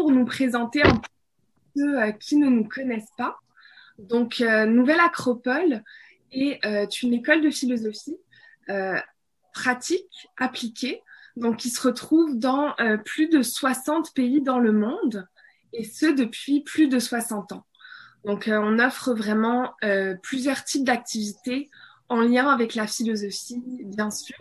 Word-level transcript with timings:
pour 0.00 0.12
nous 0.12 0.24
présenter 0.24 0.82
un 0.82 0.96
peu 0.96 1.08
ceux 1.76 2.12
qui 2.12 2.36
ne 2.36 2.48
nous 2.48 2.64
connaissent 2.64 3.12
pas. 3.18 3.38
Donc, 3.98 4.40
Nouvelle 4.40 5.00
Acropole 5.00 5.82
est 6.32 7.02
une 7.02 7.12
école 7.12 7.42
de 7.42 7.50
philosophie 7.50 8.16
pratique, 9.52 10.28
appliquée, 10.38 11.02
donc 11.36 11.58
qui 11.58 11.68
se 11.68 11.86
retrouve 11.86 12.38
dans 12.38 12.74
plus 13.04 13.28
de 13.28 13.42
60 13.42 14.14
pays 14.14 14.40
dans 14.40 14.58
le 14.58 14.72
monde, 14.72 15.28
et 15.74 15.84
ce 15.84 16.06
depuis 16.06 16.62
plus 16.62 16.88
de 16.88 16.98
60 16.98 17.52
ans. 17.52 17.66
Donc, 18.24 18.48
on 18.50 18.78
offre 18.78 19.12
vraiment 19.12 19.74
plusieurs 20.22 20.64
types 20.64 20.84
d'activités 20.84 21.68
en 22.08 22.22
lien 22.22 22.48
avec 22.48 22.74
la 22.74 22.86
philosophie, 22.86 23.62
bien 23.66 24.10
sûr, 24.10 24.36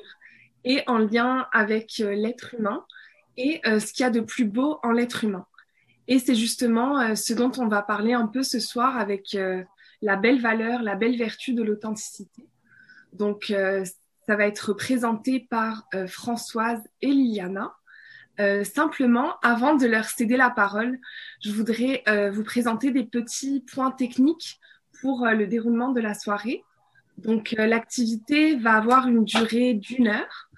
et 0.64 0.84
en 0.88 0.98
lien 0.98 1.48
avec 1.52 2.00
euh, 2.00 2.14
l'être 2.14 2.56
humain 2.56 2.86
et 3.38 3.62
euh, 3.66 3.80
ce 3.80 3.94
qu'il 3.94 4.04
y 4.04 4.08
a 4.08 4.10
de 4.10 4.20
plus 4.20 4.46
beau 4.46 4.80
en 4.84 4.92
l'être 4.92 5.24
humain. 5.24 5.46
Et 6.10 6.20
c'est 6.20 6.36
justement 6.36 7.00
euh, 7.00 7.16
ce 7.16 7.34
dont 7.34 7.52
on 7.58 7.68
va 7.68 7.82
parler 7.82 8.14
un 8.14 8.28
peu 8.28 8.44
ce 8.44 8.60
soir 8.60 8.98
avec 8.98 9.38
la 10.02 10.16
belle 10.16 10.42
valeur, 10.42 10.82
la 10.82 10.96
belle 10.96 11.18
vertu 11.18 11.54
de 11.54 11.64
l'authenticité. 11.64 12.48
Donc, 13.14 13.54
ça 14.28 14.36
va 14.36 14.46
être 14.46 14.74
présenté 14.74 15.48
par 15.50 15.88
Françoise 16.08 16.82
et 17.02 17.08
Liliana. 17.08 17.74
simplement, 18.64 19.36
avant 19.42 19.76
de 19.76 19.88
leur 19.88 20.06
céder 20.06 20.38
la 20.38 20.52
parole, 20.52 21.00
je 21.44 21.52
voudrais 21.52 22.04
vous 22.32 22.44
présenter 22.44 22.92
des 22.92 23.04
petits 23.04 23.62
points 23.62 23.92
techniques 23.92 24.60
pour 25.02 25.26
le 25.26 25.48
déroulement 25.48 25.92
de 25.92 26.02
la 26.02 26.14
soirée. 26.14 26.64
Donc, 27.18 27.56
l'activité 27.58 28.56
va 28.56 28.76
avoir 28.76 29.08
une 29.08 29.26
durée 29.26 29.74
d'une 29.74 30.08
heure. 30.08 30.49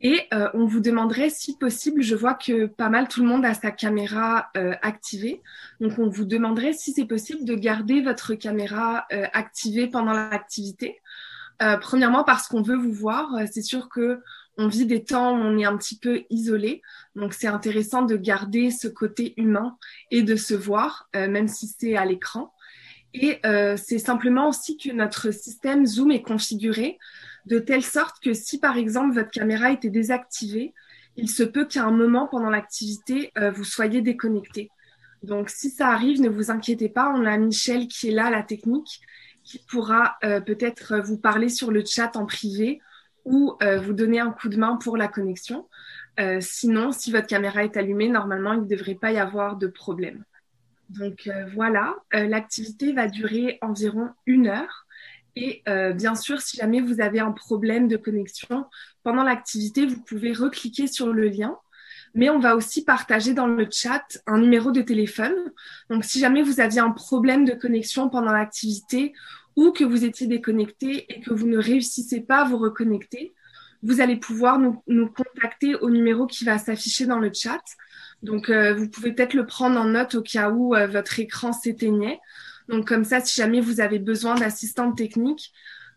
Et 0.00 0.20
euh, 0.32 0.48
on 0.54 0.64
vous 0.64 0.80
demanderait, 0.80 1.30
si 1.30 1.56
possible, 1.56 2.02
je 2.02 2.14
vois 2.14 2.34
que 2.34 2.66
pas 2.66 2.88
mal 2.88 3.08
tout 3.08 3.20
le 3.20 3.28
monde 3.28 3.44
a 3.44 3.54
sa 3.54 3.72
caméra 3.72 4.48
euh, 4.56 4.74
activée. 4.80 5.42
Donc, 5.80 5.98
on 5.98 6.08
vous 6.08 6.24
demanderait, 6.24 6.72
si 6.72 6.92
c'est 6.92 7.04
possible, 7.04 7.44
de 7.44 7.54
garder 7.54 8.00
votre 8.00 8.34
caméra 8.34 9.06
euh, 9.12 9.26
activée 9.32 9.88
pendant 9.88 10.12
l'activité. 10.12 11.00
premièrement, 11.80 12.22
parce 12.22 12.46
qu'on 12.46 12.62
veut 12.62 12.76
vous 12.76 12.92
voir. 12.92 13.30
C'est 13.52 13.62
sûr 13.62 13.88
que 13.88 14.20
on 14.56 14.68
vit 14.68 14.86
des 14.86 15.04
temps 15.04 15.32
où 15.32 15.40
on 15.40 15.58
est 15.58 15.64
un 15.64 15.76
petit 15.76 15.98
peu 15.98 16.22
isolé. 16.30 16.82
Donc, 17.16 17.34
c'est 17.34 17.48
intéressant 17.48 18.02
de 18.02 18.16
garder 18.16 18.70
ce 18.70 18.86
côté 18.86 19.34
humain 19.36 19.76
et 20.12 20.22
de 20.22 20.36
se 20.36 20.54
voir, 20.54 21.08
même 21.14 21.48
si 21.48 21.66
c'est 21.66 21.96
à 21.96 22.04
l'écran. 22.04 22.52
Et 23.12 23.40
c'est 23.76 23.98
simplement 23.98 24.48
aussi 24.48 24.76
que 24.76 24.92
notre 24.92 25.32
système 25.32 25.84
Zoom 25.86 26.12
est 26.12 26.22
configuré 26.22 26.98
de 27.48 27.58
telle 27.58 27.82
sorte 27.82 28.22
que 28.22 28.34
si 28.34 28.60
par 28.60 28.76
exemple 28.76 29.14
votre 29.14 29.30
caméra 29.30 29.72
était 29.72 29.90
désactivée, 29.90 30.74
il 31.16 31.28
se 31.28 31.42
peut 31.42 31.64
qu'à 31.64 31.84
un 31.84 31.90
moment 31.90 32.28
pendant 32.28 32.50
l'activité, 32.50 33.32
euh, 33.38 33.50
vous 33.50 33.64
soyez 33.64 34.02
déconnecté. 34.02 34.70
Donc 35.22 35.50
si 35.50 35.70
ça 35.70 35.88
arrive, 35.88 36.20
ne 36.20 36.28
vous 36.28 36.50
inquiétez 36.50 36.88
pas, 36.88 37.12
on 37.14 37.24
a 37.24 37.36
Michel 37.38 37.88
qui 37.88 38.08
est 38.08 38.12
là, 38.12 38.30
la 38.30 38.42
technique, 38.42 39.00
qui 39.42 39.58
pourra 39.66 40.16
euh, 40.22 40.40
peut-être 40.40 40.98
vous 40.98 41.18
parler 41.18 41.48
sur 41.48 41.72
le 41.72 41.82
chat 41.84 42.16
en 42.16 42.26
privé 42.26 42.80
ou 43.24 43.56
euh, 43.62 43.80
vous 43.80 43.94
donner 43.94 44.20
un 44.20 44.30
coup 44.30 44.48
de 44.48 44.56
main 44.56 44.76
pour 44.76 44.96
la 44.96 45.08
connexion. 45.08 45.66
sinon, 46.40 46.92
si 46.92 47.12
votre 47.12 47.28
caméra 47.28 47.64
est 47.64 47.76
allumée, 47.76 48.08
normalement, 48.08 48.52
il 48.52 48.62
ne 48.62 48.66
devrait 48.66 48.96
pas 48.96 49.12
y 49.12 49.18
avoir 49.18 49.56
de 49.56 49.68
problème. 49.68 50.24
Donc 50.88 51.30
voilà, 51.54 51.94
l'activité 52.12 52.92
va 52.92 53.06
durer 53.06 53.58
environ 53.60 54.10
une 54.26 54.48
heure. 54.48 54.87
Et 55.40 55.62
euh, 55.68 55.92
bien 55.92 56.16
sûr, 56.16 56.40
si 56.40 56.56
jamais 56.56 56.80
vous 56.80 57.00
avez 57.00 57.20
un 57.20 57.30
problème 57.30 57.86
de 57.86 57.96
connexion 57.96 58.64
pendant 59.04 59.22
l'activité, 59.22 59.86
vous 59.86 60.02
pouvez 60.02 60.32
recliquer 60.32 60.88
sur 60.88 61.12
le 61.12 61.28
lien. 61.28 61.56
Mais 62.12 62.28
on 62.28 62.40
va 62.40 62.56
aussi 62.56 62.84
partager 62.84 63.34
dans 63.34 63.46
le 63.46 63.68
chat 63.70 64.02
un 64.26 64.38
numéro 64.38 64.72
de 64.72 64.82
téléphone. 64.82 65.36
Donc, 65.90 66.04
si 66.04 66.18
jamais 66.18 66.42
vous 66.42 66.58
aviez 66.58 66.80
un 66.80 66.90
problème 66.90 67.44
de 67.44 67.52
connexion 67.52 68.08
pendant 68.08 68.32
l'activité 68.32 69.12
ou 69.54 69.70
que 69.70 69.84
vous 69.84 70.04
étiez 70.04 70.26
déconnecté 70.26 71.06
et 71.08 71.20
que 71.20 71.32
vous 71.32 71.46
ne 71.46 71.58
réussissez 71.58 72.20
pas 72.20 72.38
à 72.38 72.44
vous 72.44 72.58
reconnecter, 72.58 73.32
vous 73.84 74.00
allez 74.00 74.16
pouvoir 74.16 74.58
nous, 74.58 75.06
contacter 75.06 75.76
au 75.76 75.90
numéro 75.90 76.26
qui 76.26 76.44
va 76.44 76.58
s'afficher 76.58 77.06
dans 77.06 77.20
le 77.20 77.30
chat. 77.32 77.62
Donc, 78.24 78.50
euh, 78.50 78.74
vous 78.74 78.88
pouvez 78.88 79.12
peut-être 79.12 79.34
le 79.34 79.46
prendre 79.46 79.78
en 79.78 79.84
note 79.84 80.16
au 80.16 80.22
cas 80.22 80.50
où 80.50 80.74
euh, 80.74 80.88
votre 80.88 81.20
écran 81.20 81.52
s'éteignait. 81.52 82.18
Donc 82.68 82.86
comme 82.86 83.04
ça, 83.04 83.20
si 83.20 83.40
jamais 83.40 83.60
vous 83.60 83.80
avez 83.80 83.98
besoin 83.98 84.34
d'assistante 84.34 84.96
technique, 84.96 85.52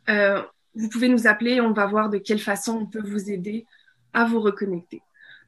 euh, 0.09 0.41
vous 0.75 0.89
pouvez 0.89 1.09
nous 1.09 1.27
appeler 1.27 1.53
et 1.53 1.61
on 1.61 1.73
va 1.73 1.85
voir 1.85 2.09
de 2.09 2.17
quelle 2.17 2.39
façon 2.39 2.79
on 2.81 2.85
peut 2.85 3.01
vous 3.03 3.29
aider 3.29 3.65
à 4.13 4.25
vous 4.25 4.39
reconnecter. 4.39 5.01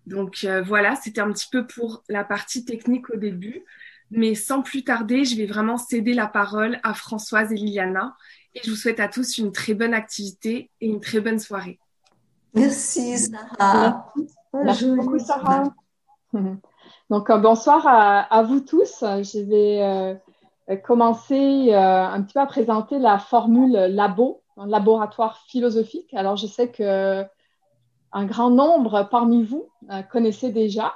Donc 0.06 0.44
euh, 0.44 0.62
voilà, 0.62 0.96
c'était 0.96 1.22
un 1.22 1.32
petit 1.32 1.48
peu 1.50 1.66
pour 1.66 2.04
la 2.10 2.24
partie 2.24 2.66
technique 2.66 3.10
au 3.10 3.18
début. 3.18 3.64
Mais 4.12 4.36
sans 4.36 4.62
plus 4.62 4.84
tarder, 4.84 5.26
je 5.26 5.36
vais 5.36 5.48
vraiment 5.48 5.78
céder 5.78 6.14
la 6.14 6.28
parole 6.28 6.80
à 6.84 6.94
Françoise 6.94 7.52
et 7.52 7.56
Liliana. 7.56 8.16
Et 8.54 8.62
je 8.64 8.70
vous 8.70 8.76
souhaite 8.76 9.00
à 9.00 9.08
tous 9.08 9.38
une 9.38 9.52
très 9.52 9.74
bonne 9.74 9.94
activité 9.94 10.70
et 10.82 10.88
une 10.88 11.02
très 11.02 11.20
bonne 11.20 11.40
soirée. 11.40 11.80
Merci, 12.54 13.18
Sarah. 13.18 14.14
Merci 14.54 14.86
beaucoup, 14.86 15.18
Sarah. 15.18 15.74
Donc, 17.10 17.30
euh, 17.30 17.38
bonsoir 17.38 17.88
à, 17.88 18.44
vous 18.44 18.60
tous. 18.60 19.00
Je 19.02 19.40
vais 19.40 19.82
euh, 19.82 20.16
commencer 20.84 21.74
euh, 21.74 22.06
un 22.06 22.22
petit 22.22 22.34
peu 22.34 22.40
à 22.40 22.46
présenter 22.46 23.00
la 23.00 23.20
formule 23.20 23.72
labo, 23.72 24.44
un 24.58 24.68
laboratoire 24.68 25.38
philosophique. 25.48 26.14
Alors, 26.14 26.38
je 26.38 26.48
sais 26.48 26.70
que 26.70 27.24
un 28.16 28.26
grand 28.26 28.52
nombre 28.52 29.08
parmi 29.10 29.44
vous 29.44 29.70
euh, 29.92 30.02
connaissez 30.04 30.52
déjà. 30.52 30.94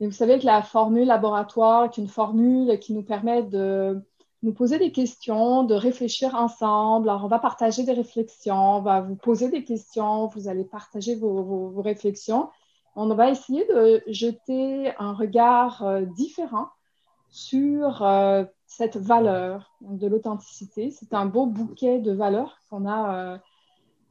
Et 0.00 0.06
vous 0.06 0.12
savez 0.12 0.38
que 0.38 0.46
la 0.46 0.62
formule 0.62 1.06
laboratoire 1.06 1.84
est 1.84 1.98
une 1.98 2.08
formule 2.08 2.78
qui 2.78 2.92
nous 2.92 3.02
permet 3.02 3.42
de 3.42 4.00
nous 4.44 4.52
poser 4.52 4.78
des 4.78 4.92
questions, 4.92 5.64
de 5.64 5.74
réfléchir 5.74 6.36
ensemble. 6.36 7.08
Alors, 7.08 7.24
on 7.24 7.28
va 7.28 7.40
partager 7.40 7.82
des 7.82 7.94
réflexions, 7.94 8.76
on 8.76 8.82
va 8.82 9.00
vous 9.00 9.16
poser 9.16 9.50
des 9.50 9.64
questions, 9.64 10.28
vous 10.28 10.46
allez 10.46 10.64
partager 10.64 11.16
vos, 11.16 11.72
réflexions. 11.80 12.48
On 12.94 13.12
va 13.14 13.30
essayer 13.30 13.64
de 13.66 14.02
jeter 14.06 14.92
un 14.98 15.12
regard 15.12 15.84
différent 16.14 16.68
sur 17.30 18.02
cette 18.68 18.98
valeur 18.98 19.72
de 19.80 20.06
l'authenticité. 20.06 20.90
C'est 20.90 21.14
un 21.14 21.24
beau 21.24 21.46
bouquet 21.46 21.98
de 21.98 22.12
valeurs 22.12 22.60
qu'on 22.70 22.86
a 22.86 23.16
euh, 23.16 23.38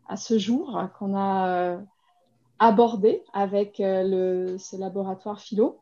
à 0.09 0.17
ce 0.17 0.37
jour, 0.39 0.81
qu'on 0.97 1.15
a 1.15 1.47
euh, 1.47 1.77
abordé 2.59 3.23
avec 3.33 3.79
euh, 3.79 4.03
le, 4.03 4.57
ce 4.57 4.75
laboratoire 4.75 5.39
philo. 5.39 5.79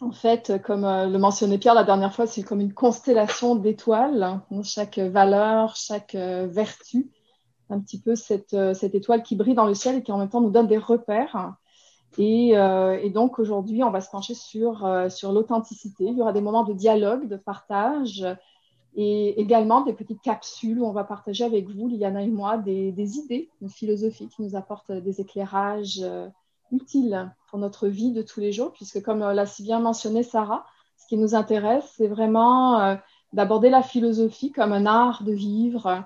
En 0.00 0.10
fait, 0.10 0.60
comme 0.62 0.82
le 0.82 1.18
mentionnait 1.18 1.58
Pierre 1.58 1.74
la 1.74 1.84
dernière 1.84 2.14
fois, 2.14 2.26
c'est 2.26 2.42
comme 2.42 2.60
une 2.60 2.72
constellation 2.72 3.54
d'étoiles. 3.54 4.40
Chaque 4.64 4.98
valeur, 4.98 5.76
chaque 5.76 6.14
vertu, 6.14 7.10
un 7.68 7.80
petit 7.80 8.00
peu 8.00 8.16
cette, 8.16 8.56
cette 8.72 8.94
étoile 8.94 9.22
qui 9.22 9.36
brille 9.36 9.54
dans 9.54 9.66
le 9.66 9.74
ciel 9.74 9.96
et 9.96 10.02
qui 10.02 10.10
en 10.10 10.16
même 10.16 10.30
temps 10.30 10.40
nous 10.40 10.50
donne 10.50 10.68
des 10.68 10.78
repères 10.78 11.52
euh, 12.18 12.98
et, 13.02 13.10
donc 13.10 13.38
aujourd'hui, 13.38 13.82
on 13.82 13.90
va 13.90 14.00
se 14.00 14.10
pencher 14.10 14.34
sur, 14.34 14.84
euh, 14.84 15.08
sur 15.08 15.32
l'authenticité. 15.32 16.04
Il 16.04 16.18
y 16.18 16.22
aura 16.22 16.32
des 16.32 16.40
moments 16.40 16.64
de 16.64 16.72
dialogue, 16.72 17.28
de 17.28 17.36
partage 17.36 18.26
et 18.96 19.40
également 19.40 19.82
des 19.82 19.92
petites 19.92 20.20
capsules 20.20 20.80
où 20.80 20.84
on 20.84 20.92
va 20.92 21.04
partager 21.04 21.44
avec 21.44 21.68
vous, 21.68 21.88
Liana 21.88 22.22
et 22.22 22.26
moi, 22.28 22.58
des, 22.58 22.90
des 22.90 23.18
idées, 23.18 23.48
une 23.62 23.70
philosophie 23.70 24.28
qui 24.28 24.42
nous 24.42 24.56
apporte 24.56 24.90
des 24.90 25.20
éclairages 25.20 26.00
euh, 26.02 26.28
utiles 26.72 27.32
pour 27.48 27.60
notre 27.60 27.86
vie 27.86 28.12
de 28.12 28.22
tous 28.22 28.40
les 28.40 28.52
jours, 28.52 28.72
puisque 28.72 29.02
comme 29.02 29.20
l'a 29.20 29.46
si 29.46 29.62
bien 29.62 29.78
mentionné 29.78 30.22
Sarah, 30.22 30.66
ce 30.96 31.06
qui 31.06 31.16
nous 31.16 31.34
intéresse, 31.34 31.94
c'est 31.96 32.08
vraiment 32.08 32.96
d'aborder 33.32 33.70
la 33.70 33.82
philosophie 33.82 34.52
comme 34.52 34.72
un 34.72 34.86
art 34.86 35.24
de 35.24 35.32
vivre, 35.32 36.04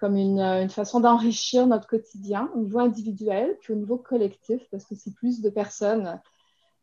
comme 0.00 0.16
une, 0.16 0.40
une 0.40 0.70
façon 0.70 1.00
d'enrichir 1.00 1.66
notre 1.66 1.86
quotidien 1.86 2.50
au 2.54 2.58
niveau 2.58 2.80
individuel 2.80 3.56
puis 3.60 3.72
au 3.72 3.76
niveau 3.76 3.96
collectif, 3.96 4.62
parce 4.70 4.84
que 4.84 4.94
si 4.94 5.12
plus 5.12 5.40
de 5.40 5.50
personnes 5.50 6.20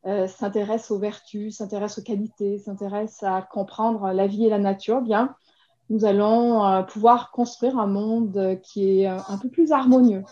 euh, 0.06 0.28
s'intéressent 0.28 0.91
aux 0.91 1.00
vertus, 1.00 1.57
s'intéressent 1.57 2.00
aux 2.00 2.03
qualités, 2.03 2.57
s'intéressent 2.57 3.24
à 3.24 3.42
comprendre 3.42 4.12
la 4.12 4.27
vie 4.27 4.45
et 4.45 4.50
la 4.50 4.60
nature, 4.60 5.01
bien, 5.01 5.36
nous 5.89 6.06
allons 6.06 6.65
euh, 6.65 6.83
pouvoir 6.83 7.31
construire 7.31 7.77
un 7.80 7.88
monde 7.88 8.60
qui 8.63 9.01
est 9.01 9.06
un 9.06 9.38
peu 9.38 9.50
plus 9.50 9.71
harmonieux. 9.71 10.24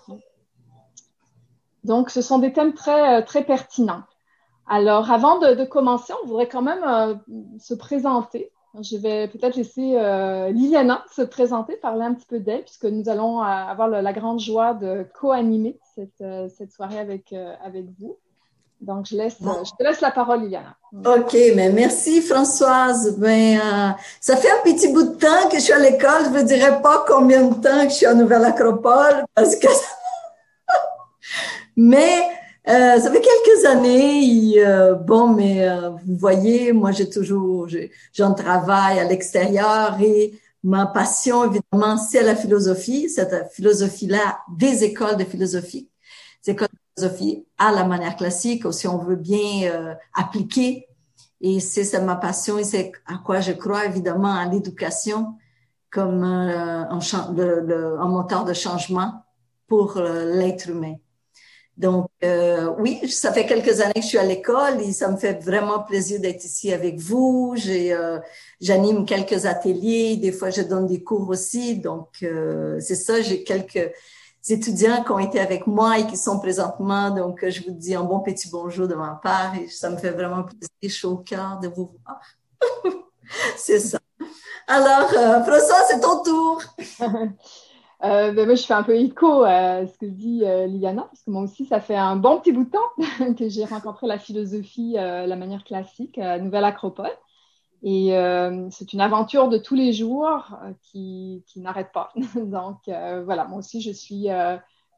Donc, 1.84 2.10
ce 2.10 2.22
sont 2.22 2.40
des 2.40 2.54
thèmes 2.54 2.74
très, 2.74 3.44
pertinents. 3.46 4.04
Alors, 4.68 5.12
avant 5.12 5.40
de, 5.40 5.66
commencer, 5.66 6.14
on 6.24 6.28
voudrait 6.28 6.48
quand 6.48 6.62
même 6.62 6.84
euh, 6.84 7.16
se 7.60 7.74
présenter. 7.74 8.52
Je 8.80 8.96
vais 8.96 9.28
peut-être 9.28 9.58
laisser 9.58 9.96
euh, 9.98 10.50
Liliana 10.50 11.04
se 11.14 11.22
présenter, 11.22 11.76
parler 11.76 12.04
un 12.04 12.14
petit 12.14 12.26
peu 12.26 12.40
d'elle, 12.40 12.62
puisque 12.62 12.86
nous 12.86 13.10
allons 13.10 13.42
euh, 13.42 13.46
avoir 13.46 13.90
la 13.90 14.14
grande 14.14 14.40
joie 14.40 14.74
de 14.74 15.06
co-animer 15.20 15.78
cette, 15.94 16.22
euh, 16.22 16.48
cette, 16.58 16.72
soirée 16.72 17.00
avec, 17.00 17.34
avec 17.64 17.86
vous. 18.00 18.18
Donc, 18.80 19.06
je, 19.08 19.16
laisse, 19.16 19.38
je 19.40 19.72
te 19.78 19.84
laisse 19.84 20.00
la 20.02 20.10
parole, 20.10 20.44
Liliana. 20.44 20.76
OK, 20.94 21.38
mais 21.56 21.70
merci 21.70 22.22
Françoise. 22.22 23.18
Ben, 23.18 23.96
ça 24.20 24.38
fait 24.38 24.50
un 24.50 24.64
petit 24.64 24.92
bout 24.92 25.04
de 25.04 25.16
temps 25.16 25.50
que 25.50 25.58
je 25.58 25.64
suis 25.64 25.74
à 25.74 25.80
l'école. 25.80 26.24
Je 26.26 26.30
ne 26.30 26.40
vous 26.40 26.46
dirai 26.46 26.82
pas 26.82 27.06
combien 27.08 27.44
de 27.44 27.54
temps 27.56 27.84
que 27.84 27.90
je 27.90 27.96
suis 27.96 28.06
à 28.06 28.14
Nouvelle 28.14 28.46
Acropole, 28.46 29.26
parce 29.36 29.58
que... 29.58 29.68
mais 31.76 32.24
Euh, 32.68 33.00
ça 33.00 33.12
fait 33.12 33.22
quelques 33.22 33.66
années. 33.66 34.54
Euh, 34.64 34.94
bon, 34.96 35.34
mais 35.34 35.68
euh, 35.68 35.90
vous 35.90 36.16
voyez, 36.18 36.74
moi, 36.74 36.92
j'ai 36.92 37.10
toujours, 37.10 37.68
j'en 38.14 38.34
travaille 38.34 39.00
à 39.00 39.04
l'extérieur 39.04 40.00
et 40.00 40.40
ma 40.64 40.86
passion, 40.86 41.52
évidemment, 41.52 41.98
c'est 41.98 42.22
la 42.22 42.36
philosophie, 42.36 43.10
cette 43.10 43.52
philosophie-là 43.52 44.40
des 44.56 44.84
écoles 44.84 45.18
de 45.18 45.24
philosophie, 45.24 45.90
des 46.46 46.52
écoles 46.52 46.68
de 46.68 47.02
philosophie 47.02 47.46
à 47.58 47.72
la 47.72 47.84
manière 47.84 48.16
classique, 48.16 48.66
ou 48.66 48.72
si 48.72 48.88
on 48.88 49.00
veut 49.00 49.16
bien 49.16 49.98
appliquer. 50.14 50.88
Et 51.44 51.60
c'est 51.60 52.00
ma 52.02 52.16
passion 52.16 52.60
et 52.60 52.64
c'est 52.64 52.92
à 53.08 53.18
quoi 53.26 53.40
je 53.42 53.54
crois, 53.54 53.86
évidemment, 53.86 54.36
à 54.36 54.46
l'éducation 54.46 55.34
comme 55.90 56.24
un, 56.24 56.88
un 56.92 58.08
moteur 58.08 58.46
de 58.46 58.54
changement 58.54 59.26
pour 59.68 60.00
l'être 60.00 60.70
humain. 60.70 60.96
Donc, 61.78 62.10
euh, 62.24 62.70
oui, 62.78 63.10
ça 63.10 63.32
fait 63.32 63.46
quelques 63.46 63.80
années 63.80 63.94
que 63.96 64.02
je 64.02 64.08
suis 64.08 64.18
à 64.18 64.26
l'école 64.26 64.82
et 64.82 64.92
ça 64.92 65.10
me 65.10 65.18
fait 65.18 65.42
vraiment 65.42 65.80
plaisir 65.80 66.20
d'être 66.20 66.44
ici 66.44 66.72
avec 66.74 67.00
vous. 67.00 67.56
Euh, 67.68 68.20
j'anime 68.60 69.06
quelques 69.06 69.46
ateliers, 69.46 70.18
des 70.18 70.32
fois 70.32 70.50
je 70.50 70.62
donne 70.62 70.86
des 70.86 71.02
cours 71.02 71.30
aussi. 71.30 71.78
Donc, 71.78 72.10
euh, 72.24 72.78
c'est 72.80 72.96
ça, 72.96 73.22
j'ai 73.22 73.44
quelques 73.44 73.90
étudiants 74.50 75.04
qui 75.04 75.12
ont 75.12 75.20
été 75.20 75.40
avec 75.40 75.66
moi 75.66 75.98
et 75.98 76.06
qui 76.06 76.18
sont 76.18 76.40
présentement. 76.40 77.10
Donc, 77.10 77.48
je 77.48 77.64
vous 77.64 77.72
dis 77.72 77.96
un 77.96 78.04
bon 78.04 78.20
petit 78.20 78.50
bonjour 78.50 78.88
de 78.88 78.96
ma 78.96 79.20
part 79.24 79.56
et 79.56 79.68
ça 79.70 79.90
me 79.90 79.98
fait 79.98 80.12
vraiment 80.12 80.44
plaisir, 80.44 81.00
chaud 81.00 81.12
au 81.12 81.18
cœur 81.18 81.60
de 81.62 81.70
vous 81.70 81.92
voir. 82.04 82.22
c'est 83.58 83.80
ça. 83.80 84.00
Alors, 84.68 85.10
François, 85.10 85.84
c'est 85.88 86.00
ton 86.00 86.22
tour. 86.22 86.62
Euh, 88.04 88.32
ben 88.32 88.48
moi, 88.48 88.56
je 88.56 88.64
fais 88.64 88.74
un 88.74 88.82
peu 88.84 88.96
écho 88.96 89.44
à 89.44 89.86
ce 89.86 89.98
que 90.00 90.08
dit 90.08 90.42
euh, 90.44 90.66
Liliana, 90.66 91.04
parce 91.04 91.22
que 91.24 91.30
moi 91.30 91.44
aussi, 91.44 91.66
ça 91.66 91.80
fait 91.80 91.96
un 91.96 92.16
bon 92.16 92.40
petit 92.40 92.52
bout 92.52 92.64
de 92.64 92.72
temps 92.72 93.34
que 93.36 93.48
j'ai 93.48 93.64
rencontré 93.64 94.08
la 94.08 94.18
philosophie, 94.18 94.96
euh, 94.98 95.28
la 95.28 95.36
manière 95.36 95.64
classique, 95.64 96.18
à 96.18 96.40
Nouvelle 96.40 96.64
Acropole. 96.64 97.12
Et 97.84 98.16
euh, 98.18 98.68
c'est 98.72 98.94
une 98.94 99.02
aventure 99.02 99.50
de 99.50 99.58
tous 99.58 99.76
les 99.76 99.94
jours 99.94 100.58
euh, 100.64 100.72
qui, 100.82 101.44
qui 101.48 101.60
n'arrête 101.60 101.92
pas. 101.92 102.12
Donc, 102.36 102.78
voilà, 102.88 103.46
moi 103.46 103.60
aussi, 103.60 103.82
je 103.82 103.92
suis 103.92 104.28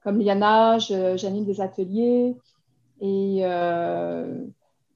comme 0.04 0.18
Liliana, 0.18 0.80
j'anime 0.80 1.46
des 1.46 1.60
ateliers. 1.60 2.36
Et 3.02 3.42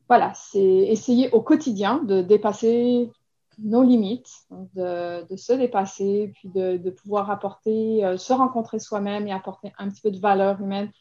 voilà, 0.08 0.34
c'est 0.34 0.64
essayer 0.64 1.30
au 1.32 1.42
quotidien 1.42 2.02
de 2.04 2.22
dépasser 2.22 3.12
nos 3.60 3.84
limites, 3.84 4.30
de, 4.76 5.26
se 5.36 5.54
dépasser, 5.54 6.32
puis 6.36 6.50
de, 6.50 6.78
de 6.78 6.90
pouvoir 6.90 7.32
apporter, 7.32 8.06
euh, 8.06 8.18
se 8.18 8.34
rencontrer 8.34 8.80
soi-même 8.80 9.28
et 9.28 9.34
apporter 9.34 9.74
un 9.78 9.90
petit 9.90 10.02
peu 10.02 10.12
de 10.12 10.20
valeur 10.20 10.62
humaine 10.62 10.92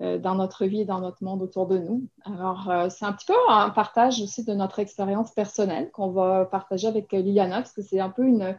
euh, 0.00 0.18
dans 0.18 0.34
notre 0.34 0.66
vie 0.66 0.80
et 0.80 0.84
dans 0.84 1.00
notre 1.00 1.22
monde 1.22 1.42
autour 1.42 1.66
de 1.66 1.78
nous. 1.78 2.06
Alors, 2.24 2.68
euh, 2.70 2.88
c'est 2.88 3.04
un 3.04 3.12
petit 3.12 3.26
peu 3.26 3.34
un 3.48 3.70
partage 3.70 4.20
aussi 4.20 4.44
de 4.44 4.52
notre 4.52 4.78
expérience 4.78 5.32
personnelle 5.32 5.90
qu'on 5.92 6.10
va 6.10 6.44
partager 6.44 6.88
avec 6.88 7.12
Liliana, 7.12 7.56
parce 7.56 7.72
que 7.72 7.82
c'est 7.82 8.00
un 8.00 8.10
peu 8.10 8.24
une, 8.24 8.58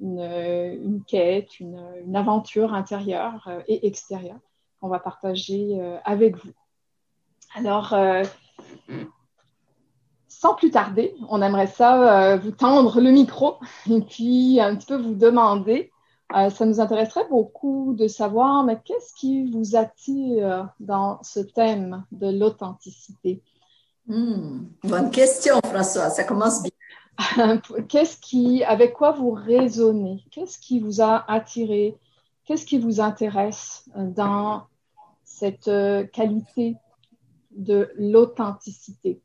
une, 0.00 0.20
une 0.20 1.04
quête, 1.04 1.60
une, 1.60 1.82
une, 2.06 2.16
aventure 2.16 2.72
intérieure 2.72 3.50
et 3.66 3.86
extérieure 3.86 4.40
qu'on 4.80 4.88
va 4.88 5.00
partager 5.00 5.80
avec 6.04 6.36
vous. 6.36 6.52
Alors, 7.56 7.94
sans 10.28 10.54
plus 10.54 10.70
tarder, 10.70 11.14
on 11.28 11.42
aimerait 11.42 11.66
ça 11.66 12.32
euh, 12.32 12.36
vous 12.36 12.50
tendre 12.50 13.00
le 13.00 13.10
micro 13.10 13.56
et 13.90 14.00
puis 14.00 14.60
un 14.60 14.76
petit 14.76 14.86
peu 14.86 14.96
vous 14.96 15.14
demander. 15.14 15.90
Euh, 16.36 16.50
ça 16.50 16.66
nous 16.66 16.78
intéresserait 16.78 17.26
beaucoup 17.30 17.94
de 17.96 18.06
savoir, 18.06 18.62
mais 18.62 18.78
qu'est-ce 18.84 19.14
qui 19.14 19.50
vous 19.50 19.76
attire 19.76 20.68
dans 20.78 21.22
ce 21.22 21.40
thème 21.40 22.04
de 22.12 22.30
l'authenticité? 22.30 23.42
Hmm, 24.06 24.66
bonne 24.84 25.10
question, 25.10 25.58
François. 25.64 26.10
Ça 26.10 26.24
commence 26.24 26.62
bien. 26.62 26.72
qu'est-ce 27.88 28.18
qui, 28.18 28.62
avec 28.64 28.92
quoi 28.92 29.12
vous 29.12 29.30
raisonnez? 29.30 30.22
Qu'est-ce 30.30 30.58
qui 30.58 30.80
vous 30.80 31.00
a 31.00 31.24
attiré? 31.30 31.96
Qu'est-ce 32.44 32.66
qui 32.66 32.78
vous 32.78 33.00
intéresse 33.00 33.88
dans 33.94 34.64
cette 35.24 35.68
euh, 35.68 36.04
qualité 36.04 36.76
de 37.50 37.90
l'authenticité? 37.96 39.20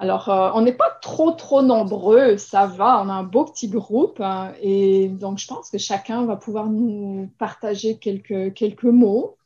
Alors, 0.00 0.30
euh, 0.30 0.50
on 0.54 0.62
n'est 0.62 0.72
pas 0.72 0.88
trop, 1.02 1.30
trop 1.32 1.60
nombreux, 1.60 2.38
ça 2.38 2.66
va, 2.66 3.02
on 3.04 3.10
a 3.10 3.12
un 3.12 3.22
beau 3.22 3.44
petit 3.44 3.68
groupe. 3.68 4.18
Hein, 4.22 4.54
et 4.62 5.08
donc, 5.08 5.36
je 5.36 5.46
pense 5.46 5.68
que 5.68 5.76
chacun 5.76 6.24
va 6.24 6.36
pouvoir 6.36 6.68
nous 6.68 7.30
partager 7.36 7.98
quelques, 7.98 8.54
quelques 8.54 8.84
mots. 8.84 9.36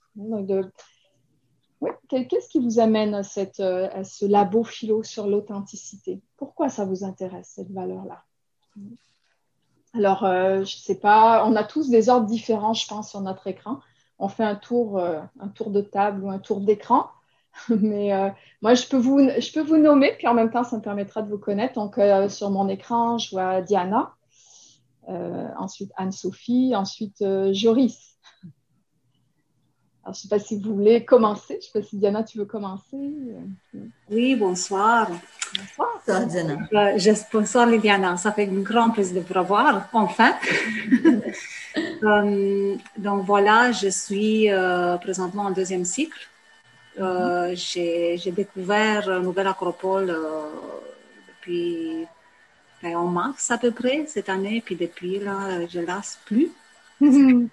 Qu'est-ce 2.09 2.49
qui 2.49 2.61
vous 2.61 2.79
amène 2.79 3.17
à, 3.17 3.25
cette, 3.25 3.59
euh, 3.59 3.89
à 3.93 4.05
ce 4.05 4.27
labo 4.27 4.62
philo 4.62 5.03
sur 5.03 5.27
l'authenticité? 5.27 6.21
Pourquoi 6.37 6.69
ça 6.69 6.85
vous 6.85 7.03
intéresse, 7.03 7.51
cette 7.56 7.73
valeur-là? 7.73 8.23
Alors, 9.93 10.23
euh, 10.23 10.59
je 10.59 10.77
ne 10.77 10.83
sais 10.83 11.01
pas, 11.01 11.45
on 11.49 11.56
a 11.56 11.65
tous 11.65 11.91
des 11.91 12.09
ordres 12.09 12.29
différents, 12.29 12.75
je 12.75 12.87
pense, 12.87 13.11
sur 13.11 13.21
notre 13.23 13.49
écran. 13.49 13.81
On 14.21 14.29
fait 14.29 14.45
un 14.45 14.55
tour, 14.55 15.01
un 15.01 15.49
tour 15.49 15.71
de 15.71 15.81
table 15.81 16.23
ou 16.23 16.31
un 16.31 16.39
tour 16.39 16.61
d'écran. 16.61 17.09
Mais 17.69 18.12
euh, 18.12 18.29
moi, 18.62 18.75
je 18.75 18.87
peux, 18.87 18.97
vous, 18.97 19.19
je 19.21 19.53
peux 19.53 19.62
vous 19.62 19.77
nommer, 19.77 20.12
puis 20.17 20.27
en 20.27 20.35
même 20.35 20.51
temps, 20.51 20.65
ça 20.65 20.77
me 20.77 20.83
permettra 20.83 21.23
de 21.23 21.31
vous 21.31 21.39
connaître. 21.39 21.75
Donc, 21.75 21.99
euh, 21.99 22.29
sur 22.29 22.51
mon 22.51 22.69
écran, 22.69 23.19
je 23.19 23.31
vois 23.31 23.61
Diana, 23.62 24.12
euh, 25.09 25.49
ensuite 25.59 25.93
Anne-Sophie, 25.97 26.75
ensuite 26.77 27.25
Joris. 27.53 28.19
Alors, 30.03 30.15
je 30.15 30.19
ne 30.19 30.23
sais 30.23 30.29
pas 30.29 30.39
si 30.39 30.61
vous 30.61 30.75
voulez 30.75 31.05
commencer. 31.05 31.55
Je 31.55 31.55
ne 31.55 31.61
sais 31.61 31.81
pas 31.81 31.83
si 31.83 31.97
Diana, 31.97 32.23
tu 32.25 32.37
veux 32.37 32.45
commencer. 32.45 33.11
Oui, 34.11 34.37
bonsoir. 34.37 35.09
Bonsoir, 35.79 36.27
Diana? 36.27 36.59
Je, 36.99 37.11
bonsoir, 37.33 37.67
Liliana. 37.67 38.19
Ça 38.19 38.31
fait 38.33 38.47
un 38.47 38.61
grand 38.61 38.91
plaisir 38.91 39.23
de 39.23 39.27
vous 39.27 39.33
revoir, 39.33 39.89
enfin. 39.95 40.35
donc, 42.99 43.25
voilà, 43.25 43.73
je 43.73 43.89
suis 43.89 44.51
présentement 45.01 45.45
en 45.45 45.53
deuxième 45.53 45.87
cycle 45.87 46.29
euh, 47.00 47.55
j'ai 47.55 48.19
découvert 48.31 49.20
Nouvelle 49.20 49.49
Acropole 49.49 50.11
euh, 50.11 50.49
depuis 51.29 52.06
ben, 52.82 52.96
en 52.96 53.06
mars 53.06 53.50
à 53.50 53.58
peu 53.58 53.70
près 53.70 54.05
cette 54.06 54.29
année, 54.29 54.62
puis 54.64 54.76
depuis 54.76 55.19
là, 55.19 55.67
je 55.69 55.81
lasse 55.81 56.19
plus. 56.25 56.50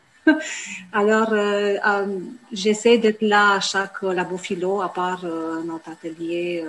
Alors, 0.94 1.34
euh, 1.34 1.78
euh, 1.86 2.20
j'essaie 2.52 2.98
d'être 2.98 3.22
là 3.22 3.54
à 3.54 3.60
chaque 3.60 4.02
labo 4.04 4.38
philo, 4.38 4.82
à 4.82 4.90
part 4.90 5.26
euh, 5.26 5.64
notre 5.64 5.90
atelier 5.90 6.64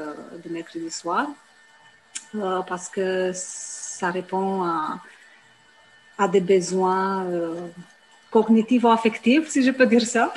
de 0.45 0.51
mercredi 0.51 0.91
soir, 0.91 1.29
parce 2.67 2.89
que 2.89 3.31
ça 3.35 4.11
répond 4.11 4.63
à, 4.63 5.01
à 6.19 6.29
des 6.29 6.41
besoins 6.41 7.27
cognitifs 8.31 8.85
ou 8.85 8.89
affectifs, 8.89 9.49
si 9.49 9.63
je 9.63 9.71
peux 9.71 9.87
dire 9.87 10.07
ça. 10.07 10.33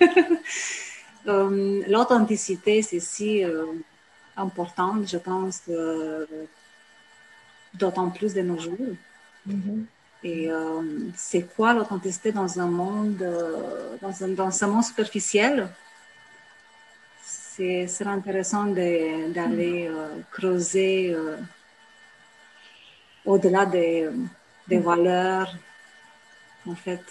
Euh, 1.26 1.82
l'authenticité, 1.88 2.82
c'est 2.82 3.00
si 3.00 3.44
euh, 3.44 3.66
important, 4.36 5.04
je 5.04 5.18
pense, 5.18 5.62
d'autant 7.74 8.10
plus 8.10 8.34
de 8.34 8.42
nos 8.42 8.58
jours. 8.58 8.94
Mm-hmm. 9.48 9.84
Et 10.22 10.50
euh, 10.50 10.82
c'est 11.16 11.54
quoi 11.54 11.72
l'authenticité 11.72 12.32
dans 12.32 12.58
un 12.60 12.66
monde, 12.66 13.24
dans, 14.02 14.24
un, 14.24 14.28
dans 14.28 14.64
un 14.64 14.66
monde 14.66 14.84
superficiel? 14.84 15.68
C'est 17.22 18.06
intéressant 18.06 18.64
d'aller 18.64 19.88
mm. 19.88 20.24
creuser 20.30 21.14
au-delà 23.26 23.66
des, 23.66 24.08
des 24.66 24.78
mm. 24.78 24.82
valeurs, 24.82 25.54
en 26.66 26.74
fait, 26.74 27.04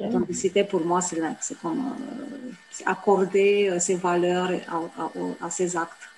L'authenticité, 0.00 0.64
pour 0.64 0.84
moi, 0.84 1.00
c'est 1.00 1.20
comme 1.60 1.78
euh, 1.78 2.52
accorder 2.86 3.68
euh, 3.70 3.78
ses 3.78 3.96
valeurs 3.96 4.50
à, 4.68 5.44
à, 5.44 5.50
ses 5.50 5.76
actes. 5.76 6.08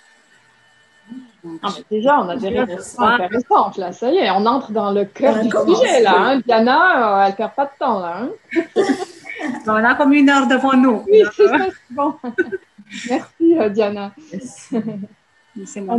ah, 1.62 1.69
déjà, 1.90 2.21
on 2.21 2.28
a 2.28 2.37
des 2.37 2.49
réponses 2.49 2.99
intéressantes, 2.99 3.76
là. 3.76 3.92
Ça 3.92 4.11
y 4.11 4.19
est, 4.19 4.30
on 4.30 4.47
entre 4.47 4.71
dans 4.71 4.92
le 4.92 5.04
cœur 5.04 5.42
du 5.42 5.50
sujet, 5.50 6.00
là. 6.00 6.14
Hein. 6.16 6.40
Diana, 6.47 7.23
euh, 7.23 7.26
elle 7.26 7.35
perd 7.35 7.54
pas 7.54 7.64
de 7.64 7.71
temps, 7.78 7.99
là. 7.99 8.23
Hein. 8.23 8.30
on 9.66 9.85
a 9.85 9.95
comme 9.97 10.12
une 10.12 10.30
heure 10.30 10.47
devant 10.47 10.75
nous. 10.75 11.04
Oui, 11.11 11.23
c'est 11.35 11.49
ça, 11.49 11.66
bon. 11.90 12.14
Merci, 13.09 13.71
Diana. 13.73 14.12
C'est 15.66 15.80
moi 15.80 15.97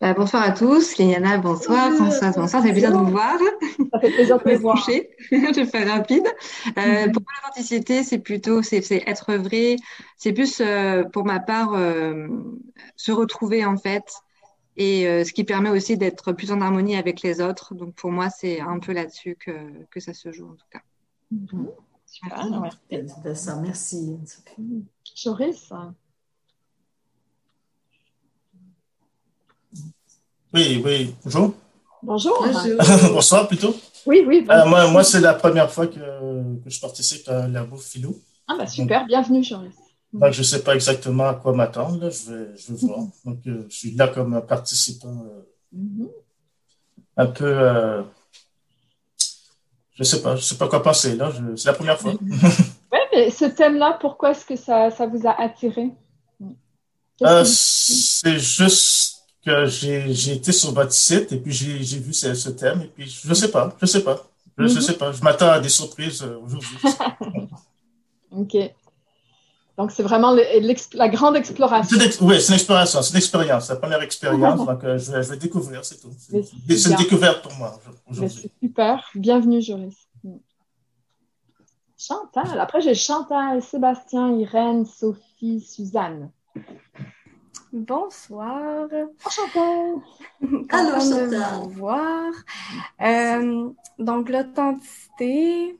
bah, 0.00 0.14
bonsoir 0.14 0.42
à 0.42 0.52
tous, 0.52 0.96
Liliana, 0.96 1.36
bonsoir, 1.36 1.92
Françoise, 1.92 2.34
bonsoir, 2.36 2.62
c'est 2.62 2.70
plaisir 2.70 2.90
de 2.90 2.96
vous 2.96 3.10
voir. 3.10 3.38
Ça 3.92 4.00
fait 4.00 4.10
plaisir 4.10 4.38
de 4.38 4.54
vous 4.54 4.60
voir. 4.60 4.78
je 5.30 5.54
vais 5.54 5.66
faire 5.66 5.88
rapide. 5.88 6.26
Euh, 6.78 7.08
pour 7.10 7.22
moi, 7.22 7.32
l'authenticité, 7.44 8.02
c'est 8.02 8.18
plutôt, 8.18 8.62
c'est 8.62 8.78
être 9.06 9.34
vrai, 9.34 9.76
c'est 10.16 10.32
plus 10.32 10.60
euh, 10.60 11.04
pour 11.04 11.26
ma 11.26 11.38
part 11.38 11.74
euh, 11.74 12.28
se 12.96 13.12
retrouver 13.12 13.66
en 13.66 13.76
fait, 13.76 14.04
et 14.76 15.06
euh, 15.06 15.24
ce 15.24 15.34
qui 15.34 15.44
permet 15.44 15.68
aussi 15.68 15.98
d'être 15.98 16.32
plus 16.32 16.50
en 16.50 16.62
harmonie 16.62 16.96
avec 16.96 17.20
les 17.20 17.42
autres. 17.42 17.74
Donc 17.74 17.94
pour 17.94 18.10
moi, 18.10 18.30
c'est 18.30 18.60
un 18.60 18.78
peu 18.78 18.92
là-dessus 18.92 19.36
que, 19.38 19.52
que 19.90 20.00
ça 20.00 20.14
se 20.14 20.32
joue 20.32 20.48
en 20.48 20.54
tout 20.54 20.68
cas. 20.70 20.80
Mhm. 21.30 21.68
Super, 22.06 22.60
merci. 23.60 24.18
Merci. 24.18 24.18
Joris. 25.14 25.70
Oui, 30.52 30.82
oui. 30.84 31.14
Bonjour. 31.24 31.54
Bonjour. 32.02 32.44
Bonsoir 33.12 33.46
plutôt. 33.46 33.74
Oui, 34.04 34.24
oui. 34.26 34.44
Euh, 34.50 34.66
moi, 34.66 34.88
moi 34.88 35.04
c'est 35.04 35.20
la 35.20 35.34
première 35.34 35.70
fois 35.70 35.86
que, 35.86 35.94
que, 35.94 36.68
je 36.68 36.80
participe 36.80 37.28
à 37.28 37.46
la 37.46 37.62
bouffe 37.62 37.86
philo. 37.86 38.16
Ah, 38.48 38.54
bah 38.58 38.66
super, 38.66 39.06
bienvenue, 39.06 39.44
Joris. 39.44 39.72
Donc, 40.12 40.32
je 40.32 40.40
ne 40.40 40.44
sais 40.44 40.64
pas 40.64 40.74
exactement 40.74 41.28
à 41.28 41.34
quoi 41.34 41.52
m'attendre. 41.52 42.10
Je 42.10 42.32
vais, 42.32 42.56
je 42.56 42.72
vais 42.72 42.86
voir. 42.86 42.98
Donc, 43.24 43.38
euh, 43.46 43.64
je 43.68 43.76
suis 43.76 43.90
là 43.92 44.08
comme 44.08 44.44
participant 44.44 45.24
euh, 45.24 45.78
mm-hmm. 45.78 46.08
un 47.18 47.26
peu. 47.26 47.44
Euh, 47.44 48.02
je 49.94 50.02
ne 50.02 50.04
sais 50.04 50.20
pas, 50.20 50.34
je 50.34 50.42
sais 50.42 50.56
pas 50.56 50.66
quoi 50.66 50.82
penser. 50.82 51.14
Là, 51.14 51.30
c'est 51.54 51.66
la 51.68 51.74
première 51.74 52.00
fois. 52.00 52.14
oui, 52.20 52.98
mais 53.12 53.30
ce 53.30 53.44
thème-là, 53.44 53.98
pourquoi 54.00 54.32
est-ce 54.32 54.46
que 54.46 54.56
ça, 54.56 54.90
ça 54.90 55.06
vous 55.06 55.28
a 55.28 55.40
attiré? 55.40 55.90
C'est 57.44 58.38
juste 58.38 58.99
que 59.44 59.66
j'ai 59.66 60.32
été 60.32 60.52
sur 60.52 60.72
votre 60.72 60.92
site 60.92 61.32
et 61.32 61.38
puis 61.38 61.52
j'ai 61.52 61.98
vu 61.98 62.12
ce, 62.12 62.34
ce, 62.34 62.50
thème 62.50 62.82
et 62.82 62.86
puis 62.86 63.08
je 63.08 63.28
ne 63.28 63.34
sais 63.34 63.50
pas, 63.50 63.74
je 63.78 63.84
ne 63.84 63.88
sais 63.88 64.02
pas. 64.02 64.26
Je 64.58 64.64
ne 64.64 64.68
mm-hmm. 64.68 64.80
sais 64.80 64.92
pas. 64.94 65.12
Je 65.12 65.22
m'attends 65.22 65.50
à 65.50 65.60
des 65.60 65.70
surprises 65.70 66.22
aujourd'hui. 66.22 66.76
OK. 68.30 68.56
Donc, 69.80 69.92
c'est 69.92 70.02
vraiment 70.02 70.36
la 70.92 71.08
grande 71.08 71.36
exploration. 71.36 71.96
Oui, 72.20 72.38
c'est 72.38 72.48
une 72.48 72.54
exploration, 72.56 73.00
c'est 73.00 73.12
une 73.12 73.16
expérience, 73.16 73.70
la 73.70 73.76
première 73.76 74.02
expérience. 74.02 74.66
donc, 74.66 74.84
euh, 74.84 74.98
je, 74.98 75.10
vais, 75.10 75.36
découvrir, 75.38 75.82
c'est 75.86 75.98
tout. 75.98 76.10
C'est 76.18 76.90
une 76.90 76.96
découverte 76.96 77.42
pour 77.42 77.54
moi 77.54 77.80
aujourd'hui. 78.06 78.50
Super. 78.62 79.08
Bienvenue, 79.14 79.62
Joris. 79.62 79.96
Chantal. 81.96 82.60
Après, 82.60 82.82
j'ai 82.82 82.94
Chantal, 82.94 83.62
Sébastien, 83.62 84.36
Irène, 84.36 84.84
Sophie, 84.84 85.62
Suzanne. 85.62 86.30
Bonsoir. 87.72 88.88
Chantal. 89.30 90.02
Allô, 90.70 91.00
Chantal. 91.00 92.32
Euh, 93.00 93.70
donc, 93.98 94.28
l'authenticité, 94.28 95.78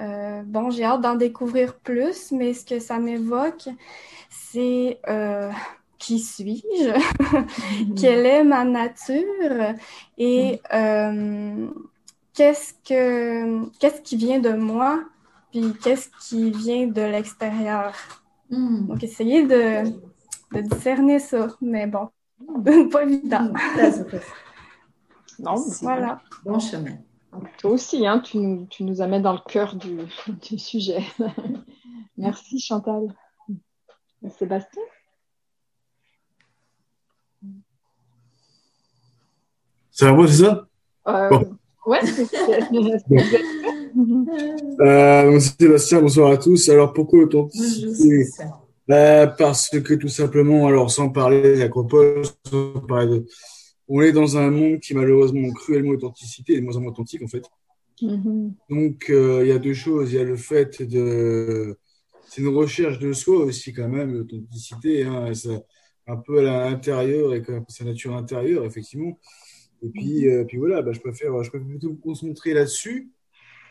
euh, 0.00 0.42
bon, 0.44 0.70
j'ai 0.70 0.84
hâte 0.84 1.02
d'en 1.02 1.14
découvrir 1.14 1.76
plus, 1.76 2.32
mais 2.32 2.52
ce 2.52 2.64
que 2.64 2.80
ça 2.80 2.98
m'évoque, 2.98 3.68
c'est 4.28 4.98
euh, 5.08 5.52
qui 5.98 6.18
suis-je, 6.18 7.94
quelle 8.00 8.26
est 8.26 8.42
ma 8.44 8.64
nature? 8.64 9.76
Et 10.18 10.60
euh, 10.72 11.68
qu'est-ce 12.34 12.74
que 12.84 13.68
qu'est-ce 13.78 14.00
qui 14.00 14.16
vient 14.16 14.40
de 14.40 14.52
moi, 14.52 15.04
puis 15.52 15.74
qu'est-ce 15.80 16.08
qui 16.28 16.50
vient 16.50 16.88
de 16.88 17.02
l'extérieur? 17.02 17.94
Hmm. 18.50 18.88
Donc, 18.88 19.04
essayer 19.04 19.46
de, 19.46 19.84
de, 20.52 20.60
discerner 20.60 21.18
ça, 21.18 21.48
mais 21.60 21.86
bon, 21.86 22.08
pas 22.90 23.02
évident. 23.04 23.52
non, 25.38 25.54
voilà. 25.82 26.20
Bon 26.44 26.58
chemin. 26.58 26.98
Toi 27.58 27.70
aussi, 27.72 28.06
hein, 28.06 28.20
tu, 28.20 28.38
nous, 28.38 28.66
tu 28.66 28.84
nous 28.84 29.00
amènes 29.00 29.22
dans 29.22 29.32
le 29.32 29.40
cœur 29.48 29.76
du, 29.76 29.98
du 30.28 30.58
sujet. 30.58 31.04
Merci 32.16 32.58
Chantal. 32.58 33.14
Sébastien? 34.38 34.82
C'est 39.90 40.06
à 40.06 40.12
moi, 40.12 40.26
c'est 40.28 40.44
ça? 40.44 40.66
Euh, 41.08 41.28
bon. 41.30 41.56
Ouais, 41.86 42.00
c'est 42.04 42.28
euh, 44.80 45.40
Sébastien, 45.40 46.00
bonsoir 46.00 46.32
à 46.32 46.36
tous. 46.36 46.68
Alors 46.68 46.92
pourquoi 46.92 47.20
l'authenticité 47.20 48.28
euh, 48.90 49.26
Parce 49.26 49.68
que 49.68 49.94
tout 49.94 50.08
simplement, 50.08 50.66
alors 50.66 50.90
sans 50.90 51.10
parler 51.10 51.42
de 51.42 51.58
l'acropole, 51.60 52.22
sans 52.46 52.80
parler 52.80 53.20
de 53.20 53.26
on 53.92 54.00
est 54.02 54.12
dans 54.12 54.38
un 54.38 54.50
monde 54.50 54.78
qui 54.78 54.92
est 54.92 54.96
malheureusement 54.96 55.52
cruellement 55.52 55.90
authenticité, 55.90 56.54
et 56.54 56.60
de 56.60 56.64
moins 56.64 56.76
en 56.76 56.80
moins 56.80 56.92
authentique 56.92 57.22
en 57.22 57.26
fait. 57.26 57.44
Mm-hmm. 58.00 58.52
Donc 58.70 59.10
euh, 59.10 59.40
il 59.42 59.48
y 59.48 59.52
a 59.52 59.58
deux 59.58 59.74
choses. 59.74 60.12
Il 60.12 60.16
y 60.16 60.20
a 60.20 60.24
le 60.24 60.36
fait 60.36 60.80
de, 60.82 61.76
c'est 62.28 62.40
une 62.40 62.54
recherche 62.54 63.00
de 63.00 63.12
soi 63.12 63.38
aussi 63.38 63.72
quand 63.72 63.88
même, 63.88 64.14
l'authenticité, 64.14 65.02
hein, 65.02 65.32
un 66.06 66.16
peu 66.16 66.38
à 66.48 66.70
l'intérieur 66.70 67.34
et 67.34 67.42
sa 67.68 67.84
nature 67.84 68.14
intérieure 68.14 68.64
effectivement. 68.64 69.18
Et 69.82 69.88
puis, 69.88 70.22
mm-hmm. 70.24 70.40
euh, 70.40 70.44
puis 70.44 70.58
voilà, 70.58 70.82
bah, 70.82 70.92
je 70.92 71.00
préfère, 71.00 71.42
je 71.42 71.50
préfère 71.50 71.66
plutôt 71.66 71.90
me 71.90 71.96
concentrer 71.96 72.54
là-dessus, 72.54 73.10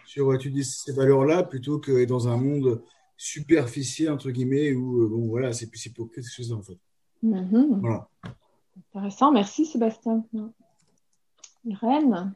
sur 0.05 0.33
étudier 0.33 0.63
ces 0.63 0.91
valeurs-là, 0.91 1.43
plutôt 1.43 1.79
que 1.79 2.03
dans 2.03 2.27
un 2.27 2.35
monde 2.35 2.81
superficiel 3.21 4.11
entre 4.11 4.31
guillemets 4.31 4.71
où 4.71 5.03
euh, 5.03 5.09
bon 5.09 5.27
voilà, 5.27 5.51
c'est 5.51 5.67
plus 5.67 5.89
pour 5.89 6.09
quelque 6.09 6.31
chose 6.31 6.53
en 6.53 6.61
fait. 6.61 6.77
Mm-hmm. 7.21 7.81
Voilà. 7.81 8.07
Intéressant, 8.95 9.33
merci 9.33 9.65
Sébastien. 9.65 10.23
Irène? 11.65 12.33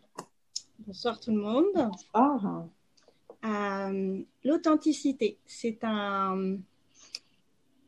Bonsoir 0.80 1.22
tout 1.22 1.32
le 1.32 1.38
monde. 1.38 1.68
Bonsoir. 1.74 2.66
Euh, 3.46 4.22
l'authenticité, 4.44 5.38
c'est 5.46 5.80
un, 5.84 6.58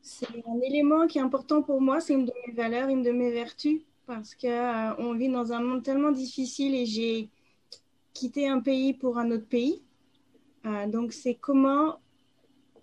c'est 0.01 0.27
un 0.47 0.59
élément 0.61 1.05
qui 1.05 1.17
est 1.17 1.21
important 1.21 1.61
pour 1.61 1.81
moi, 1.81 1.99
c'est 1.99 2.13
une 2.13 2.25
de 2.25 2.33
mes 2.47 2.53
valeurs, 2.53 2.87
une 2.87 3.03
de 3.03 3.11
mes 3.11 3.31
vertus, 3.31 3.81
parce 4.05 4.35
qu'on 4.35 4.47
euh, 4.47 5.17
vit 5.17 5.29
dans 5.29 5.51
un 5.51 5.59
monde 5.59 5.83
tellement 5.83 6.11
difficile 6.11 6.75
et 6.75 6.85
j'ai 6.85 7.29
quitté 8.13 8.47
un 8.47 8.61
pays 8.61 8.93
pour 8.93 9.17
un 9.17 9.31
autre 9.31 9.47
pays. 9.47 9.81
Euh, 10.65 10.87
donc 10.87 11.11
c'est 11.11 11.35
comment, 11.35 11.99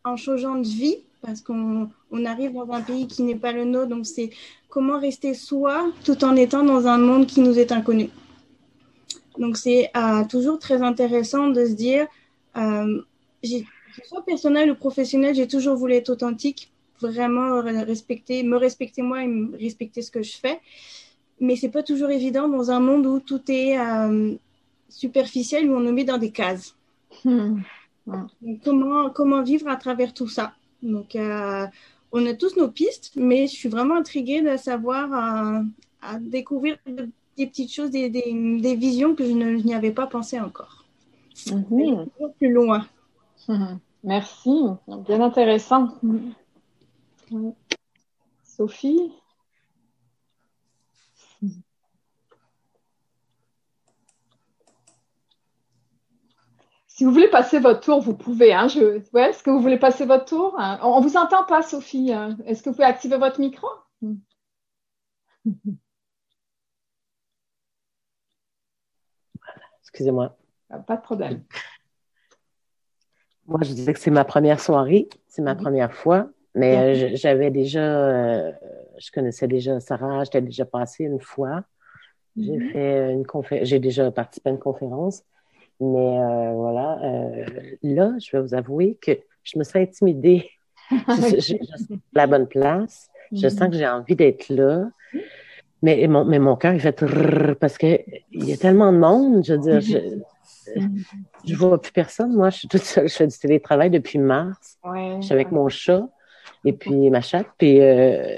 en 0.05 0.17
changeant 0.17 0.57
de 0.57 0.67
vie, 0.67 0.97
parce 1.21 1.41
qu'on 1.41 1.89
on 2.11 2.25
arrive 2.25 2.53
dans 2.53 2.71
un 2.73 2.81
pays 2.81 3.07
qui 3.07 3.23
n'est 3.23 3.37
pas 3.37 3.53
le 3.53 3.65
nôtre, 3.65 3.89
donc 3.89 4.07
c'est 4.07 4.31
comment 4.69 4.99
rester 4.99 5.35
soi 5.35 5.93
tout 6.05 6.25
en 6.25 6.37
étant 6.37 6.65
dans 6.65 6.87
un 6.87 6.99
monde 6.99 7.27
qui 7.27 7.41
nous 7.41 7.59
est 7.59 7.73
inconnu. 7.73 8.11
Donc 9.39 9.57
c'est 9.57 9.91
euh, 9.97 10.25
toujours 10.25 10.59
très 10.59 10.83
intéressant 10.83 11.49
de 11.49 11.65
se 11.65 11.73
dire, 11.73 12.07
euh, 12.57 13.03
soit 14.05 14.25
personnel 14.25 14.71
ou 14.71 14.75
professionnel, 14.75 15.35
j'ai 15.35 15.47
toujours 15.47 15.77
voulu 15.77 15.95
être 15.95 16.11
authentique, 16.11 16.71
vraiment 17.01 17.61
respecter, 17.63 18.43
me 18.43 18.57
respecter 18.57 19.03
moi 19.03 19.25
et 19.25 19.31
respecter 19.59 20.03
ce 20.03 20.11
que 20.11 20.23
je 20.23 20.37
fais. 20.37 20.61
Mais 21.41 21.57
c'est 21.57 21.71
pas 21.71 21.83
toujours 21.83 22.11
évident 22.11 22.49
dans 22.49 22.71
un 22.71 22.81
monde 22.81 23.07
où 23.07 23.21
tout 23.21 23.43
est 23.49 23.79
euh, 23.79 24.35
superficiel, 24.89 25.69
où 25.69 25.75
on 25.75 25.81
nous 25.81 25.93
met 25.93 26.05
dans 26.05 26.19
des 26.19 26.31
cases. 26.31 26.77
Hmm. 27.25 27.61
Comment, 28.65 29.11
comment 29.11 29.43
vivre 29.43 29.69
à 29.69 29.77
travers 29.77 30.13
tout 30.15 30.29
ça 30.29 30.53
Donc, 30.83 31.17
euh, 31.17 31.67
on 32.13 32.27
a 32.27 32.35
tous 32.35 32.57
nos 32.57 32.69
pistes, 32.69 33.13
mais 33.17 33.47
je 33.47 33.53
suis 33.53 33.69
vraiment 33.69 33.97
intriguée 33.97 34.43
de 34.43 34.57
savoir, 34.57 35.13
euh, 35.13 35.63
à, 36.03 36.19
découvrir 36.19 36.77
des 37.37 37.47
petites 37.47 37.73
choses, 37.73 37.91
des, 37.91 38.09
visions 38.77 39.15
que 39.15 39.25
je 39.25 39.33
n'y 39.33 39.75
avais 39.75 39.93
pas 39.93 40.07
pensé 40.07 40.39
encore. 40.41 40.85
Mhm. 41.51 42.07
Plus 42.39 42.53
loin. 42.53 42.87
Mhm. 43.49 43.79
Merci, 44.05 44.65
bien 45.07 45.21
intéressant. 45.21 45.95
Sophie? 48.45 49.13
Si 57.03 57.07
vous 57.07 57.11
voulez 57.15 57.31
passer 57.31 57.59
votre 57.59 57.81
tour, 57.81 58.01
vous 58.01 58.15
pouvez. 58.15 58.55
Hein, 58.55 58.69
je... 58.69 59.03
ouais, 59.13 59.31
Est-ce 59.31 59.43
que 59.43 59.51
vous 59.51 59.61
voulez 59.61 59.77
passer 59.77 60.07
votre 60.07 60.25
tour 60.25 60.55
On 60.57 61.01
ne 61.01 61.03
vous 61.03 61.17
entend 61.17 61.43
pas, 61.43 61.61
Sophie. 61.63 62.13
Hein. 62.13 62.39
Est-ce 62.47 62.63
que 62.63 62.69
vous 62.69 62.77
pouvez 62.77 62.87
activer 62.87 63.17
votre 63.17 63.41
micro? 63.41 63.67
Excusez-moi. 69.83 70.39
Pas 70.87 70.97
de 70.97 71.03
problème. 71.03 71.43
Moi, 73.49 73.59
je 73.63 73.73
disais 73.73 73.93
que 73.93 73.99
c'est 73.99 74.13
ma 74.13 74.25
première 74.25 74.61
soirée, 74.61 75.09
c'est 75.27 75.43
ma 75.43 75.57
première 75.57 75.93
fois, 75.93 76.31
mais 76.55 76.77
euh, 76.79 77.17
j'avais 77.17 77.51
déjà, 77.51 77.81
euh, 77.81 78.53
je 78.99 79.11
connaissais 79.11 79.49
déjà 79.49 79.81
Sarah, 79.81 80.23
j'étais 80.23 80.41
déjà 80.41 80.67
passée 80.67 81.03
une 81.03 81.19
fois. 81.19 81.65
J'ai 82.37 82.59
mhm. 82.59 82.71
fait 82.71 83.13
une 83.13 83.25
j'ai 83.65 83.81
déjà 83.81 84.09
participé 84.13 84.51
à 84.51 84.53
une 84.53 84.61
conférence. 84.61 85.25
Mais 85.83 86.17
euh, 86.17 86.53
voilà, 86.53 86.97
euh, 87.03 87.45
là, 87.83 88.13
je 88.21 88.37
vais 88.37 88.41
vous 88.41 88.55
avouer 88.55 88.97
que 89.01 89.19
je 89.43 89.59
me 89.59 89.65
sens 89.65 89.77
intimidée. 89.77 90.49
je, 90.91 91.41
je, 91.41 91.95
la 92.13 92.29
bonne 92.29 92.47
place. 92.47 93.11
Je 93.33 93.49
sens 93.49 93.69
que 93.69 93.75
j'ai 93.75 93.89
envie 93.89 94.15
d'être 94.15 94.49
là. 94.49 94.89
Mais 95.83 96.07
mon, 96.07 96.25
mais 96.25 96.39
mon 96.39 96.55
cœur, 96.55 96.75
il 96.75 96.81
fait 96.81 97.05
parce 97.59 97.79
qu'il 97.79 98.05
y 98.31 98.53
a 98.53 98.57
tellement 98.57 98.93
de 98.93 98.99
monde. 98.99 99.45
Je 99.45 99.55
veux 99.55 99.59
dire, 99.59 99.81
je, 99.81 99.99
je 101.45 101.55
vois 101.57 101.81
plus 101.81 101.91
personne. 101.91 102.33
Moi, 102.33 102.51
je 102.51 102.59
suis 102.59 102.69
toute 102.69 102.83
seule. 102.83 103.09
Je 103.09 103.15
fais 103.15 103.27
du 103.27 103.37
télétravail 103.37 103.91
depuis 103.91 104.21
mars. 104.21 104.79
je 104.85 105.23
suis 105.23 105.33
avec 105.33 105.51
mon 105.51 105.69
chat 105.69 106.09
et 106.65 106.75
puis 106.75 107.11
ma 107.11 107.23
chatte. 107.23 107.49
Puis 107.59 107.81
euh, 107.81 108.37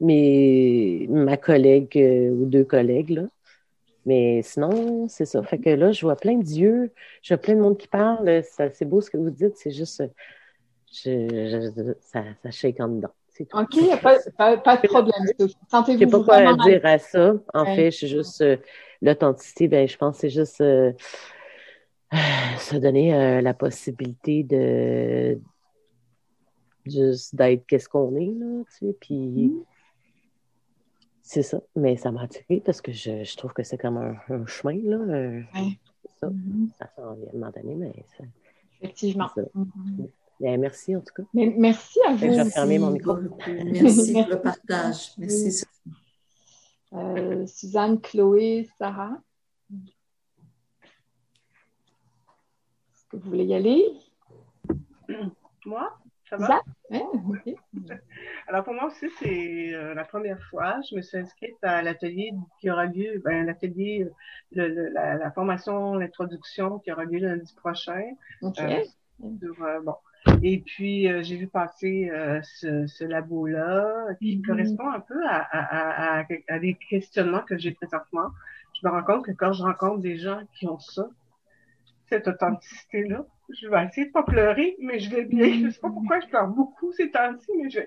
mes, 0.00 1.08
ma 1.10 1.36
collègue 1.36 1.98
ou 2.32 2.44
deux 2.44 2.64
collègues, 2.64 3.10
là. 3.10 3.22
Mais 4.08 4.40
sinon, 4.42 5.06
c'est 5.06 5.26
ça. 5.26 5.42
Fait 5.42 5.58
que 5.58 5.68
là, 5.68 5.92
je 5.92 6.00
vois 6.00 6.16
plein 6.16 6.38
d'yeux, 6.38 6.90
je 7.20 7.34
vois 7.34 7.42
plein 7.42 7.54
de 7.54 7.60
monde 7.60 7.76
qui 7.76 7.88
parle. 7.88 8.42
C'est 8.42 8.86
beau 8.86 9.02
ce 9.02 9.10
que 9.10 9.18
vous 9.18 9.28
dites, 9.28 9.54
c'est 9.56 9.70
juste. 9.70 10.02
Je, 10.90 11.94
ça, 12.00 12.24
ça 12.42 12.50
shake 12.50 12.80
en 12.80 12.88
dedans. 12.88 13.12
OK, 13.52 14.00
pas, 14.00 14.56
pas, 14.56 14.76
de 14.78 14.88
problème. 14.88 15.48
Sentez-vous 15.70 16.00
Je 16.00 16.04
sais 16.06 16.10
pas 16.10 16.24
quoi 16.24 16.54
dire 16.64 16.80
à 16.84 16.98
ça. 16.98 17.34
En 17.52 17.66
fait, 17.66 17.90
je 17.90 17.96
suis 17.98 18.08
juste 18.08 18.40
euh, 18.40 18.56
l'authenticité, 19.02 19.68
ben, 19.68 19.86
je 19.86 19.96
pense 19.98 20.16
que 20.16 20.20
c'est 20.22 20.30
juste 20.30 20.62
euh, 20.62 20.90
se 22.58 22.76
donner 22.76 23.14
euh, 23.14 23.42
la 23.42 23.52
possibilité 23.52 24.42
de 24.42 25.38
juste 26.86 27.36
d'être 27.36 27.66
qu'est-ce 27.66 27.90
qu'on 27.90 28.16
est, 28.16 28.32
là, 28.34 28.62
tu 28.70 28.86
sais, 28.86 28.96
puis 28.98 29.14
mm-hmm. 29.14 29.64
C'est 31.28 31.42
ça. 31.42 31.60
Mais 31.76 31.96
ça 31.98 32.10
m'a 32.10 32.22
attiré 32.22 32.62
parce 32.64 32.80
que 32.80 32.90
je, 32.90 33.22
je 33.22 33.36
trouve 33.36 33.52
que 33.52 33.62
c'est 33.62 33.76
comme 33.76 33.98
un, 33.98 34.46
chemin, 34.46 34.78
là. 34.82 34.96
Ouais. 35.54 35.78
Ça, 36.18 36.28
mm-hmm. 36.28 36.68
ça 36.78 36.90
s'en 36.96 37.14
vient 37.14 37.26
à 37.26 37.30
un 37.30 37.38
moment 37.38 37.52
donné, 37.54 37.74
mais 37.74 37.92
Effectivement. 38.80 39.28
Ben, 40.40 40.58
merci 40.58 40.96
en 40.96 41.00
tout 41.00 41.12
cas. 41.14 41.22
merci 41.34 41.98
à 42.06 42.12
vous. 42.12 42.18
Je 42.18 42.42
vais 42.42 42.50
fermer 42.50 42.78
mon 42.78 42.92
micro. 42.92 43.16
Merci 43.46 44.12
pour 44.14 44.28
le 44.28 44.40
partage. 44.40 45.12
Merci. 45.18 45.64
Euh, 46.94 47.46
Suzanne, 47.46 48.00
Chloé, 48.00 48.66
Sarah. 48.78 49.20
Est-ce 52.94 53.06
que 53.10 53.16
vous 53.16 53.28
voulez 53.30 53.44
y 53.44 53.54
aller? 53.54 53.84
Moi? 55.66 55.92
Ça 56.28 56.36
va? 56.36 56.60
Alors 58.48 58.64
pour 58.64 58.74
moi 58.74 58.86
aussi, 58.86 59.08
c'est 59.18 59.74
euh, 59.74 59.94
la 59.94 60.04
première 60.04 60.42
fois. 60.50 60.80
Je 60.88 60.96
me 60.96 61.02
suis 61.02 61.18
inscrite 61.18 61.56
à 61.62 61.82
l'atelier 61.82 62.32
qui 62.60 62.70
aura 62.70 62.86
lieu, 62.86 63.20
ben, 63.24 63.46
l'atelier, 63.46 64.06
la, 64.52 64.68
la, 64.68 65.30
formation, 65.30 65.94
l'introduction 65.94 66.78
qui 66.80 66.92
aura 66.92 67.04
lieu 67.04 67.18
lundi 67.18 67.54
prochain. 67.54 68.02
OK. 68.42 68.60
Euh, 68.60 69.80
bon, 69.82 69.94
et 70.42 70.60
puis, 70.60 71.08
euh, 71.08 71.22
j'ai 71.22 71.36
vu 71.36 71.48
passer 71.48 72.10
euh, 72.10 72.40
ce, 72.42 72.86
ce 72.86 73.04
labo-là 73.04 74.14
qui 74.20 74.36
mm-hmm. 74.36 74.46
correspond 74.46 74.90
un 74.90 75.00
peu 75.00 75.26
à, 75.26 75.40
à, 75.50 76.20
à, 76.20 76.26
à, 76.48 76.58
des 76.58 76.74
questionnements 76.88 77.42
que 77.42 77.58
j'ai 77.58 77.72
présentement. 77.72 78.30
Je 78.80 78.86
me 78.86 78.92
rends 78.92 79.02
compte 79.02 79.24
que 79.24 79.32
quand 79.32 79.52
je 79.52 79.62
rencontre 79.62 79.98
des 80.00 80.18
gens 80.18 80.42
qui 80.54 80.66
ont 80.66 80.78
ça, 80.78 81.08
cette 82.08 82.28
authenticité-là, 82.28 83.24
je 83.48 83.68
vais 83.68 83.84
essayer 83.86 84.06
de 84.06 84.12
pas 84.12 84.22
pleurer, 84.22 84.76
mais 84.80 84.98
je 84.98 85.10
vais 85.10 85.24
bien. 85.24 85.46
Je 85.52 85.66
ne 85.66 85.70
sais 85.70 85.80
pas 85.80 85.90
pourquoi 85.90 86.20
je 86.20 86.26
pleure 86.26 86.48
beaucoup 86.48 86.92
ces 86.92 87.10
temps-ci, 87.10 87.50
mais 87.60 87.70
je 87.70 87.80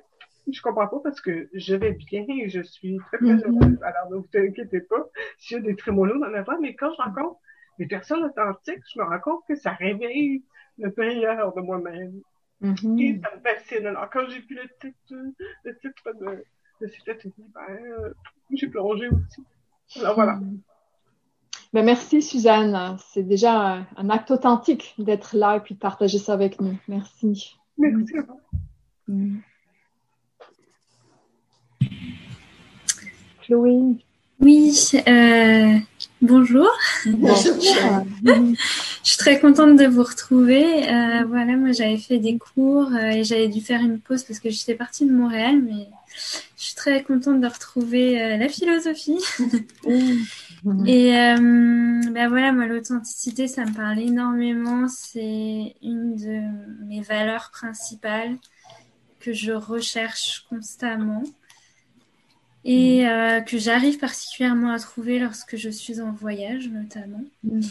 je 0.51 0.61
comprends 0.61 0.87
pas 0.87 0.99
parce 1.03 1.21
que 1.21 1.49
je 1.53 1.75
vais 1.75 1.91
bien 1.91 2.25
et 2.27 2.49
je 2.49 2.61
suis 2.61 2.97
très, 3.07 3.17
très 3.17 3.27
mm-hmm. 3.27 3.63
heureuse. 3.63 3.83
Alors, 3.83 4.09
ne 4.09 4.15
vous 4.17 4.27
inquiétez 4.33 4.81
pas 4.81 5.05
y 5.51 5.55
a 5.55 5.59
des 5.59 5.75
trémolos 5.75 6.19
dans 6.19 6.29
ma 6.29 6.41
voix, 6.41 6.57
mais 6.59 6.75
quand 6.75 6.91
je 6.91 7.01
rencontre 7.01 7.39
des 7.77 7.85
personnes 7.85 8.23
authentiques, 8.23 8.83
je 8.93 8.99
me 8.99 9.05
rends 9.05 9.19
compte 9.19 9.43
que 9.47 9.55
ça 9.55 9.71
réveille 9.71 10.43
le 10.77 10.93
meilleur 10.97 11.53
de 11.53 11.61
moi-même. 11.61 12.21
Mm-hmm. 12.61 13.01
Et 13.01 13.21
ça 13.21 13.35
me 13.35 13.41
fascine. 13.41 13.87
Alors, 13.87 14.09
quand 14.09 14.27
j'ai 14.29 14.39
vu 14.39 14.55
le 14.55 14.67
titre, 14.79 15.33
le 15.63 15.77
titre 15.77 16.11
de, 16.19 16.43
de 16.81 16.87
cet 16.87 17.09
atelier, 17.09 17.33
ben, 17.53 17.61
euh, 17.69 18.13
j'ai 18.51 18.67
plongé 18.67 19.09
aussi. 19.09 19.43
Alors, 19.99 20.15
voilà. 20.15 20.33
Mm. 20.33 20.59
Ben, 21.73 21.85
merci, 21.85 22.21
Suzanne. 22.21 22.97
C'est 23.13 23.23
déjà 23.23 23.85
un, 23.95 24.09
acte 24.09 24.31
authentique 24.31 24.93
d'être 24.97 25.37
là 25.37 25.55
et 25.55 25.59
puis 25.61 25.75
de 25.75 25.79
partager 25.79 26.17
ça 26.17 26.33
avec 26.33 26.59
nous. 26.59 26.77
Merci. 26.89 27.55
Merci. 27.77 28.13
Mm. 29.07 29.37
Chloé? 33.41 33.95
Oui, 34.41 34.75
euh, 35.07 35.77
bonjour. 36.21 36.67
Bonjour. 37.05 37.55
je 38.25 38.55
suis 39.03 39.17
très 39.17 39.39
contente 39.39 39.77
de 39.77 39.85
vous 39.85 40.03
retrouver. 40.03 40.89
Euh, 40.89 41.23
voilà, 41.27 41.55
moi 41.55 41.71
j'avais 41.71 41.97
fait 41.97 42.17
des 42.17 42.37
cours 42.37 42.91
euh, 42.91 43.11
et 43.11 43.23
j'avais 43.23 43.47
dû 43.47 43.61
faire 43.61 43.81
une 43.81 43.99
pause 43.99 44.23
parce 44.23 44.39
que 44.39 44.49
j'étais 44.49 44.73
partie 44.73 45.05
de 45.05 45.11
Montréal, 45.11 45.61
mais 45.61 45.87
je 46.57 46.63
suis 46.63 46.75
très 46.75 47.03
contente 47.03 47.39
de 47.39 47.47
retrouver 47.47 48.37
la 48.37 48.49
philosophie. 48.49 49.19
Et 50.85 51.11
ben 51.11 52.27
voilà, 52.27 52.51
moi 52.51 52.67
l'authenticité, 52.67 53.47
ça 53.47 53.65
me 53.65 53.73
parle 53.73 53.99
énormément. 53.99 54.87
C'est 54.87 55.75
une 55.81 56.15
de 56.15 56.85
mes 56.85 57.01
valeurs 57.01 57.49
principales 57.51 58.37
que 59.19 59.33
je 59.33 59.51
recherche 59.51 60.45
constamment 60.49 61.23
et 62.63 63.03
mm. 63.03 63.07
euh, 63.07 63.41
que 63.41 63.57
j'arrive 63.57 63.97
particulièrement 63.97 64.71
à 64.71 64.79
trouver 64.79 65.19
lorsque 65.19 65.55
je 65.55 65.69
suis 65.69 66.01
en 66.01 66.11
voyage 66.11 66.67
notamment. 66.67 67.23
Mm. 67.43 67.61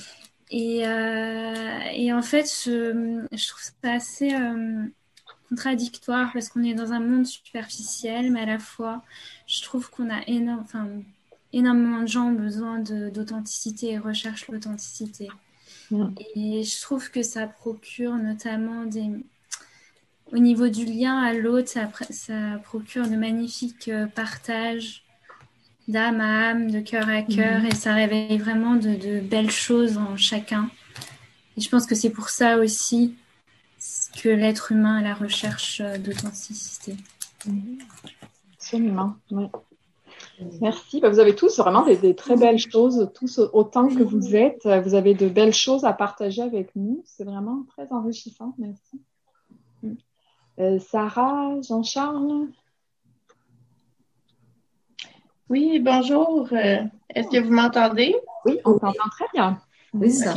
Et, 0.53 0.87
euh, 0.87 1.81
et, 1.93 2.13
en 2.13 2.23
fait, 2.23 2.45
je, 2.65 3.25
je, 3.31 3.49
trouve 3.49 3.63
ça 3.63 3.93
assez 3.93 4.35
contradictoire 5.49 6.33
parce 6.33 6.49
qu'on 6.49 6.65
est 6.65 6.75
dans 6.75 6.93
un 6.93 6.99
monde 6.99 7.25
superficiel, 7.25 8.33
mais 8.33 8.41
à 8.41 8.47
la 8.47 8.59
fois, 8.59 9.05
je 9.47 9.63
trouve 9.63 9.91
qu'on 9.91 10.11
a 10.11 10.23
énorme, 10.27 10.63
enfin, 10.65 10.89
énormément 11.53 12.03
de 12.03 12.09
gens 12.09 12.29
ont 12.29 12.33
besoin 12.33 12.79
d'authenticité 12.79 13.93
et 13.93 13.99
recherchent 13.99 14.49
l'authenticité. 14.49 15.29
Et 16.37 16.63
je 16.63 16.81
trouve 16.83 17.11
que 17.11 17.23
ça 17.23 17.47
procure 17.49 18.15
notamment 18.15 18.85
des, 18.85 19.11
au 20.33 20.39
niveau 20.39 20.69
du 20.69 20.85
lien 20.85 21.19
à 21.19 21.33
l'autre, 21.33 21.71
ça, 21.71 22.61
procure 22.65 23.09
de 23.09 23.17
magnifiques 23.17 23.89
euh, 23.89 24.07
partages 24.07 25.03
d'âme 25.89 26.21
à 26.21 26.51
âme, 26.51 26.71
de 26.71 26.81
cœur 26.81 27.09
à 27.09 27.23
cœur, 27.23 27.61
mhm. 27.61 27.67
et 27.67 27.75
ça 27.75 27.95
réveille 27.95 28.39
vraiment 28.39 28.77
de, 28.77 29.21
belles 29.21 29.51
choses 29.51 29.99
en 29.99 30.17
chacun. 30.17 30.71
Et 31.57 31.61
je 31.61 31.69
pense 31.69 31.87
que 31.87 31.97
c'est 31.97 32.11
pour 32.11 32.29
ça 32.29 32.59
aussi 32.59 33.17
que 34.23 34.29
l'être 34.29 34.71
humain 34.73 34.99
a 34.99 35.03
la 35.03 35.15
recherche 35.15 35.81
euh, 35.81 35.99
d'authenticité. 35.99 36.97
Mhm. 37.47 37.79
Absolument, 38.55 39.17
Merci. 40.61 41.01
Bah, 41.01 41.11
vous 41.11 41.19
avez 41.19 41.35
tous 41.35 41.59
vraiment 41.59 41.83
des, 41.83 42.15
très 42.15 42.37
belles 42.37 42.59
choses, 42.59 43.11
tous 43.15 43.39
autant 43.53 43.89
que 43.89 44.03
vous 44.03 44.35
êtes. 44.37 44.67
Vous 44.85 44.95
avez 44.95 45.15
de 45.15 45.29
belles 45.29 45.55
choses 45.55 45.85
à 45.85 45.93
partager 45.93 46.43
avec 46.43 46.75
nous. 46.77 47.03
C'est 47.05 47.25
vraiment 47.25 47.65
très 47.77 47.93
enrichissant. 47.93 48.55
Merci. 48.59 49.01
Euh, 50.59 50.79
Sarah, 50.79 51.55
Jean-Charles? 51.63 52.49
Oui, 55.49 55.81
bonjour. 55.81 56.49
Euh, 56.53 56.85
est-ce 57.15 57.29
que 57.29 57.43
vous 57.43 57.53
m'entendez? 57.53 58.15
Oui, 58.45 58.59
on 58.65 58.79
t'entend 58.79 59.09
très 59.11 59.27
bien. 59.33 59.59
Oui, 59.95 60.11
ça. 60.11 60.35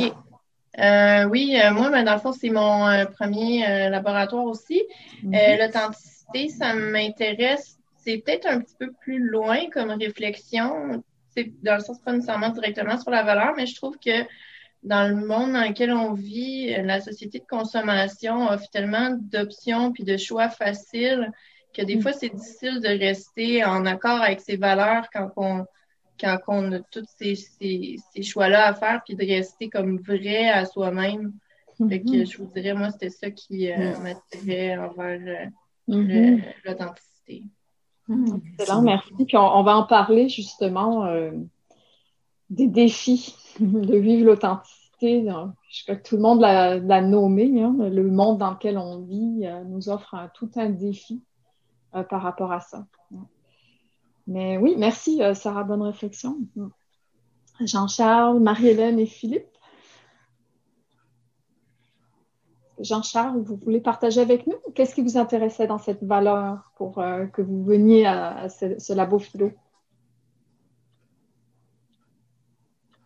Euh, 0.78 1.28
oui, 1.28 1.56
moi, 1.72 1.90
ben, 1.90 2.04
dans 2.04 2.14
le 2.14 2.20
fond, 2.20 2.32
c'est 2.32 2.50
mon 2.50 3.06
premier 3.18 3.88
laboratoire 3.90 4.44
aussi. 4.44 4.82
Mhm. 5.22 5.32
L'authenticité, 5.60 6.48
ça 6.48 6.74
m'intéresse. 6.74 7.78
C'est 8.04 8.18
peut-être 8.18 8.46
un 8.46 8.60
petit 8.60 8.74
peu 8.78 8.92
plus 9.00 9.18
loin 9.18 9.70
comme 9.70 9.90
réflexion. 9.90 11.02
C'est 11.30 11.52
dans 11.62 11.74
le 11.74 11.80
sens 11.80 11.98
pas 12.00 12.12
nécessairement 12.12 12.50
directement 12.50 12.98
sur 12.98 13.10
la 13.10 13.22
valeur, 13.22 13.54
mais 13.56 13.66
je 13.66 13.74
trouve 13.74 13.98
que 13.98 14.24
dans 14.82 15.08
le 15.08 15.26
monde 15.26 15.52
dans 15.52 15.66
lequel 15.66 15.92
on 15.92 16.12
vit, 16.12 16.74
la 16.82 17.00
société 17.00 17.38
de 17.38 17.46
consommation 17.46 18.46
offre 18.48 18.68
tellement 18.70 19.16
d'options 19.18 19.92
puis 19.92 20.04
de 20.04 20.16
choix 20.16 20.50
faciles 20.50 21.32
que 21.74 21.82
des 21.82 21.96
mm. 21.96 22.02
fois, 22.02 22.12
c'est 22.12 22.34
difficile 22.34 22.80
de 22.80 22.88
rester 22.88 23.64
en 23.64 23.84
accord 23.84 24.22
avec 24.22 24.40
ses 24.40 24.56
valeurs 24.56 25.08
quand 25.12 25.30
on, 25.36 25.66
quand 26.20 26.38
on 26.48 26.72
a 26.72 26.80
tous 26.80 27.04
ces, 27.18 27.34
ces, 27.34 27.96
ces 28.12 28.22
choix-là 28.22 28.68
à 28.68 28.74
faire 28.74 29.02
puis 29.04 29.16
de 29.16 29.26
rester 29.26 29.68
comme 29.68 29.98
vrai 29.98 30.48
à 30.48 30.64
soi-même. 30.64 31.32
Fait 31.88 32.00
que 32.00 32.04
mm-hmm. 32.04 32.30
je 32.30 32.38
vous 32.38 32.46
dirais, 32.54 32.74
moi, 32.74 32.90
c'était 32.90 33.10
ça 33.10 33.30
qui 33.32 33.70
euh, 33.72 33.98
m'attirait 33.98 34.76
envers 34.76 35.50
euh, 35.88 35.92
mm-hmm. 35.92 36.42
l'authenticité. 36.64 37.42
Mm. 38.08 38.36
Excellent, 38.58 38.82
merci. 38.82 39.24
Puis 39.26 39.36
on, 39.36 39.62
va 39.62 39.76
en 39.76 39.84
parler 39.84 40.28
justement 40.28 41.06
euh, 41.06 41.32
des 42.50 42.68
défis 42.68 43.36
de 43.60 43.96
vivre 43.96 44.26
l'authenticité. 44.26 45.26
Je 45.70 45.82
crois 45.82 45.96
que 45.96 46.08
tout 46.08 46.16
le 46.16 46.22
monde 46.22 46.40
l'a 46.40 47.00
nommé. 47.00 47.62
Hein. 47.62 47.76
le 47.78 48.10
monde 48.10 48.38
dans 48.38 48.50
lequel 48.50 48.78
on 48.78 49.00
vit 49.00 49.46
euh, 49.46 49.64
nous 49.64 49.88
offre 49.88 50.30
tout 50.34 50.50
un 50.56 50.70
défi 50.70 51.22
euh, 51.94 52.02
par 52.02 52.22
rapport 52.22 52.52
à 52.52 52.60
ça. 52.60 52.86
Mais 54.26 54.56
oui, 54.56 54.74
merci 54.78 55.20
Sarah, 55.34 55.64
bonne 55.64 55.82
réflexion. 55.82 56.38
Jean-Charles, 57.60 58.40
Marie-Hélène 58.40 58.98
et 58.98 59.06
Philippe. 59.06 59.53
Jean-Charles, 62.84 63.42
vous 63.42 63.56
voulez 63.56 63.80
partager 63.80 64.20
avec 64.20 64.46
nous? 64.46 64.56
Qu'est-ce 64.74 64.94
qui 64.94 65.02
vous 65.02 65.16
intéressait 65.16 65.66
dans 65.66 65.78
cette 65.78 66.04
valeur 66.04 66.70
pour 66.76 66.96
que 67.32 67.42
vous 67.42 67.64
veniez 67.64 68.06
à, 68.06 68.48
ce, 68.48 68.92
labo 68.92 69.18
philo? 69.18 69.52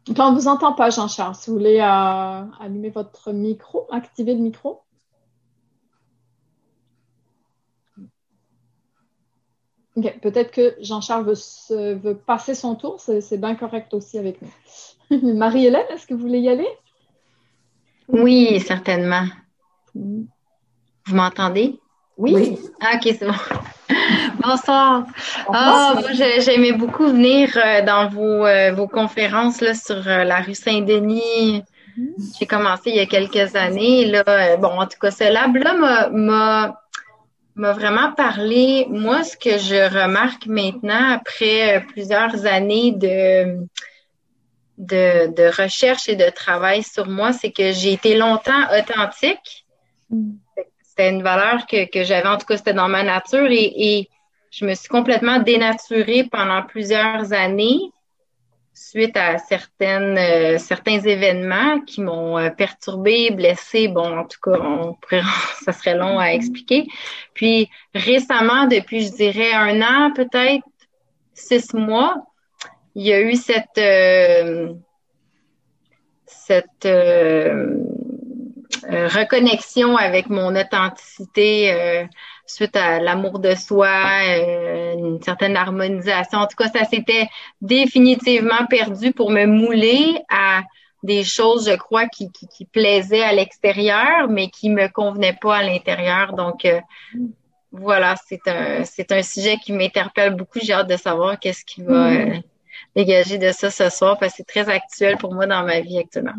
On 0.09 0.31
ne 0.31 0.35
vous 0.35 0.49
entend 0.49 0.73
pas, 0.73 0.91
Jean-Charles. 0.91 1.35
Si 1.35 1.51
vous 1.51 1.57
voulez 1.57 1.79
euh, 1.79 2.45
allumer 2.61 2.91
votre 2.91 3.33
micro, 3.33 3.87
activer 3.91 4.35
le 4.35 4.41
micro. 4.41 4.83
Peut-être 10.23 10.51
que 10.51 10.77
Jean-Charles 10.81 11.25
veut, 11.71 12.14
passer 12.14 12.55
son 12.55 12.75
tour. 12.75 13.01
C'est 13.01 13.38
bien 13.38 13.55
correct 13.55 13.93
aussi 13.95 14.19
avec 14.19 14.41
nous. 14.43 14.51
Marie-Hélène, 15.35 15.87
est-ce 15.91 16.07
que 16.07 16.14
vous 16.14 16.21
voulez 16.21 16.41
y 16.41 16.49
aller? 16.49 16.69
Oui, 18.09 18.61
certainement. 18.61 19.25
Vous 19.99 21.15
m'entendez? 21.15 21.79
Oui? 22.17 22.59
Ah, 22.81 22.97
ok, 22.97 23.15
c'est 23.19 23.27
bon. 23.27 23.33
Bonsoir. 24.43 25.05
Ah, 25.53 25.95
moi, 25.95 26.13
j'aimais 26.13 26.73
beaucoup 26.73 27.07
venir 27.09 27.51
euh, 27.57 27.83
dans 27.83 28.09
vos, 28.09 28.47
euh, 28.47 28.73
vos 28.73 28.89
conférences 28.89 29.61
là, 29.61 29.75
sur 29.75 30.07
euh, 30.07 30.25
la 30.25 30.41
rue 30.41 30.55
Saint-Denis. 30.55 31.63
Mm-hmm. 31.97 32.39
J'ai 32.39 32.47
commencé 32.47 32.91
il 32.91 32.97
y 32.97 33.01
a 33.01 33.07
quelques 33.07 33.55
années. 33.57 34.07
Là, 34.07 34.57
bon, 34.57 34.69
en 34.69 34.87
tout 34.87 34.99
cas, 35.01 35.11
ce 35.11 35.33
lab-là 35.33 35.75
m'a 36.11 36.79
m'a 37.59 37.73
vraiment 37.73 38.13
parlé. 38.13 38.87
Moi, 38.89 39.25
ce 39.25 39.37
que 39.37 39.59
je 39.59 40.03
remarque 40.03 40.47
maintenant, 40.47 41.13
après 41.15 41.85
plusieurs 41.89 42.47
années 42.47 42.93
de, 42.93 43.67
de, 44.79 45.35
de 45.35 45.63
recherche 45.63 46.09
et 46.09 46.17
de 46.17 46.31
travail 46.31 46.83
sur 46.85 47.09
moi, 47.09 47.33
c'est 47.33 47.51
que 47.51 47.73
j'ai 47.73 47.93
été 47.93 48.17
longtemps 48.17 48.63
authentique. 48.79 49.67
C'était 50.83 51.11
une 51.11 51.23
valeur 51.23 51.66
que, 51.66 51.90
que 51.90 52.03
j'avais, 52.03 52.29
en 52.29 52.38
tout 52.38 52.47
cas, 52.47 52.57
c'était 52.57 52.75
dans 52.75 52.88
ma 52.88 53.03
nature 53.03 53.47
et, 53.51 53.73
et 53.77 54.09
je 54.51 54.64
me 54.64 54.75
suis 54.75 54.88
complètement 54.88 55.38
dénaturée 55.38 56.25
pendant 56.25 56.62
plusieurs 56.62 57.33
années 57.33 57.92
suite 58.79 59.16
à 59.16 59.38
certaines, 59.38 60.16
euh, 60.16 60.59
certains 60.59 61.01
événements 61.01 61.81
qui 61.81 62.01
m'ont 62.01 62.38
euh, 62.38 62.51
perturbée, 62.51 63.31
blessée. 63.31 63.88
Bon, 63.88 64.18
en 64.18 64.25
tout 64.25 64.38
cas, 64.42 64.59
on 64.61 64.94
pourrait, 64.94 65.23
ça 65.64 65.73
serait 65.73 65.97
long 65.97 66.18
à 66.18 66.29
expliquer. 66.33 66.87
Puis 67.35 67.68
récemment, 67.94 68.66
depuis, 68.66 69.03
je 69.07 69.12
dirais 69.12 69.53
un 69.53 69.83
an, 69.83 70.12
peut-être 70.12 70.64
six 71.35 71.75
mois, 71.75 72.16
il 72.94 73.07
y 73.07 73.12
a 73.12 73.21
eu 73.21 73.35
cette 73.35 73.79
euh, 73.79 74.73
cette 76.27 76.87
reconnexion 78.88 79.96
avec 79.96 80.29
mon 80.31 80.57
authenticité 80.57 82.07
suite 82.48 82.77
à 82.77 82.98
l'amour 82.98 83.38
de 83.38 83.55
soi, 83.55 83.88
euh, 84.27 84.94
une 84.94 85.22
certaine 85.22 85.57
harmonisation. 85.57 86.38
En 86.38 86.46
tout 86.46 86.57
cas, 86.57 86.68
ça 86.68 86.85
s'était 86.85 87.29
définitivement 87.61 88.66
perdu 88.68 89.12
pour 89.12 89.31
me 89.31 89.46
mouler 89.46 90.20
à 90.29 90.62
des 91.03 91.22
choses, 91.22 91.68
je 91.70 91.77
crois, 91.77 92.07
qui, 92.07 92.33
qui, 92.33 92.48
qui 92.48 92.64
plaisaient 92.64 93.22
à 93.22 93.33
l'extérieur, 93.33 94.29
mais 94.29 94.48
qui 94.48 94.70
me 94.70 94.88
convenaient 94.88 95.37
pas 95.40 95.59
à 95.59 95.62
l'intérieur. 95.62 96.33
Donc, 96.33 96.64
euh, 96.64 96.81
voilà, 97.70 98.16
c'est 98.27 98.46
un, 98.48 98.85
c'est 98.85 99.12
un 99.12 99.22
sujet 99.22 99.59
qui 99.59 99.72
m'interpelle 99.72 100.35
beaucoup. 100.35 100.59
J'ai 100.61 100.72
hâte 100.72 100.88
de 100.88 100.96
savoir 100.96 101.38
qu'est-ce 101.38 101.64
qui 101.64 101.83
va 101.83 102.11
mm. 102.11 102.16
euh, 102.16 102.37
dégager 102.96 103.38
de 103.38 103.53
ça 103.53 103.70
ce 103.70 103.90
soir, 103.90 104.18
parce 104.18 104.33
que 104.33 104.38
c'est 104.38 104.44
très 104.44 104.68
actuel 104.68 105.18
pour 105.18 105.35
moi 105.35 105.46
dans 105.46 105.64
ma 105.64 105.81
vie 105.81 105.98
actuellement. 105.98 106.33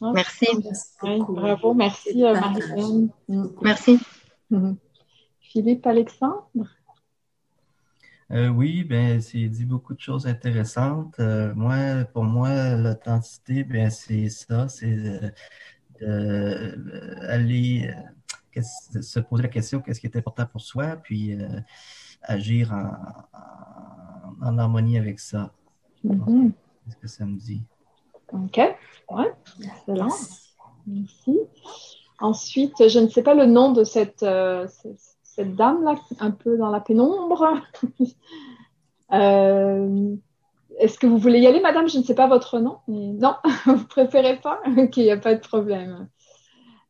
Merci. 0.00 0.46
bravo, 1.28 1.74
merci 1.74 2.22
Marie-Hélène. 2.22 3.10
Merci. 3.62 3.98
Mm-hmm. 4.50 4.76
Philippe 5.40 5.86
Alexandre? 5.86 6.68
Euh, 8.30 8.48
oui, 8.48 8.84
ben 8.84 9.20
c'est 9.22 9.48
dit 9.48 9.64
beaucoup 9.64 9.94
de 9.94 10.00
choses 10.00 10.26
intéressantes. 10.26 11.18
Euh, 11.18 11.54
moi, 11.54 12.04
pour 12.12 12.24
moi, 12.24 12.74
l'authenticité, 12.76 13.64
ben 13.64 13.88
c'est 13.88 14.28
ça, 14.28 14.68
c'est 14.68 15.32
euh, 16.02 16.74
aller 17.22 17.90
se 18.60 19.20
poser 19.20 19.44
la 19.44 19.48
question 19.48 19.80
qu'est-ce 19.80 20.00
qui 20.00 20.06
est 20.06 20.16
important 20.16 20.44
pour 20.44 20.60
soi, 20.60 20.96
puis 20.96 21.38
agir 22.22 22.72
en, 24.42 24.58
harmonie 24.58 24.98
avec 24.98 25.20
ça. 25.20 25.52
Mm-hmm. 26.04 26.52
ce 26.90 26.96
que 26.96 27.08
ça 27.08 27.24
me 27.24 27.38
dit. 27.38 27.62
OK, 28.32 28.58
ouais, 29.10 29.34
excellent. 29.62 30.14
Merci. 30.86 31.40
Ensuite, 32.20 32.88
je 32.88 32.98
ne 32.98 33.08
sais 33.08 33.22
pas 33.22 33.34
le 33.34 33.46
nom 33.46 33.72
de 33.72 33.84
cette, 33.84 34.26
cette 35.22 35.54
dame-là, 35.56 35.96
un 36.20 36.30
peu 36.30 36.56
dans 36.56 36.70
la 36.70 36.80
pénombre. 36.80 37.60
Euh, 39.10 40.14
est-ce 40.78 40.98
que 40.98 41.06
vous 41.06 41.18
voulez 41.18 41.40
y 41.40 41.46
aller, 41.46 41.60
madame? 41.60 41.88
Je 41.88 41.98
ne 41.98 42.02
sais 42.02 42.14
pas 42.14 42.26
votre 42.26 42.58
nom. 42.58 42.78
Non, 42.86 43.36
vous 43.66 43.84
préférez 43.84 44.36
pas? 44.36 44.60
Ok, 44.76 44.96
il 44.96 45.04
n'y 45.04 45.10
a 45.10 45.16
pas 45.16 45.34
de 45.34 45.40
problème. 45.40 46.08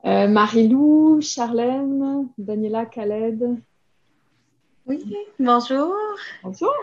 Euh, 0.05 0.29
Marie-Lou, 0.29 1.21
Charlène, 1.21 2.29
Daniela, 2.37 2.87
Khaled. 2.87 3.57
Oui, 4.87 5.05
bonjour. 5.39 5.95
Bonjour. 6.43 6.75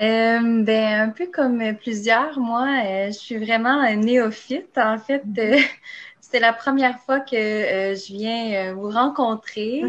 Euh, 0.00 0.62
ben, 0.62 1.00
un 1.00 1.10
peu 1.10 1.26
comme 1.26 1.62
plusieurs, 1.76 2.38
moi, 2.40 2.66
je 3.06 3.12
suis 3.12 3.36
vraiment 3.36 3.82
néophyte. 3.96 4.76
En 4.76 4.98
fait, 4.98 5.22
c'est 6.20 6.40
la 6.40 6.52
première 6.52 6.98
fois 7.00 7.20
que 7.20 7.36
je 7.36 8.12
viens 8.12 8.74
vous 8.74 8.90
rencontrer. 8.90 9.82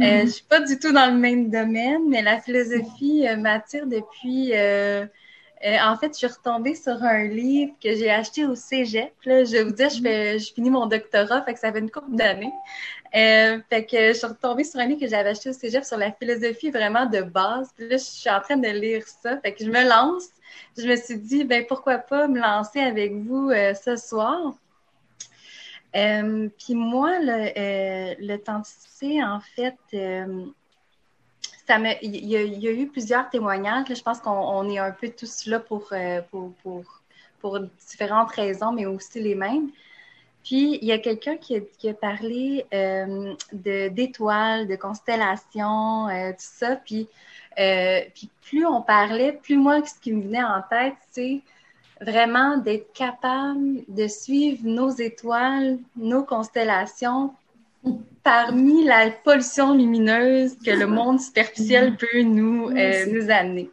Euh, 0.00 0.02
mm-hmm. 0.02 0.26
je 0.26 0.30
suis 0.30 0.44
pas 0.44 0.60
du 0.60 0.78
tout 0.78 0.92
dans 0.92 1.06
le 1.06 1.18
même 1.18 1.50
domaine, 1.50 2.08
mais 2.08 2.22
la 2.22 2.40
philosophie 2.40 3.28
euh, 3.28 3.36
m'attire 3.36 3.86
depuis. 3.86 4.52
Euh, 5.64 5.78
en 5.82 5.96
fait, 5.96 6.08
je 6.12 6.18
suis 6.18 6.26
retombée 6.26 6.74
sur 6.74 7.02
un 7.02 7.24
livre 7.24 7.72
que 7.82 7.94
j'ai 7.94 8.10
acheté 8.10 8.44
au 8.44 8.54
Cégep. 8.54 9.12
Là, 9.24 9.44
je 9.44 9.62
vous 9.62 9.72
dire, 9.72 9.88
je, 9.88 10.02
fais, 10.02 10.38
je 10.38 10.52
finis 10.52 10.70
mon 10.70 10.86
doctorat, 10.86 11.42
fait 11.42 11.54
que 11.54 11.60
ça 11.60 11.72
fait 11.72 11.78
une 11.78 11.90
couple 11.90 12.14
d'années. 12.14 12.52
fait 13.12 13.86
que 13.86 14.08
je 14.08 14.12
suis 14.12 14.26
retombée 14.26 14.64
sur 14.64 14.80
un 14.80 14.86
livre 14.86 15.00
que 15.00 15.08
j'avais 15.08 15.30
acheté 15.30 15.50
au 15.50 15.52
Cégep 15.54 15.84
sur 15.84 15.96
la 15.96 16.12
philosophie 16.12 16.70
vraiment 16.70 17.06
de 17.06 17.22
base. 17.22 17.70
Puis 17.76 17.88
là, 17.88 17.96
je 17.96 18.04
suis 18.04 18.30
en 18.30 18.40
train 18.40 18.56
de 18.56 18.68
lire 18.68 19.06
ça. 19.06 19.38
Fait 19.40 19.54
que 19.54 19.64
je 19.64 19.70
me 19.70 19.88
lance. 19.88 20.28
Je 20.76 20.86
me 20.86 20.96
suis 20.96 21.18
dit, 21.18 21.44
ben 21.44 21.64
pourquoi 21.66 21.98
pas 21.98 22.28
me 22.28 22.38
lancer 22.40 22.80
avec 22.80 23.14
vous 23.14 23.50
ce 23.50 23.96
soir? 23.96 24.54
Euh, 25.94 26.48
puis 26.58 26.74
moi, 26.74 27.12
euh, 27.20 28.14
l'authenticité, 28.18 29.22
en 29.22 29.40
fait, 29.40 29.76
euh, 29.94 30.46
il, 31.68 32.26
y 32.26 32.36
a, 32.36 32.72
eu 32.72 32.88
plusieurs 32.88 33.28
témoignages. 33.30 33.86
je 33.88 34.02
pense 34.02 34.20
qu'on 34.20 34.68
est 34.70 34.78
un 34.78 34.90
peu 34.90 35.08
tous 35.08 35.46
là 35.46 35.60
pour, 35.60 35.92
pour, 36.30 36.52
pour, 36.62 36.84
pour, 37.40 37.60
différentes 37.88 38.30
raisons, 38.32 38.72
mais 38.72 38.86
aussi 38.86 39.20
les 39.20 39.34
mêmes. 39.34 39.70
Puis, 40.42 40.78
il 40.82 40.84
y 40.84 40.92
a 40.92 40.98
quelqu'un 40.98 41.36
qui, 41.36 41.56
a 41.56 41.94
parlé 41.94 42.66
d'étoiles, 43.52 44.66
de, 44.66 44.76
constellations, 44.76 46.08
tout 46.08 46.34
ça. 46.38 46.76
Puis, 46.76 47.08
puis, 47.56 48.30
plus 48.42 48.66
on 48.66 48.82
parlait, 48.82 49.32
plus 49.32 49.56
moi, 49.56 49.84
ce 49.84 49.98
qui 50.00 50.12
me 50.12 50.22
venait 50.22 50.44
en 50.44 50.62
tête, 50.68 50.94
c'est 51.10 51.40
vraiment 52.00 52.58
d'être 52.58 52.92
capable 52.92 53.84
de 53.88 54.06
suivre 54.06 54.60
nos 54.64 54.90
étoiles, 54.90 55.78
nos 55.96 56.24
constellations 56.24 57.32
parmi 58.24 58.84
la 58.84 59.10
pollution 59.10 59.74
lumineuse 59.74 60.56
que 60.64 60.70
le 60.70 60.86
monde 60.86 61.20
superficiel 61.20 61.96
peut 61.96 62.22
nous, 62.22 62.70
euh, 62.70 63.06
nous 63.12 63.30
amener. 63.30 63.70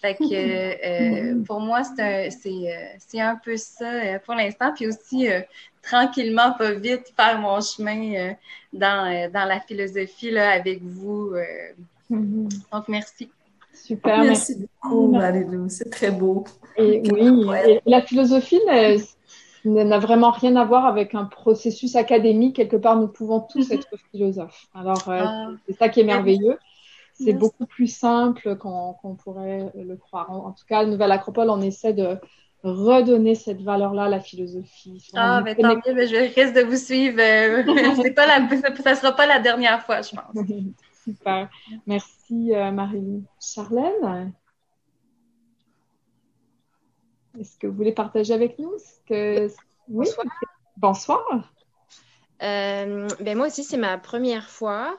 Fait 0.00 0.14
que 0.16 0.24
euh, 0.24 1.44
pour 1.44 1.60
moi, 1.60 1.82
c'est 1.84 2.02
un, 2.02 2.28
euh, 2.46 3.20
un, 3.20 3.36
peu 3.36 3.56
ça 3.56 4.18
pour 4.24 4.34
l'instant. 4.34 4.72
Puis 4.74 4.88
aussi, 4.88 5.28
tranquillement, 5.82 6.52
pas 6.54 6.72
vite, 6.72 7.12
faire 7.14 7.38
mon 7.38 7.60
chemin 7.60 8.34
dans, 8.72 9.30
dans 9.30 9.44
la 9.44 9.60
philosophie 9.60 10.30
là, 10.30 10.50
avec 10.50 10.82
vous. 10.82 11.34
Mm-hmm. 12.10 12.48
Donc, 12.72 12.88
merci. 12.88 13.30
Super, 13.72 14.24
merci, 14.24 14.56
beaucoup, 14.82 15.12
Marie-Lou. 15.12 15.68
C'est 15.68 15.90
très 15.90 16.10
beau. 16.10 16.44
Et 16.76 17.02
oui, 17.10 17.46
la 17.86 18.02
philosophie 18.02 18.60
n'a 19.64 19.98
vraiment 19.98 20.30
rien 20.30 20.56
à 20.56 20.64
voir 20.64 20.86
avec 20.86 21.14
un 21.14 21.24
processus 21.24 21.96
académique. 21.96 22.56
Quelque 22.56 22.76
part, 22.76 22.96
nous 22.96 23.08
pouvons 23.08 23.40
tous 23.40 23.70
mhm. 23.70 23.78
être 23.78 23.88
philosophes. 24.10 24.66
Alors, 24.74 25.08
euh, 25.08 25.22
ah. 25.24 25.48
c'est 25.66 25.76
ça 25.76 25.88
qui 25.88 26.00
est 26.00 26.04
merveilleux. 26.04 26.58
C'est 27.14 27.34
beaucoup 27.34 27.66
plus 27.66 27.86
simple 27.86 28.56
qu'on 28.56 29.16
pourrait 29.22 29.70
le 29.76 29.96
croire. 29.96 30.30
En, 30.30 30.50
tout 30.52 30.64
cas, 30.66 30.84
Nouvelle 30.84 31.12
Acropole, 31.12 31.50
on 31.50 31.60
essaie 31.60 31.92
de 31.92 32.18
redonner 32.64 33.34
cette 33.34 33.60
valeur-là 33.60 34.04
à 34.04 34.08
la 34.08 34.20
philosophie. 34.20 35.10
Ah, 35.14 35.42
tant 35.60 35.76
mieux, 35.76 35.94
mais 35.94 36.06
je 36.06 36.16
risque 36.16 36.54
de 36.54 36.62
vous 36.62 36.76
suivre. 36.76 37.18
Euh, 37.20 37.62
pas 38.16 38.26
la, 38.26 38.48
ça 38.82 38.90
ne 38.90 38.96
sera 38.96 39.12
pas 39.12 39.26
la 39.26 39.40
dernière 39.40 39.82
fois, 39.84 40.00
je 40.02 40.10
pense. 40.10 40.46
Super. 41.04 41.48
Merci, 41.86 42.54
euh, 42.54 42.70
Marie. 42.70 43.22
Charlène 43.40 44.32
Est-ce 47.38 47.58
que 47.58 47.66
vous 47.66 47.74
voulez 47.74 47.92
partager 47.92 48.34
avec 48.34 48.58
nous 48.58 48.72
que... 49.06 49.48
Bonsoir. 49.88 50.26
Bonsoir. 50.76 51.52
Euh, 52.42 53.08
ben 53.20 53.36
moi 53.36 53.46
aussi, 53.46 53.62
c'est 53.64 53.76
ma 53.76 53.98
première 53.98 54.48
fois. 54.48 54.98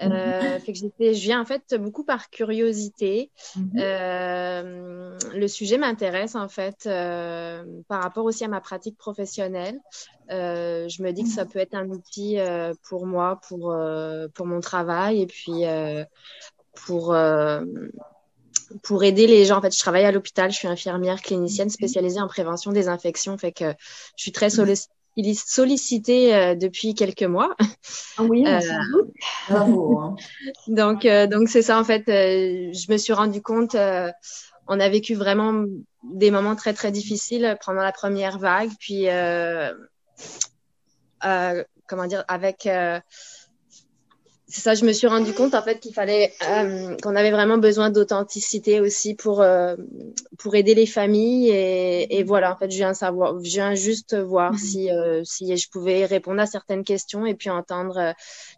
Euh, 0.00 0.58
fait 0.58 0.72
que 0.72 0.78
je 0.78 1.20
viens 1.20 1.40
en 1.40 1.44
fait 1.44 1.74
beaucoup 1.74 2.04
par 2.04 2.28
curiosité. 2.28 3.30
Mhm. 3.56 3.72
Euh, 3.78 5.18
le 5.32 5.48
sujet 5.48 5.78
m'intéresse 5.78 6.34
en 6.34 6.48
fait 6.48 6.84
par 7.88 8.02
rapport 8.02 8.24
aussi 8.24 8.44
à 8.44 8.48
ma 8.48 8.60
pratique 8.60 8.98
professionnelle. 8.98 9.78
Je 10.28 11.02
me 11.02 11.12
dis 11.12 11.22
que 11.22 11.30
ça 11.30 11.46
peut 11.46 11.60
être 11.60 11.74
un 11.74 11.88
outil 11.88 12.38
pour 12.88 13.06
moi, 13.06 13.40
pour 13.48 13.74
pour 14.34 14.46
mon 14.46 14.60
travail 14.60 15.22
et 15.22 15.26
puis 15.26 15.64
pour 16.74 17.14
pour 18.82 19.04
aider 19.04 19.26
les 19.26 19.44
gens. 19.44 19.58
En 19.58 19.62
fait, 19.62 19.74
je 19.74 19.78
travaille 19.78 20.04
à 20.04 20.12
l'hôpital, 20.12 20.50
je 20.50 20.56
suis 20.56 20.68
infirmière 20.68 21.20
clinicienne 21.22 21.70
spécialisée 21.70 22.20
en 22.20 22.28
prévention 22.28 22.72
des 22.72 22.88
infections, 22.88 23.36
fait 23.38 23.52
que 23.52 23.70
je 24.16 24.22
suis 24.22 24.32
très 24.32 24.50
sollicitée 24.50 26.34
euh, 26.34 26.54
depuis 26.54 26.94
quelques 26.94 27.22
mois. 27.22 27.54
Ah 28.18 28.22
oui, 28.22 28.44
euh, 28.46 28.60
Bravo. 29.48 29.98
Hein. 29.98 30.16
donc, 30.68 31.04
euh, 31.04 31.26
donc 31.26 31.48
c'est 31.48 31.62
ça 31.62 31.78
en 31.78 31.84
fait. 31.84 32.08
euh, 32.08 32.72
je 32.72 32.92
me 32.92 32.96
suis 32.96 33.12
rendu 33.12 33.42
compte. 33.42 33.74
euh, 33.74 34.10
on 34.68 34.78
a 34.80 34.88
vécu 34.88 35.14
vraiment 35.14 35.64
des 36.04 36.30
moments 36.30 36.56
très 36.56 36.72
très 36.72 36.92
difficiles 36.92 37.56
pendant 37.64 37.82
la 37.82 37.92
première 37.92 38.38
vague, 38.38 38.70
puis 38.78 39.08
euh, 39.08 39.72
euh, 41.24 41.64
comment 41.88 42.06
dire 42.06 42.24
avec. 42.28 42.68
C'est 44.52 44.60
ça, 44.60 44.74
je 44.74 44.84
me 44.84 44.92
suis 44.92 45.06
rendu 45.06 45.32
compte 45.32 45.54
en 45.54 45.62
fait 45.62 45.80
qu'il 45.80 45.94
fallait 45.94 46.32
euh, 46.48 46.94
qu'on 47.02 47.16
avait 47.16 47.30
vraiment 47.30 47.56
besoin 47.56 47.90
d'authenticité 47.90 48.80
aussi 48.80 49.14
pour 49.14 49.40
euh, 49.40 49.76
pour 50.38 50.54
aider 50.54 50.74
les 50.74 50.86
familles 50.86 51.48
et, 51.48 52.18
et 52.18 52.22
voilà 52.22 52.52
en 52.52 52.56
fait 52.56 52.70
je 52.70 52.76
viens 52.76 52.92
savoir 52.92 53.38
je 53.42 53.48
viens 53.48 53.74
juste 53.74 54.14
voir 54.14 54.58
si 54.58 54.90
euh, 54.90 55.22
si 55.24 55.56
je 55.56 55.70
pouvais 55.70 56.04
répondre 56.04 56.40
à 56.40 56.46
certaines 56.46 56.84
questions 56.84 57.24
et 57.24 57.34
puis 57.34 57.48
entendre 57.48 57.96
euh, 57.96 58.12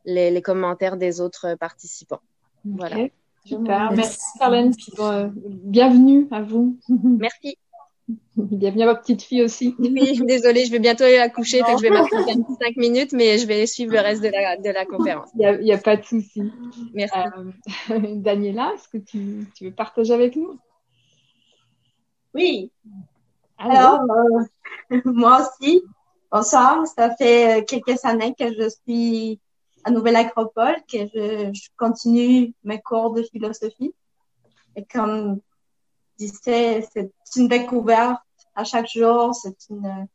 les, 0.04 0.32
les 0.32 0.42
commentaires 0.42 0.96
des 0.96 1.20
autres 1.20 1.54
participants. 1.54 2.20
Voilà. 2.64 2.96
Super. 3.44 3.92
Merci, 3.92 4.20
Carlène. 4.38 4.74
Puis, 4.74 4.92
euh, 4.98 5.28
bienvenue 5.34 6.26
à 6.30 6.40
vous. 6.40 6.78
Merci. 6.88 7.56
Bienvenue 8.36 8.82
à 8.82 8.86
ma 8.86 8.94
petite 8.94 9.22
fille 9.22 9.42
aussi. 9.42 9.74
Oui, 9.78 10.20
désolée, 10.24 10.66
je 10.66 10.70
vais 10.70 10.78
bientôt 10.78 11.04
aller 11.04 11.18
accoucher, 11.18 11.62
fait 11.64 11.74
que 11.74 11.78
je 11.78 11.82
vais 11.82 11.90
petit 11.90 12.54
cinq 12.60 12.76
minutes, 12.76 13.12
mais 13.12 13.38
je 13.38 13.46
vais 13.46 13.66
suivre 13.66 13.92
le 13.92 14.00
reste 14.00 14.22
de 14.22 14.28
la, 14.28 14.56
de 14.56 14.70
la 14.70 14.84
conférence. 14.84 15.30
Il 15.38 15.60
n'y 15.62 15.72
a, 15.72 15.78
pas 15.78 15.96
de 15.96 16.04
souci. 16.04 16.42
Merci. 16.92 17.18
Euh, 17.90 17.98
Daniela, 18.16 18.72
est-ce 18.74 18.88
que 18.88 18.98
tu, 18.98 19.46
tu 19.54 19.66
veux 19.66 19.72
partager 19.72 20.12
avec 20.12 20.36
nous? 20.36 20.58
Oui. 22.34 22.70
Allô? 23.58 23.74
Alors, 23.74 24.00
euh, 24.90 25.00
moi 25.04 25.40
aussi, 25.40 25.82
bonsoir. 26.30 26.86
Ça 26.86 27.14
fait 27.16 27.64
quelques 27.66 28.04
années 28.04 28.34
que 28.38 28.52
je 28.52 28.68
suis 28.68 29.40
à 29.84 29.90
Nouvelle 29.90 30.16
Acropole, 30.16 30.76
que 30.90 30.98
je, 31.14 31.50
je 31.54 31.68
continue 31.78 32.52
mes 32.64 32.80
cours 32.80 33.14
de 33.14 33.22
philosophie. 33.22 33.94
Et 34.76 34.84
comme 34.84 35.40
disais, 36.18 36.86
c'est 36.92 37.10
une 37.36 37.48
découverte 37.48 38.20
à 38.54 38.64
chaque 38.64 38.88
jour, 38.88 39.34
c'est 39.34 39.68
une, 39.70 40.06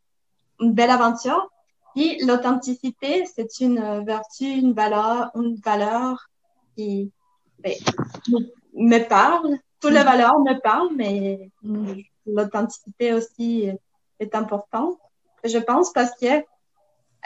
une 0.60 0.74
belle 0.74 0.90
aventure. 0.90 1.50
Puis 1.96 2.24
l'authenticité, 2.26 3.26
c'est 3.26 3.60
une 3.60 4.04
vertu, 4.06 4.46
une 4.46 4.74
valeur, 4.74 5.32
une 5.36 5.56
valeur 5.56 6.30
qui 6.76 7.12
ben, 7.60 7.74
me 8.74 9.00
parle. 9.08 9.58
Toutes 9.80 9.92
les 9.92 10.04
valeurs 10.04 10.40
me 10.40 10.60
parlent, 10.62 10.96
mais 10.96 11.50
l'authenticité 12.26 13.14
aussi 13.14 13.70
est 14.20 14.36
importante. 14.36 14.98
Je 15.44 15.58
pense 15.58 15.92
parce 15.94 16.12
que 16.20 16.44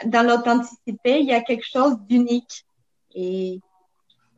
dans 0.06 0.26
l'authenticité, 0.26 1.20
il 1.20 1.26
y 1.26 1.34
a 1.34 1.40
quelque 1.40 1.66
chose 1.66 1.98
d'unique. 2.00 2.64
Et 3.14 3.60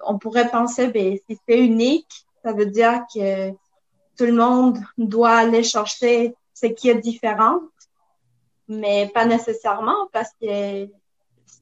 on 0.05 0.19
pourrait 0.19 0.51
penser, 0.51 0.89
ben, 0.89 1.17
si 1.29 1.39
c'est 1.49 1.59
unique, 1.59 2.27
ça 2.43 2.53
veut 2.53 2.67
dire 2.67 3.05
que 3.15 3.53
tout 4.17 4.25
le 4.25 4.33
monde 4.33 4.79
doit 4.99 5.37
aller 5.37 5.63
chercher 5.63 6.35
ce 6.55 6.67
qui 6.67 6.89
est 6.89 7.01
différent, 7.01 7.61
mais 8.69 9.11
pas 9.13 9.27
nécessairement 9.27 10.09
parce 10.13 10.31
que 10.41 10.89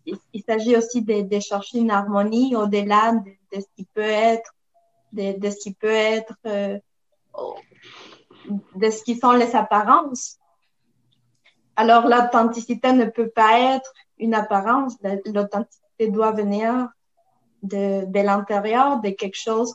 il, 0.07 0.43
s'agit 0.47 0.77
aussi 0.77 1.03
de, 1.03 1.41
chercher 1.41 1.79
une 1.79 1.91
harmonie 1.91 2.55
au-delà 2.57 3.13
de, 3.13 3.61
ce 3.61 3.67
qui 3.77 3.85
peut 3.95 4.03
être, 4.03 4.55
de, 5.13 5.51
ce 5.51 5.57
qui 5.57 5.73
peut 5.73 5.89
être, 5.89 6.35
euh, 6.47 6.79
de 8.75 8.91
ce 8.91 9.03
qui 9.03 9.17
sont 9.17 9.33
les 9.33 9.57
apparences. 9.57 10.39
Alors 11.77 12.07
l'authenticité 12.07 12.93
ne 12.93 13.07
peut 13.07 13.31
pas 13.31 13.59
être 13.59 13.93
une 14.19 14.35
apparence, 14.35 14.95
l'authenticité 15.03 16.09
doit 16.09 16.33
venir 16.33 16.89
de 17.63 18.21
l'intérieur, 18.21 19.01
de 19.01 19.11
quelque 19.11 19.39
chose 19.39 19.75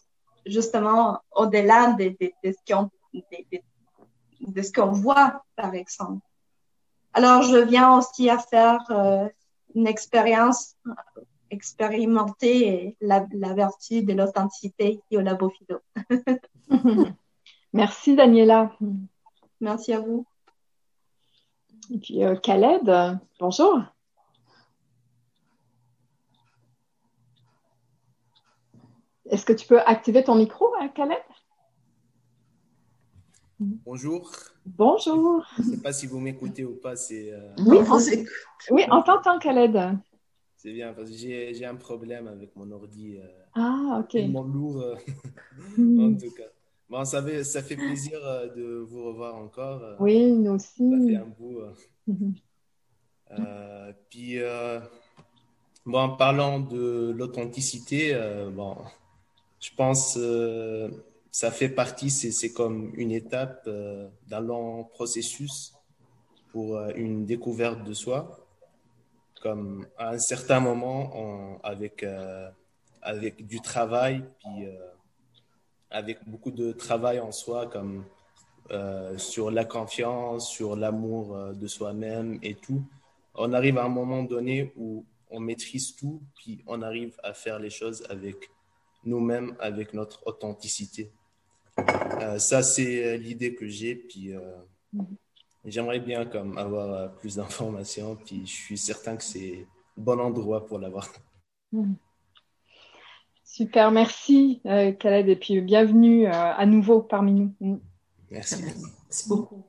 justement 0.49 1.19
au-delà 1.31 1.93
de, 1.93 2.09
de, 2.19 2.31
de, 2.43 2.51
ce 2.51 2.73
qu'on 2.73 2.89
de, 3.13 3.59
de, 4.41 4.61
ce 4.61 4.71
qu'on 4.71 4.91
voit, 4.91 5.43
par 5.55 5.73
exemple. 5.73 6.25
Alors, 7.13 7.41
je 7.41 7.57
viens 7.57 7.97
aussi 7.97 8.29
à 8.29 8.37
faire 8.37 8.83
euh, 8.91 9.27
une 9.75 9.87
expérience, 9.87 10.75
expérimenter 11.49 12.95
la, 13.01 13.25
la 13.31 13.53
vertu 13.53 14.03
de 14.03 14.13
l'authenticité 14.13 14.91
ici 14.93 15.17
au 15.17 15.21
Labo 15.21 15.49
Philo. 15.49 15.79
Merci, 17.73 18.15
Daniela. 18.15 18.71
Merci 19.59 19.93
à 19.93 19.99
vous. 19.99 20.25
Et 21.91 21.97
puis, 21.97 22.23
euh, 22.23 22.35
Khaled, 22.35 23.19
bonjour. 23.39 23.81
Est-ce 29.29 29.45
que 29.45 29.53
tu 29.53 29.67
peux 29.67 29.79
activer 29.81 30.23
ton 30.23 30.35
micro, 30.35 30.73
hein, 30.79 30.89
Khaled? 30.89 31.17
Bonjour. 33.59 34.31
Bonjour. 34.65 35.45
Je 35.57 35.61
ne 35.63 35.67
sais 35.75 35.81
pas 35.81 35.93
si 35.93 36.07
vous 36.07 36.19
m'écoutez 36.19 36.65
ou 36.65 36.75
pas. 36.75 36.95
C'est, 36.95 37.31
euh... 37.31 37.53
Oui, 37.59 37.77
on, 37.79 38.73
oui, 38.73 38.83
on 38.89 39.01
t'entend, 39.03 39.37
Khaled. 39.37 39.99
C'est 40.55 40.71
bien, 40.73 40.93
parce 40.93 41.09
que 41.11 41.15
j'ai, 41.15 41.65
un 41.65 41.75
problème 41.75 42.27
avec 42.27 42.55
mon 42.55 42.71
ordi. 42.71 43.17
Euh, 43.17 43.27
ah, 43.53 44.01
ok. 44.01 44.09
Tellement 44.09 44.43
lourd, 44.43 44.81
euh, 44.81 44.95
en 45.77 46.15
tout 46.15 46.31
cas. 46.31 46.43
Bon, 46.89 47.05
ça, 47.05 47.21
fait, 47.21 47.43
ça 47.43 47.61
fait 47.61 47.75
plaisir 47.75 48.19
euh, 48.23 48.47
de 48.55 48.79
vous 48.79 49.03
revoir 49.05 49.35
encore. 49.35 49.95
Oui, 49.99 50.31
nous 50.31 50.53
aussi. 50.53 50.89
Ça 50.89 51.07
fait 51.07 51.15
un 51.15 51.27
bout. 51.27 51.61
Mm-hmm. 52.09 53.93
puis, 54.09 54.39
bon, 55.85 55.99
en 55.99 56.15
parlant 56.15 56.59
de 56.59 57.13
l'authenticité, 57.15 58.17
bon, 58.51 58.75
je 59.59 59.71
pense 59.75 60.17
euh, 60.17 60.89
ça 61.31 61.51
fait 61.51 61.69
partie, 61.69 62.09
c'est, 62.09 62.51
comme 62.53 62.91
une 62.95 63.11
étape 63.11 63.63
euh, 63.67 64.07
d'un 64.27 64.39
long 64.39 64.85
processus 64.85 65.73
pour 66.51 66.77
euh, 66.77 66.91
une 66.95 67.25
découverte 67.25 67.83
de 67.83 67.93
soi. 67.93 68.45
Comme 69.41 69.87
à 69.97 70.09
un 70.09 70.19
certain 70.19 70.59
moment, 70.59 71.61
avec, 71.63 72.05
avec 73.01 73.47
du 73.47 73.61
travail, 73.61 74.21
puis 74.39 74.67
avec 75.89 76.27
beaucoup 76.27 76.51
de 76.51 76.73
travail 76.73 77.21
en 77.21 77.31
soi, 77.31 77.67
comme 77.67 78.03
sur 79.15 79.49
la 79.49 79.63
confiance, 79.63 80.49
sur 80.49 80.75
l'amour 80.75 81.53
de 81.53 81.67
soi-même 81.67 82.37
et 82.43 82.55
tout, 82.55 82.83
on 83.33 83.53
arrive 83.53 83.77
à 83.77 83.85
un 83.85 83.89
moment 83.89 84.23
donné 84.23 84.73
où 84.75 85.05
on 85.29 85.39
maîtrise 85.39 85.95
tout, 85.95 86.21
puis 86.35 86.61
on 86.67 86.81
arrive 86.81 87.17
à 87.23 87.33
faire 87.33 87.59
les 87.59 87.69
choses 87.69 88.03
avec 88.09 88.49
nous-mêmes 89.03 89.55
avec 89.59 89.93
notre 89.93 90.25
authenticité. 90.27 91.11
Euh, 92.21 92.39
ça, 92.39 92.61
c'est 92.61 93.17
l'idée 93.17 93.55
que 93.55 93.67
j'ai. 93.67 93.95
Puis 93.95 94.33
euh, 94.35 94.39
j'aimerais 95.65 95.99
bien 95.99 96.25
comme 96.25 96.57
avoir 96.57 96.93
euh, 96.93 97.07
plus 97.07 97.35
d'informations. 97.35 98.15
Puis 98.15 98.45
je 98.45 98.51
suis 98.51 98.77
certain 98.77 99.15
que 99.15 99.23
c'est 99.23 99.65
le 99.97 100.03
bon 100.03 100.19
endroit 100.19 100.65
pour 100.65 100.79
l'avoir. 100.79 101.07
Super, 103.43 103.91
merci 103.91 104.61
euh, 104.65 104.91
Khaled. 104.91 105.27
Et 105.29 105.35
puis 105.35 105.61
bienvenue 105.61 106.27
à 106.27 106.65
nouveau 106.65 107.01
parmi 107.01 107.53
nous. 107.59 107.81
Merci. 108.29 108.63
Merci 108.63 109.29
beaucoup. 109.29 109.68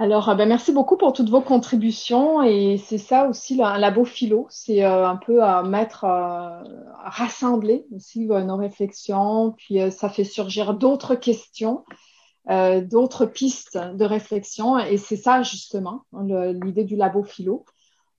Alors, 0.00 0.32
ben, 0.36 0.48
merci 0.48 0.70
beaucoup 0.70 0.96
pour 0.96 1.12
toutes 1.12 1.28
vos 1.28 1.40
contributions 1.40 2.40
et 2.40 2.78
c'est 2.78 2.98
ça 2.98 3.28
aussi 3.28 3.60
un 3.60 3.78
labo 3.78 4.04
philo, 4.04 4.46
c'est 4.48 4.84
euh, 4.84 5.08
un 5.08 5.16
peu 5.16 5.42
à 5.42 5.64
mettre, 5.64 6.04
euh, 6.04 6.62
à 7.02 7.10
rassembler 7.10 7.84
aussi 7.92 8.30
euh, 8.30 8.44
nos 8.44 8.56
réflexions, 8.56 9.54
puis 9.58 9.80
ça 9.90 10.08
fait 10.08 10.22
surgir 10.22 10.74
d'autres 10.74 11.16
questions, 11.16 11.84
d'autres 12.48 13.26
pistes 13.26 13.76
de 13.76 14.04
réflexion 14.04 14.78
et 14.78 14.98
c'est 14.98 15.16
ça 15.16 15.42
justement 15.42 16.04
l'idée 16.12 16.84
du 16.84 16.94
labo 16.94 17.24
philo. 17.24 17.64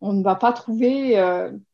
On 0.02 0.12
ne 0.12 0.22
va 0.22 0.36
pas 0.36 0.52
trouver 0.52 1.16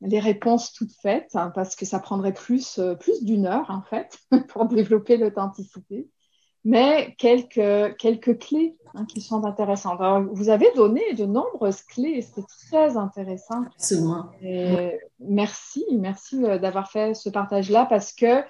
les 0.01 0.19
réponses 0.19 0.71
toutes 0.71 0.93
faites 1.01 1.35
hein, 1.35 1.51
parce 1.53 1.75
que 1.75 1.85
ça 1.85 1.99
prendrait 1.99 2.33
plus, 2.33 2.79
plus 2.99 3.23
d'une 3.23 3.47
heure 3.47 3.69
en 3.69 3.81
fait 3.81 4.19
pour 4.49 4.65
développer 4.65 5.17
l'authenticité 5.17 6.07
mais 6.65 7.15
quelques, 7.19 7.95
quelques 7.97 8.39
clés 8.39 8.75
hein, 8.95 9.05
qui 9.05 9.21
sont 9.21 9.45
intéressantes. 9.45 10.01
Alors, 10.01 10.23
vous 10.31 10.49
avez 10.49 10.67
donné 10.75 11.13
de 11.13 11.25
nombreuses 11.25 11.83
clés, 11.83 12.21
c'était 12.21 12.47
très 12.69 12.97
intéressant. 12.97 13.63
Absolument. 13.75 14.25
Et 14.41 14.99
merci, 15.19 15.85
merci 15.91 16.41
d'avoir 16.41 16.91
fait 16.91 17.13
ce 17.13 17.29
partage-là 17.29 17.85
parce 17.85 18.11
que 18.11 18.41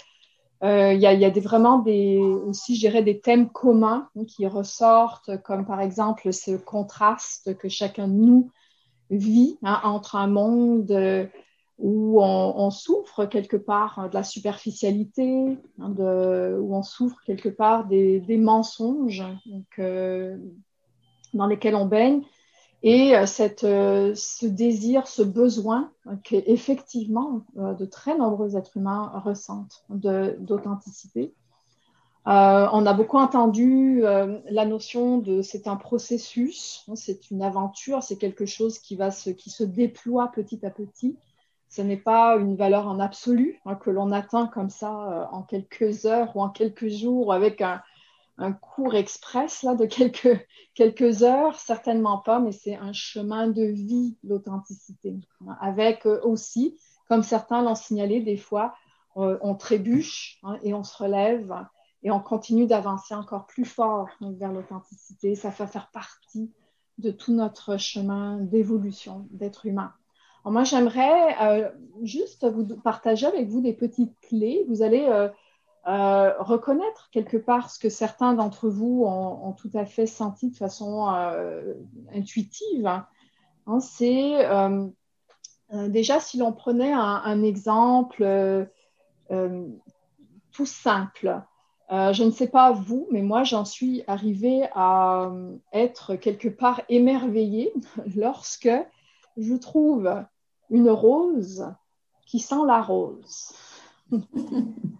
il 0.61 0.67
euh, 0.67 0.93
y, 0.93 1.05
a, 1.05 1.13
y 1.13 1.25
a 1.25 1.29
des, 1.29 1.41
vraiment 1.41 1.79
des, 1.79 2.17
aussi, 2.17 2.75
je 2.75 2.79
dirais, 2.79 3.03
des 3.03 3.19
thèmes 3.19 3.49
communs 3.49 4.07
hein, 4.17 4.23
qui 4.25 4.47
ressortent, 4.47 5.37
comme 5.43 5.65
par 5.65 5.81
exemple 5.81 6.31
ce 6.31 6.55
contraste 6.55 7.57
que 7.57 7.67
chacun 7.67 8.07
de 8.07 8.13
nous 8.13 8.49
vit 9.11 9.59
hein, 9.63 9.81
entre 9.83 10.15
un 10.15 10.27
monde 10.27 10.89
où 11.77 12.21
on, 12.21 12.71
souffre 12.71 13.25
quelque 13.25 13.57
part 13.57 14.09
de 14.09 14.13
la 14.13 14.23
superficialité, 14.23 15.57
hein, 15.79 15.93
où 15.97 16.75
on 16.75 16.83
souffre 16.83 17.17
quelque 17.25 17.49
part 17.49 17.85
des, 17.85 18.37
mensonges 18.37 19.23
euh, 19.79 20.37
dans 21.33 21.47
lesquels 21.47 21.75
on 21.75 21.85
baigne, 21.85 22.21
et 22.81 23.15
euh, 23.15 23.25
cette, 23.25 23.65
euh, 23.65 24.13
ce 24.15 24.45
désir, 24.45 25.07
ce 25.07 25.21
besoin 25.21 25.91
qu'effectivement 26.23 27.41
de 27.55 27.85
très 27.85 28.17
nombreux 28.17 28.55
êtres 28.55 28.77
humains 28.77 29.11
ressentent 29.25 29.83
d'authenticité. 29.89 31.33
on 32.25 32.85
a 32.85 32.93
beaucoup 32.93 33.17
entendu 33.17 34.01
la 34.01 34.65
notion 34.65 35.17
de 35.17 35.41
c'est 35.41 35.67
un 35.67 35.75
processus, 35.75 36.85
hein, 36.87 36.95
c'est 36.95 37.31
une 37.31 37.41
aventure, 37.41 38.01
c'est 38.01 38.17
quelque 38.17 38.45
chose 38.45 38.79
qui, 38.79 38.95
va 38.95 39.11
se, 39.11 39.29
qui 39.29 39.49
se 39.49 39.65
déploie 39.65 40.31
petit 40.33 40.65
à 40.65 40.69
petit 40.69 41.17
ce 41.75 41.81
n'est 41.81 41.97
pas 41.97 42.37
une 42.37 42.55
valeur 42.55 42.87
en 42.87 42.99
absolu 43.01 43.59
hein, 43.65 43.75
que 43.75 43.89
l'on 43.89 44.11
atteint 44.11 44.47
comme 44.47 44.69
ça 44.69 45.11
euh, 45.11 45.25
en 45.31 45.43
quelques 45.43 46.05
heures 46.05 46.35
ou 46.35 46.41
en 46.41 46.49
quelques 46.49 46.87
jours 46.87 47.33
avec 47.33 47.61
un, 47.61 47.81
cours 48.53 48.95
express 48.95 49.65
de 49.65 49.85
quelques, 50.73 51.23
heures, 51.23 51.59
certainement 51.59 52.19
pas, 52.19 52.39
mais 52.39 52.53
c'est 52.53 52.75
un 52.75 52.93
chemin 52.93 53.47
de 53.47 53.63
vie, 53.63 54.17
l'authenticité. 54.23 55.15
Avec 55.59 56.05
euh, 56.05 56.21
aussi, 56.23 56.77
comme 57.09 57.23
certains 57.23 57.61
l'ont 57.61 57.75
signalé, 57.75 58.21
des 58.21 58.37
fois, 58.37 58.73
euh, 59.17 59.37
on 59.41 59.55
trébuche 59.55 60.39
hein, 60.43 60.57
et 60.63 60.73
on 60.73 60.83
se 60.83 60.97
relève 61.01 61.53
et 62.03 62.11
on 62.11 62.21
continue 62.21 62.67
d'avancer 62.67 63.15
encore 63.15 63.47
plus 63.47 63.65
fort 63.65 64.07
vers 64.21 64.53
l'authenticité. 64.53 65.35
Ça 65.35 65.49
va 65.49 65.67
faire 65.67 65.89
partie 65.91 66.53
de 66.99 67.11
tout 67.11 67.33
notre 67.33 67.77
chemin 67.77 68.37
d'évolution 68.37 69.27
d'être 69.31 69.65
humain 69.65 69.93
moi, 70.51 70.63
j'aimerais 70.63 71.35
euh, 71.41 71.69
juste 72.03 72.45
vous 72.45 72.65
partager 72.77 73.25
avec 73.25 73.47
vous 73.47 73.61
des 73.61 73.73
petites 73.73 74.13
clés. 74.21 74.63
Vous 74.69 74.83
allez 74.83 75.05
euh, 75.09 75.27
euh, 75.87 76.33
reconnaître 76.39 77.09
quelque 77.11 77.37
part 77.37 77.71
ce 77.71 77.79
que 77.79 77.89
certains 77.89 78.33
d'entre 78.33 78.69
vous 78.69 79.05
ont, 79.05 79.53
tout 79.53 79.71
à 79.73 79.85
fait 79.85 80.05
senti 80.05 80.51
de 80.51 80.55
façon 80.55 81.07
intuitive. 82.13 82.87
Hein, 83.65 83.79
c'est 83.79 84.47
déjà 85.71 86.19
si 86.19 86.37
l'on 86.37 86.53
prenait 86.53 86.93
un, 86.93 87.43
exemple 87.43 88.67
tout 89.29 90.65
simple. 90.65 91.41
je 91.89 92.23
ne 92.23 92.31
sais 92.31 92.47
pas 92.47 92.71
vous, 92.71 93.07
mais 93.11 93.21
moi 93.21 93.43
j'en 93.43 93.65
suis 93.65 94.03
arrivée 94.07 94.67
à 94.75 95.31
être 95.73 96.15
quelque 96.15 96.49
part 96.49 96.81
émerveillée 96.89 97.73
lorsque 98.15 98.69
je 99.37 99.53
trouve 99.55 100.25
une 100.69 100.89
rose 100.89 101.65
qui 102.25 102.39
sent 102.39 102.65
la 102.65 102.81
rose. 102.81 103.53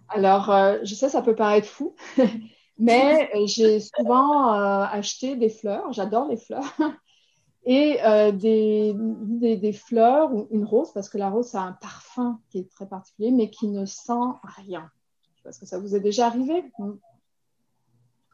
Alors, 0.08 0.50
euh, 0.50 0.78
je 0.82 0.94
sais, 0.94 1.08
ça 1.08 1.22
peut 1.22 1.34
paraître 1.34 1.68
fou, 1.68 1.94
mais 2.78 3.30
j'ai 3.46 3.80
souvent 3.80 4.54
euh, 4.54 4.84
acheté 4.90 5.36
des 5.36 5.48
fleurs, 5.48 5.92
j'adore 5.92 6.28
les 6.28 6.36
fleurs, 6.36 6.76
et 7.64 7.98
euh, 8.04 8.32
des, 8.32 8.94
des, 8.96 9.56
des, 9.56 9.72
fleurs 9.72 10.32
ou 10.32 10.46
une 10.50 10.64
rose, 10.64 10.92
parce 10.92 11.08
que 11.08 11.18
la 11.18 11.30
rose, 11.30 11.54
a 11.54 11.62
un 11.62 11.72
parfum 11.72 12.40
qui 12.50 12.58
est 12.60 12.70
très 12.70 12.86
particulier, 12.86 13.32
mais 13.32 13.50
qui 13.50 13.68
ne 13.68 13.84
sent 13.86 14.12
rien. 14.42 14.90
Est-ce 15.46 15.60
que 15.60 15.66
ça 15.66 15.78
vous 15.78 15.94
est 15.94 16.00
déjà 16.00 16.26
arrivé? 16.26 16.64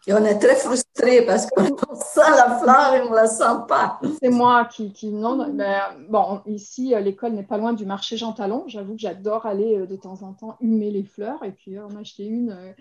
Et 0.07 0.13
on 0.13 0.25
est 0.25 0.39
très 0.39 0.57
frustré 0.57 1.25
parce 1.25 1.47
qu'on 1.47 1.65
sent 1.95 2.31
la 2.37 2.59
fleur 2.59 2.95
et 2.95 3.03
on 3.03 3.11
ne 3.11 3.17
la 3.17 3.29
sent 3.29 3.45
pas. 3.69 4.01
C'est 4.21 4.31
moi 4.31 4.65
qui, 4.65 4.93
non. 5.09 5.49
Mais, 5.53 5.77
bon, 6.09 6.41
ici, 6.47 6.95
euh, 6.95 7.01
l'école 7.01 7.33
n'est 7.33 7.45
pas 7.45 7.57
loin 7.57 7.73
du 7.73 7.87
marché 7.87 8.17
Jean 8.17 8.33
Talon. 8.33 8.65
J'avoue 8.67 8.95
que 8.95 9.01
j'adore 9.01 9.47
aller 9.47 9.79
euh, 9.79 9.87
de 9.87 9.95
temps 9.95 10.23
en 10.23 10.33
temps 10.33 10.57
humer 10.61 10.91
les 10.91 11.05
fleurs 11.05 11.45
et 11.45 11.53
puis 11.53 11.79
en 11.79 11.95
acheter 11.97 12.25
une 12.25 12.51
euh, 12.51 12.73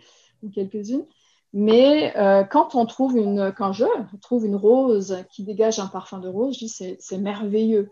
ou 0.43 0.49
quelques-unes. 0.49 1.05
Mais 1.53 2.13
quand 2.49 2.75
on 2.75 2.85
trouve 2.85 3.17
une, 3.17 3.51
quand 3.51 3.73
je 3.73 3.83
trouve 4.21 4.45
une 4.45 4.55
rose 4.55 5.17
qui 5.29 5.43
dégage 5.43 5.79
un 5.79 5.87
parfum 5.87 6.19
de 6.19 6.29
rose, 6.29 6.53
je 6.53 6.59
dis 6.59 6.97
c'est 6.97 7.17
merveilleux. 7.17 7.89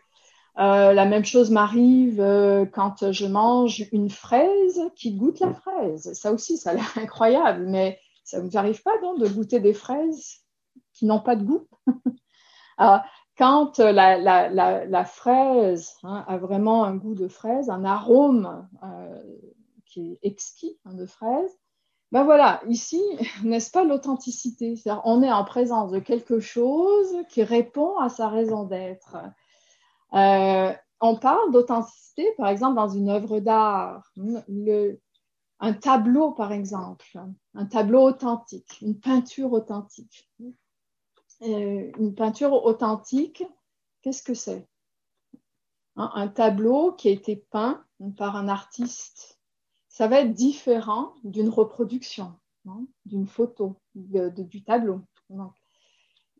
la 0.55 1.05
même 1.05 1.25
chose 1.25 1.51
m'arrive 1.51 2.23
quand 2.71 3.11
je 3.11 3.25
mange 3.25 3.85
une 3.91 4.09
fraise 4.09 4.79
qui 4.95 5.11
goûte 5.11 5.41
la 5.41 5.53
fraise. 5.53 6.13
Ça 6.13 6.31
aussi, 6.31 6.55
ça 6.55 6.69
a 6.69 6.75
l'air 6.75 6.93
incroyable, 6.95 7.65
mais 7.67 7.99
ça 8.29 8.39
ne 8.39 8.47
vous 8.47 8.57
arrive 8.57 8.81
pas 8.83 8.97
de 8.97 9.27
goûter 9.27 9.59
des 9.59 9.73
fraises 9.73 10.37
qui 10.93 11.05
n'ont 11.05 11.19
pas 11.19 11.35
de 11.35 11.43
goût? 11.43 11.67
Quand 13.37 13.79
la, 13.79 15.05
fraise 15.05 15.95
hein, 16.03 16.25
a 16.27 16.37
vraiment 16.37 16.83
un 16.83 16.95
goût 16.95 17.15
de 17.15 17.27
fraise, 17.27 17.69
un 17.69 17.85
arôme 17.85 18.67
euh, 18.83 19.23
qui 19.85 20.11
est 20.11 20.19
exquis 20.23 20.77
hein, 20.85 20.93
de 20.93 21.05
fraise, 21.05 21.57
ben 22.11 22.23
voilà, 22.23 22.61
ici, 22.67 23.01
n'est-ce 23.43 23.71
pas 23.71 23.83
l'authenticité? 23.83 24.75
On 25.05 25.23
est 25.23 25.31
en 25.31 25.45
présence 25.45 25.91
de 25.91 25.99
quelque 25.99 26.39
chose 26.39 27.15
qui 27.29 27.43
répond 27.43 27.97
à 27.97 28.09
sa 28.09 28.27
raison 28.27 28.65
d'être. 28.65 29.17
Euh, 30.13 30.73
on 31.01 31.15
parle 31.15 31.51
d'authenticité, 31.51 32.27
par 32.37 32.49
exemple, 32.49 32.75
dans 32.75 32.89
une 32.89 33.09
œuvre 33.09 33.39
d'art. 33.39 34.11
Le, 34.17 34.99
un 35.59 35.73
tableau, 35.73 36.31
par 36.31 36.51
exemple, 36.51 37.19
un 37.53 37.65
tableau 37.65 38.01
authentique, 38.01 38.79
une 38.81 38.99
peinture 38.99 39.51
authentique. 39.51 40.29
Euh, 41.41 41.91
une 41.97 42.15
peinture 42.15 42.53
authentique, 42.65 43.43
qu'est-ce 44.01 44.23
que 44.23 44.33
c'est? 44.33 44.67
Hein, 45.95 46.11
Un 46.15 46.27
tableau 46.27 46.93
qui 46.93 47.09
a 47.09 47.11
été 47.11 47.35
peint 47.35 47.83
par 48.17 48.35
un 48.35 48.47
artiste, 48.47 49.39
ça 49.89 50.07
va 50.07 50.21
être 50.21 50.33
différent 50.33 51.13
d'une 51.23 51.49
reproduction, 51.49 52.33
hein, 52.67 52.85
d'une 53.05 53.27
photo, 53.27 53.81
du 53.95 54.63
tableau. 54.63 55.01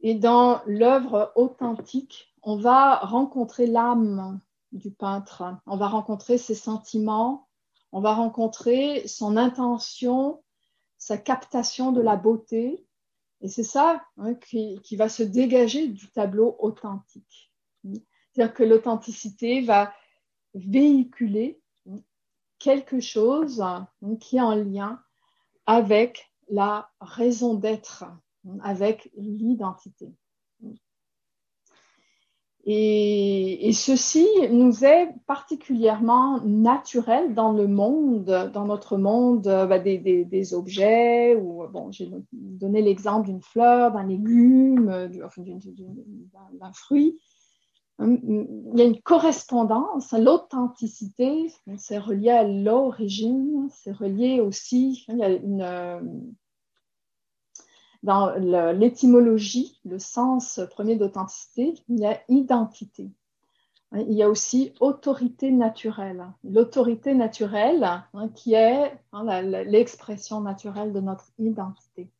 Et 0.02 0.16
dans 0.16 0.62
l'œuvre 0.66 1.34
authentique, 1.36 2.34
on 2.42 2.58
va 2.58 3.00
rencontrer 3.00 3.68
l'âme 3.68 4.40
du 4.72 4.92
peintre, 4.92 5.44
on 5.66 5.76
va 5.76 5.90
rencontrer 5.90 6.38
ses 6.38 6.56
sentiments, 6.56 7.49
on 7.92 8.02
va 8.02 8.14
rencontrer 8.14 9.08
son 9.08 9.38
intention, 9.38 10.44
sa 10.98 11.18
captation 11.18 11.92
de 11.92 12.02
la 12.02 12.16
beauté. 12.16 12.86
Et 13.42 13.48
c'est 13.48 13.64
ça 13.64 14.04
hein, 14.18 14.36
qui, 14.36 14.96
va 14.96 15.10
se 15.10 15.24
dégager 15.24 15.88
du 15.88 16.12
tableau 16.12 16.56
authentique. 16.60 17.52
C'est-à-dire 17.84 18.54
que 18.54 18.64
l'authenticité 18.64 19.62
va 19.62 19.94
véhiculer 20.54 21.62
quelque 22.60 23.00
chose 23.00 23.62
hein, 23.62 23.88
qui 24.20 24.38
est 24.38 24.42
en 24.42 24.56
lien 24.56 25.02
avec 25.66 26.32
la 26.50 26.90
raison 27.00 27.54
d'être, 27.54 28.06
avec 28.62 29.10
l'identité. 29.16 30.12
Et, 32.72 33.74
ceci 33.74 34.28
nous 34.52 34.86
est 34.86 35.10
particulièrement 35.26 36.40
naturel 36.46 37.34
dans 37.34 37.52
le 37.52 37.68
monde, 37.68 38.52
dans 38.54 38.66
notre 38.66 38.96
monde 38.96 39.48
euh, 39.48 39.66
bah, 39.66 39.80
des, 39.80 40.54
objets, 40.54 41.36
ou 41.36 41.66
bon, 41.68 41.92
j'ai 41.92 42.12
donné 42.32 42.84
l'exemple 42.84 43.26
d'une 43.26 43.42
fleur, 43.42 43.92
d'un 43.92 44.06
légume, 44.06 44.88
euh, 44.90 45.08
d'un 45.08 46.72
fruit. 46.74 47.18
Hum, 47.98 48.20
il 48.24 48.80
y 48.80 48.82
a 48.84 48.86
une 48.86 49.02
correspondance, 49.02 50.12
l'authenticité, 50.12 51.52
c'est 51.78 51.98
relié 51.98 52.30
à 52.30 52.44
l'origine, 52.44 53.68
c'est 53.72 53.92
relié 53.92 54.42
aussi, 54.42 55.06
il 55.08 55.42
une, 55.44 55.62
euh, 55.64 56.00
dans 58.04 58.34
l'étymologie, 58.36 59.80
le 59.86 60.00
sens 60.00 60.62
premier 60.72 60.96
d'authenticité, 60.96 61.76
il 61.90 62.00
y 62.00 62.06
a 62.06 62.20
identité. 62.30 63.12
Il 63.92 64.14
y 64.14 64.22
a 64.22 64.30
aussi 64.30 64.74
autorité 64.80 65.52
naturelle. 65.52 66.28
L'autorité 66.44 67.16
naturelle 67.16 67.84
hein, 67.84 68.30
qui 68.36 68.54
est 68.54 68.94
hein, 69.12 69.42
l'expression 69.42 70.42
naturelle 70.42 70.94
de 70.94 71.00
notre 71.00 71.26
identité. 71.40 72.12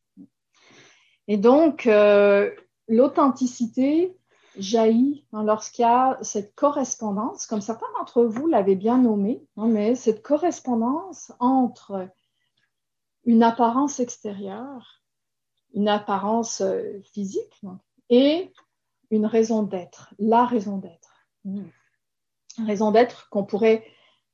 Et 1.28 1.36
donc, 1.36 1.86
euh, 1.86 2.50
l'authenticité 2.88 4.16
jaillit 4.58 5.24
hein, 5.32 5.44
lorsqu'il 5.44 5.82
y 5.82 5.88
a 5.88 6.18
cette 6.22 6.56
correspondance, 6.56 7.46
comme 7.46 7.60
certains 7.60 7.86
d'entre 7.96 8.24
vous 8.24 8.48
l'avaient 8.48 8.74
bien 8.74 8.98
nommé, 8.98 9.46
mais 9.56 9.94
cette 9.94 10.22
correspondance 10.22 11.32
entre 11.38 12.08
une 13.24 13.44
apparence 13.44 14.00
extérieure 14.00 14.99
une 15.74 15.88
apparence 15.88 16.60
euh, 16.60 17.00
physique 17.12 17.60
et 18.08 18.52
une 19.10 19.26
raison 19.26 19.62
d'être, 19.62 20.14
la 20.18 20.44
raison 20.44 20.78
d'être. 20.78 21.26
Une 21.44 21.70
raison 22.58 22.90
d'être 22.90 23.28
qu'on 23.30 23.44
pourrait 23.44 23.84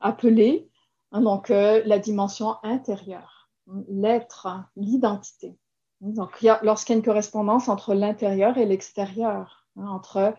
appeler 0.00 0.70
hein, 1.12 1.20
donc, 1.20 1.50
euh, 1.50 1.82
la 1.86 1.98
dimension 1.98 2.56
intérieure, 2.62 3.50
l'être, 3.88 4.48
l'identité. 4.76 5.56
Donc, 6.00 6.42
lorsqu'il 6.62 6.92
y 6.92 6.96
a 6.96 6.98
une 6.98 7.04
correspondance 7.04 7.68
entre 7.68 7.94
l'intérieur 7.94 8.58
et 8.58 8.66
l'extérieur, 8.66 9.66
hein, 9.76 9.88
entre 9.88 10.34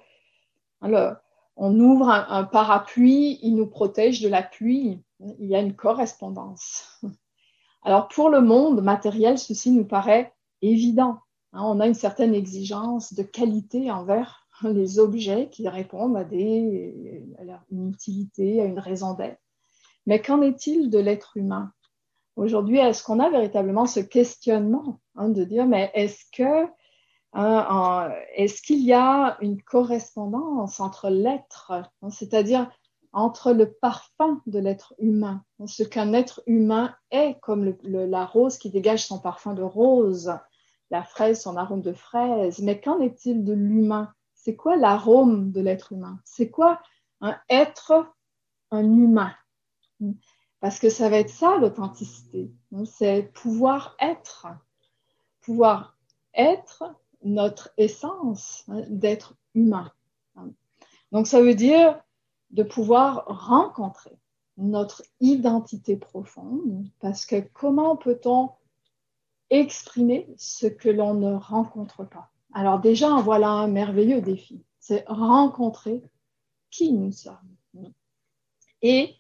hein, 0.81 1.17
on 1.55 1.79
ouvre 1.79 2.09
un, 2.09 2.43
parapluie, 2.43 3.39
il 3.41 3.55
nous 3.55 3.65
protège 3.65 4.21
de 4.21 4.29
la 4.29 4.43
pluie. 4.43 5.01
Il 5.19 5.47
y 5.47 5.55
a 5.55 5.59
une 5.59 5.75
correspondance. 5.75 7.01
Alors 7.83 8.07
pour 8.07 8.29
le 8.29 8.41
monde 8.41 8.83
matériel, 8.83 9.39
ceci 9.39 9.71
nous 9.71 9.85
paraît 9.85 10.33
évident. 10.62 11.20
Hein. 11.53 11.62
on 11.64 11.80
a 11.80 11.88
une 11.88 11.93
certaine 11.93 12.34
exigence 12.34 13.14
de 13.14 13.24
qualité 13.24 13.91
envers 13.91 14.47
les 14.64 14.99
objets 14.99 15.49
qui 15.51 15.68
répondent 15.68 16.18
à, 16.18 16.24
des, 16.24 17.24
une 17.72 17.89
utilité, 17.89 18.62
à 18.62 18.66
une 18.66 18.80
raison 18.80 19.14
d'être. 19.14 19.39
Mais 20.05 20.22
qu'en 20.22 20.41
est-il 20.41 20.89
de 20.89 20.99
l'être 20.99 21.36
humain? 21.36 21.72
Aujourd'hui, 22.38 22.78
est-ce 22.78 23.03
qu'on 23.03 23.20
a 23.20 23.30
véritablement 23.30 23.88
ce 23.88 23.99
questionnement 23.99 25.01
hein, 25.16 25.30
de 25.30 25.43
dire, 25.43 25.66
mais 25.66 25.91
est-ce 25.95 26.24
que 26.32 26.68
hein, 27.34 28.12
est-ce 28.36 28.62
qu'il 28.62 28.82
y 28.84 28.93
a 28.93 29.38
une 29.41 29.62
correspondance 29.62 30.80
entre 30.80 31.10
l'être, 31.10 31.74
c'est-à-dire 32.10 32.70
entre 33.14 33.51
le 33.53 33.72
parfum 33.72 34.41
de 34.45 34.60
l'être 34.60 34.93
humain, 34.99 35.43
ce 35.66 35.84
qu'un 35.84 36.14
être 36.14 36.41
humain 36.45 36.95
est, 37.12 37.39
comme 37.41 37.76
la 37.84 38.26
rose 38.26 38.58
qui 38.58 38.70
dégage 38.70 39.05
son 39.05 39.20
parfum 39.20 39.53
de 39.53 39.64
rose, 39.64 40.34
la 40.91 41.03
fraise 41.03 41.41
son 41.41 41.58
arôme 41.58 41.82
de 41.82 41.93
fraise, 41.93 42.60
mais 42.60 42.80
qu'en 42.80 42.99
est-il 42.99 43.43
de 43.43 43.53
l'humain? 43.53 44.14
C'est 44.34 44.55
quoi 44.55 44.78
l'arôme 44.78 45.51
de 45.51 45.62
l'être 45.62 45.91
humain? 45.91 46.20
C'est 46.24 46.49
quoi 46.49 46.82
un 47.22 47.38
être 47.49 48.08
un 48.72 48.84
humain? 48.84 49.34
Parce 50.60 50.80
que 50.80 50.89
ça 50.89 51.10
va 51.10 51.18
être 51.18 51.30
ça 51.30 51.58
l'authenticité. 51.58 52.51
C'est 52.86 53.32
pouvoir 53.34 53.95
être. 53.99 54.47
Pouvoir 55.41 55.97
être 56.34 56.95
notre 57.24 57.72
essence 57.78 58.64
hein, 58.68 58.84
d'être 58.89 59.36
humain. 59.55 59.91
Donc 61.12 61.28
ça 61.28 61.41
veut 61.41 61.55
dire 61.55 61.99
de 62.51 62.63
pouvoir 62.63 63.25
rencontrer 63.27 64.17
notre 64.57 65.03
identité 65.19 65.97
profonde, 65.97 66.87
parce 66.99 67.25
que 67.25 67.39
comment 67.53 67.95
peut-on 67.95 68.51
exprimer 69.49 70.27
ce 70.37 70.67
que 70.67 70.89
l'on 70.89 71.13
ne 71.13 71.33
rencontre 71.35 72.03
pas? 72.03 72.31
Alors 72.53 72.79
déjà, 72.79 73.15
voilà 73.17 73.49
un 73.49 73.67
merveilleux 73.67 74.21
défi. 74.21 74.63
C'est 74.79 75.03
rencontrer 75.07 76.01
qui 76.71 76.93
nous 76.93 77.11
sommes. 77.11 77.57
Et 78.81 79.15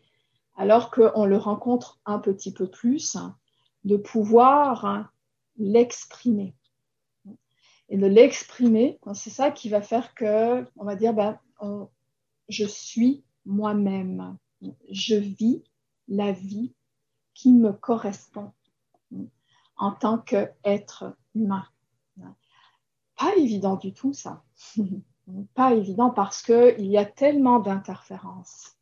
alors 0.55 0.89
qu'on 0.91 1.25
le 1.25 1.37
rencontre 1.37 1.99
un 2.05 2.19
petit 2.19 2.51
peu 2.51 2.67
plus, 2.67 3.17
de 3.83 3.97
pouvoir 3.97 5.11
l'exprimer. 5.57 6.55
Et 7.89 7.97
de 7.97 8.07
l'exprimer, 8.07 8.99
c'est 9.13 9.29
ça 9.29 9.51
qui 9.51 9.69
va 9.69 9.81
faire 9.81 10.13
que, 10.13 10.65
on 10.75 10.83
va 10.83 10.95
dire, 10.95 11.13
ben, 11.13 11.39
je 12.49 12.65
suis 12.65 13.23
moi-même. 13.45 14.37
Je 14.89 15.15
vis 15.15 15.63
la 16.07 16.31
vie 16.31 16.73
qui 17.33 17.53
me 17.53 17.71
correspond 17.71 18.51
en 19.77 19.91
tant 19.91 20.17
qu'être 20.17 21.15
humain. 21.35 21.65
Pas 23.17 23.35
évident 23.35 23.75
du 23.75 23.93
tout, 23.93 24.13
ça. 24.13 24.43
pas 25.53 25.73
évident 25.73 26.09
parce 26.09 26.41
qu'il 26.41 26.85
y 26.85 26.97
a 26.97 27.05
tellement 27.05 27.59
d'interférences. 27.59 28.75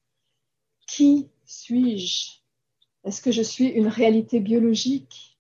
Qui 0.87 1.29
suis-je? 1.45 2.39
Est-ce 3.03 3.21
que 3.21 3.31
je 3.31 3.41
suis 3.41 3.67
une 3.67 3.87
réalité 3.87 4.39
biologique? 4.39 5.39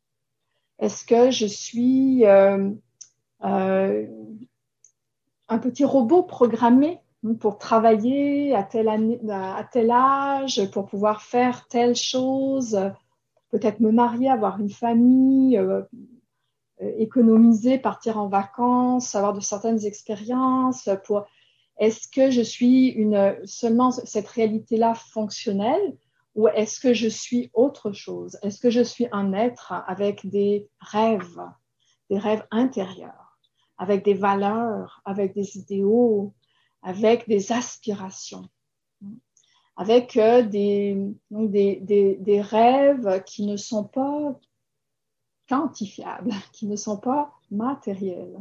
Est-ce 0.79 1.05
que 1.05 1.31
je 1.31 1.45
suis 1.45 2.25
euh, 2.25 2.71
euh, 3.43 4.07
un 5.47 5.57
petit 5.59 5.85
robot 5.85 6.23
programmé? 6.23 6.99
Pour 7.39 7.57
travailler 7.57 8.53
à 8.53 8.63
tel, 8.63 8.87
à 8.87 9.63
tel 9.71 9.91
âge, 9.91 10.69
pour 10.71 10.85
pouvoir 10.85 11.21
faire 11.21 11.67
telle 11.67 11.95
chose, 11.95 12.79
peut-être 13.49 13.79
me 13.79 13.91
marier, 13.91 14.29
avoir 14.29 14.59
une 14.59 14.69
famille, 14.69 15.57
euh, 15.57 15.81
euh, 16.81 16.91
économiser, 16.97 17.77
partir 17.77 18.19
en 18.19 18.27
vacances, 18.27 19.15
avoir 19.15 19.33
de 19.33 19.39
certaines 19.39 19.85
expériences 19.85 20.89
est-ce 21.77 22.07
que 22.07 22.31
je 22.31 22.41
suis 22.41 22.87
une, 22.87 23.35
seulement 23.45 23.91
cette 23.91 24.27
réalité-là 24.27 24.93
fonctionnelle 24.95 25.97
ou 26.35 26.47
est-ce 26.47 26.79
que 26.79 26.93
je 26.93 27.07
suis 27.07 27.49
autre 27.53 27.91
chose? 27.91 28.37
Est-ce 28.43 28.59
que 28.59 28.69
je 28.69 28.81
suis 28.81 29.07
un 29.11 29.33
être 29.33 29.73
avec 29.87 30.25
des 30.27 30.67
rêves, 30.79 31.41
des 32.09 32.17
rêves 32.17 32.45
intérieurs, 32.51 33.37
avec 33.77 34.03
des 34.03 34.13
valeurs, 34.13 35.01
avec 35.05 35.33
des 35.33 35.57
idéaux, 35.57 36.33
avec 36.85 37.27
des 37.27 37.51
aspirations, 37.51 38.47
avec 39.75 40.17
euh, 40.17 40.43
des, 40.43 40.95
des, 41.31 42.15
des, 42.19 42.41
rêves 42.41 43.23
qui 43.23 43.43
ne 43.43 43.57
sont 43.57 43.83
pas 43.83 44.39
quantifiables, 45.49 46.31
qui 46.53 46.67
ne 46.67 46.75
sont 46.75 46.97
pas 46.97 47.33
matériels. 47.49 48.37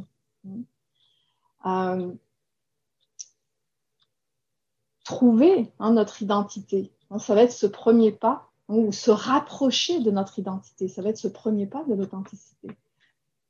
Euh, 1.65 2.13
trouver 5.05 5.73
hein, 5.79 5.93
notre 5.93 6.21
identité, 6.21 6.93
ça 7.19 7.35
va 7.35 7.43
être 7.43 7.53
ce 7.53 7.67
premier 7.67 8.13
pas, 8.13 8.51
ou 8.69 8.93
se 8.93 9.11
rapprocher 9.11 10.01
de 10.01 10.11
notre 10.11 10.39
identité, 10.39 10.89
ça 10.89 11.01
va 11.01 11.09
être 11.09 11.19
ce 11.19 11.29
premier 11.29 11.67
pas 11.67 11.83
de 11.85 11.95
l'authenticité. 11.95 12.69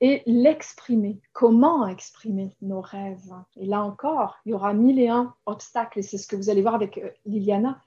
Et 0.06 0.22
l'exprimer, 0.26 1.18
comment 1.32 1.86
exprimer 1.86 2.54
nos 2.60 2.82
rêves? 2.82 3.32
Et 3.56 3.64
là 3.64 3.82
encore, 3.82 4.36
il 4.44 4.50
y 4.50 4.52
aura 4.52 4.74
mille 4.74 5.00
et 5.00 5.08
un 5.08 5.34
obstacles, 5.46 6.00
et 6.00 6.02
c'est 6.02 6.18
ce 6.18 6.26
que 6.26 6.36
vous 6.36 6.50
allez 6.50 6.60
voir 6.60 6.74
avec 6.74 6.98
euh, 6.98 7.08
Liliana, 7.24 7.80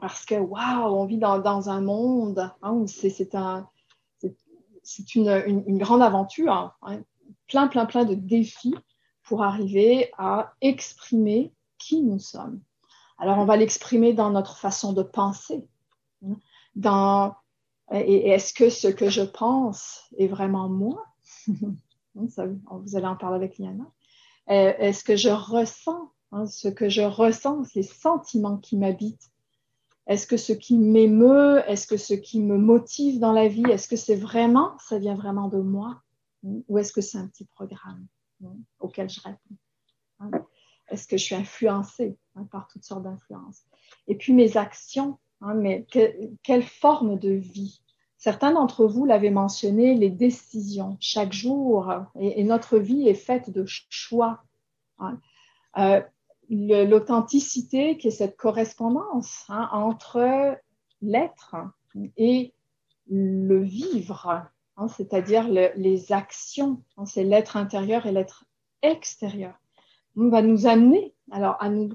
parce 0.00 0.24
que, 0.24 0.36
waouh, 0.36 0.94
on 0.94 1.04
vit 1.04 1.18
dans, 1.18 1.68
un 1.68 1.80
monde 1.80 2.48
où 2.62 2.86
c'est 2.86 3.34
un, 3.34 3.68
c'est 4.84 5.16
une, 5.16 5.78
grande 5.78 6.02
aventure, 6.02 6.52
hein, 6.52 6.74
hein, 6.82 7.00
plein, 7.48 7.66
plein, 7.66 7.86
plein 7.86 8.04
de 8.04 8.14
défis 8.14 8.76
pour 9.24 9.42
arriver 9.42 10.12
à 10.18 10.52
exprimer 10.60 11.52
qui 11.76 12.02
nous 12.02 12.20
sommes. 12.20 12.60
Alors, 13.18 13.38
on 13.38 13.46
va 13.46 13.56
l'exprimer 13.56 14.12
dans 14.12 14.30
notre 14.30 14.58
façon 14.58 14.92
de 14.92 15.02
penser. 15.02 15.66
Hein, 16.24 16.36
dans, 16.76 17.34
et, 17.90 18.28
est-ce 18.28 18.54
que 18.54 18.70
ce 18.70 18.86
que 18.86 19.10
je 19.10 19.22
pense 19.22 20.02
est 20.18 20.28
vraiment 20.28 20.68
moi? 20.68 21.04
vous 22.14 22.96
allez 22.96 23.06
en 23.06 23.16
parler 23.16 23.36
avec 23.36 23.58
Liana. 23.58 23.90
Euh, 24.50 24.74
est-ce 24.78 25.04
que 25.04 25.16
je 25.16 25.30
ressens 25.30 26.12
ce 26.46 26.68
que 26.68 26.88
je 26.88 27.02
ressens, 27.02 27.62
les 27.74 27.82
sentiments 27.82 28.56
qui 28.56 28.76
m'habitent? 28.76 29.30
Est-ce 30.06 30.26
que 30.26 30.36
ce 30.36 30.52
qui 30.52 30.76
m'émeut, 30.76 31.62
est-ce 31.68 31.86
que 31.86 31.96
ce 31.96 32.14
qui 32.14 32.40
me 32.40 32.58
motive 32.58 33.20
dans 33.20 33.32
la 33.32 33.48
vie, 33.48 33.64
est-ce 33.70 33.86
que 33.86 33.96
c'est 33.96 34.16
vraiment, 34.16 34.76
ça 34.78 34.98
vient 34.98 35.14
vraiment 35.14 35.48
de 35.48 35.58
moi? 35.58 36.02
Ou 36.42 36.78
est-ce 36.78 36.92
que 36.92 37.00
c'est 37.00 37.18
un 37.18 37.28
petit 37.28 37.44
programme 37.44 38.06
auquel 38.80 39.08
je 39.08 39.20
réponds 39.20 39.56
hein? 40.18 40.30
Est-ce 40.88 41.06
que 41.06 41.16
je 41.16 41.24
suis 41.24 41.36
influencée 41.36 42.18
hein, 42.34 42.44
par 42.50 42.66
toutes 42.66 42.82
sortes 42.82 43.04
d'influences? 43.04 43.62
Et 44.08 44.16
puis 44.16 44.32
mes 44.32 44.56
actions, 44.56 45.18
hein, 45.40 45.54
mais 45.54 45.86
quelle 46.42 46.64
forme 46.64 47.18
de 47.18 47.30
vie 47.30 47.80
Certains 48.22 48.52
d'entre 48.52 48.86
vous 48.86 49.04
l'avaient 49.04 49.32
mentionné, 49.32 49.96
les 49.96 50.08
décisions 50.08 50.96
chaque 51.00 51.32
jour, 51.32 51.92
et, 52.20 52.44
notre 52.44 52.78
vie 52.78 53.08
est 53.08 53.14
faite 53.14 53.50
de 53.50 53.64
choix. 53.66 54.44
Euh, 55.76 56.00
l'authenticité 56.48 57.98
qui 57.98 58.06
est 58.06 58.12
cette 58.12 58.36
correspondance 58.36 59.44
hein, 59.48 59.68
entre 59.72 60.56
l'être 61.00 61.56
et 62.16 62.54
le 63.10 63.60
vivre, 63.60 64.44
hein, 64.76 64.86
c'est-à-dire 64.86 65.48
les 65.48 66.12
actions, 66.12 66.80
hein, 66.98 67.06
c'est 67.06 67.24
l'être 67.24 67.56
intérieur 67.56 68.06
et 68.06 68.12
l'être 68.12 68.44
extérieur. 68.82 69.58
Va 70.14 70.42
nous 70.42 70.68
amener 70.68 71.12
alors 71.32 71.56
à 71.58 71.70
nous, 71.70 71.90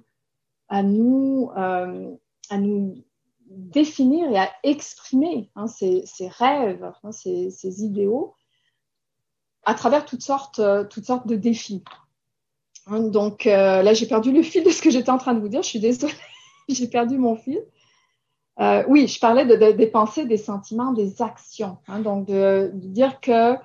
à 0.67 0.84
nous, 0.84 1.51
euh, 1.55 2.13
à 2.49 2.57
nous 2.57 3.01
définir 3.49 4.29
et 4.31 4.37
à 4.37 4.49
exprimer 4.63 5.49
ces, 5.67 6.03
ces, 6.05 6.27
rêves, 6.27 6.91
ces, 7.11 7.49
ces, 7.49 7.83
idéaux 7.83 8.35
à 9.63 9.73
travers 9.73 10.05
toutes 10.05 10.21
sortes, 10.23 10.61
toutes 10.89 11.05
sortes 11.05 11.27
de 11.27 11.35
défis. 11.35 11.83
Hein, 12.89 13.01
donc 13.01 13.45
euh, 13.45 13.81
là, 13.81 13.93
j'ai 13.93 14.05
perdu 14.05 14.31
le 14.31 14.41
fil 14.41 14.63
de 14.63 14.69
ce 14.69 14.81
que 14.81 14.89
j'étais 14.89 15.09
en 15.09 15.17
train 15.17 15.33
de 15.33 15.39
vous 15.39 15.49
dire. 15.49 15.61
Je 15.61 15.67
suis 15.67 15.79
désolée, 15.79 16.13
j'ai 16.69 16.87
perdu 16.87 17.17
mon 17.17 17.35
fil. 17.35 17.59
Euh, 18.59 18.83
oui, 18.87 19.07
je 19.07 19.19
parlais 19.19 19.45
de, 19.45 19.71
des 19.71 19.87
pensées, 19.87 20.25
des 20.25 20.37
sentiments, 20.37 20.93
des 20.93 21.21
actions. 21.21 21.77
Hein, 21.87 21.99
donc 21.99 22.25
de, 22.27 22.71
dire 22.73 23.19
que 23.19 23.55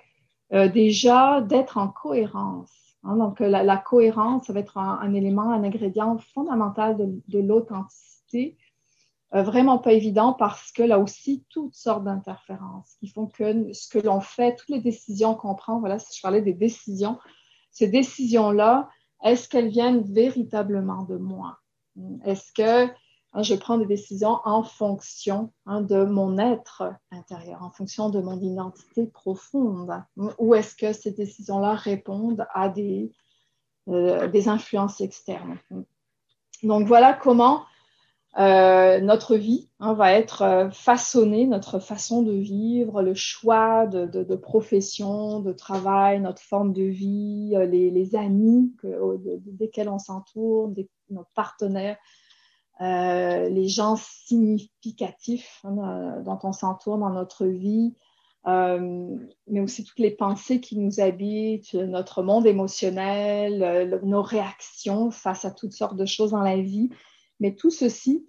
euh, 0.52 0.68
déjà 0.68 1.40
d'être 1.40 1.78
en 1.78 1.88
cohérence. 1.88 2.70
Hein, 3.04 3.16
donc 3.16 3.40
la, 3.40 3.76
cohérence, 3.78 4.46
ça 4.46 4.52
va 4.52 4.60
être 4.60 4.78
un, 4.78 5.14
élément, 5.14 5.50
un 5.50 5.64
ingrédient 5.64 6.18
fondamental 6.34 6.96
de, 6.96 7.08
de 7.28 7.38
l'authenticité. 7.38 8.56
Vraiment 9.32 9.78
pas 9.78 9.92
évident 9.92 10.34
parce 10.34 10.72
que 10.72 10.82
là 10.82 10.98
aussi, 10.98 11.44
toutes 11.48 11.74
sortes 11.74 12.04
d'interférences 12.04 12.96
qui 13.00 13.08
font 13.08 13.26
que 13.26 13.72
ce 13.72 13.88
que 13.88 13.98
l'on 13.98 14.20
fait, 14.20 14.56
toutes 14.56 14.68
les 14.68 14.80
décisions 14.80 15.34
qu'on 15.34 15.54
prend, 15.54 15.80
voilà, 15.80 15.98
si 15.98 16.16
je 16.16 16.22
parlais 16.22 16.42
des 16.42 16.52
décisions, 16.52 17.18
ces 17.70 17.88
décisions-là, 17.88 18.90
est-ce 19.24 19.48
qu'elles 19.48 19.70
viennent 19.70 20.02
véritablement 20.02 21.04
de 21.04 21.16
moi? 21.16 21.58
Est-ce 22.24 22.52
que 22.52 22.92
hein, 23.32 23.42
je 23.42 23.54
prends 23.54 23.78
des 23.78 23.86
décisions 23.86 24.38
en 24.44 24.62
fonction 24.62 25.52
hein, 25.64 25.80
de 25.80 26.04
mon 26.04 26.36
être 26.38 26.92
intérieur, 27.10 27.62
en 27.62 27.70
fonction 27.70 28.10
de 28.10 28.20
mon 28.20 28.38
identité 28.38 29.06
profonde? 29.06 30.02
Ou 30.38 30.54
est-ce 30.54 30.74
que 30.74 30.92
ces 30.92 31.12
décisions-là 31.12 31.74
répondent 31.74 32.46
à 32.52 32.68
des, 32.68 33.12
euh, 33.88 34.28
des 34.28 34.48
influences 34.48 35.00
externes? 35.00 35.56
Donc 36.62 36.86
voilà 36.86 37.14
comment 37.14 37.62
euh, 38.38 38.98
notre 39.00 39.36
vie 39.36 39.68
hein, 39.78 39.92
va 39.92 40.12
être 40.12 40.40
euh, 40.40 40.70
façonnée, 40.70 41.46
notre 41.46 41.78
façon 41.78 42.22
de 42.22 42.32
vivre, 42.32 43.02
le 43.02 43.12
choix 43.14 43.86
de, 43.86 44.06
de, 44.06 44.24
de 44.24 44.36
profession, 44.36 45.40
de 45.40 45.52
travail, 45.52 46.18
notre 46.18 46.40
forme 46.40 46.72
de 46.72 46.82
vie, 46.82 47.52
euh, 47.54 47.66
les, 47.66 48.16
amis 48.16 48.74
que, 48.78 49.18
desquels 49.44 49.90
on 49.90 49.98
s'entoure, 49.98 50.72
nos 51.10 51.26
partenaires, 51.34 51.98
les 52.80 53.68
gens 53.68 53.96
significatifs 53.96 55.60
hein, 55.64 56.22
dont 56.24 56.38
on 56.42 56.52
s'entoure 56.52 56.98
dans 56.98 57.10
notre 57.10 57.46
vie, 57.46 57.94
mais 58.46 59.60
aussi 59.60 59.84
toutes 59.84 60.00
les 60.00 60.10
pensées 60.10 60.60
qui 60.60 60.78
nous 60.78 61.00
habitent, 61.00 61.74
notre 61.74 62.22
monde 62.22 62.46
émotionnel, 62.46 64.00
nos 64.02 64.22
réactions 64.22 65.10
face 65.10 65.44
à 65.44 65.52
toutes 65.52 65.72
sortes 65.72 65.96
de 65.96 66.06
choses 66.06 66.32
dans 66.32 66.42
la 66.42 66.56
vie. 66.56 66.90
Mais 67.42 67.56
tout 67.56 67.70
ceci, 67.70 68.24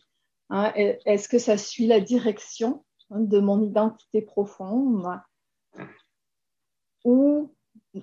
hein, 0.50 0.74
est-ce 0.76 1.30
que 1.30 1.38
ça 1.38 1.56
suit 1.56 1.86
la 1.86 2.00
direction 2.00 2.84
hein, 3.12 3.20
de 3.20 3.40
mon 3.40 3.62
identité 3.62 4.24
profonde? 4.24 5.08
Ou 7.06 7.54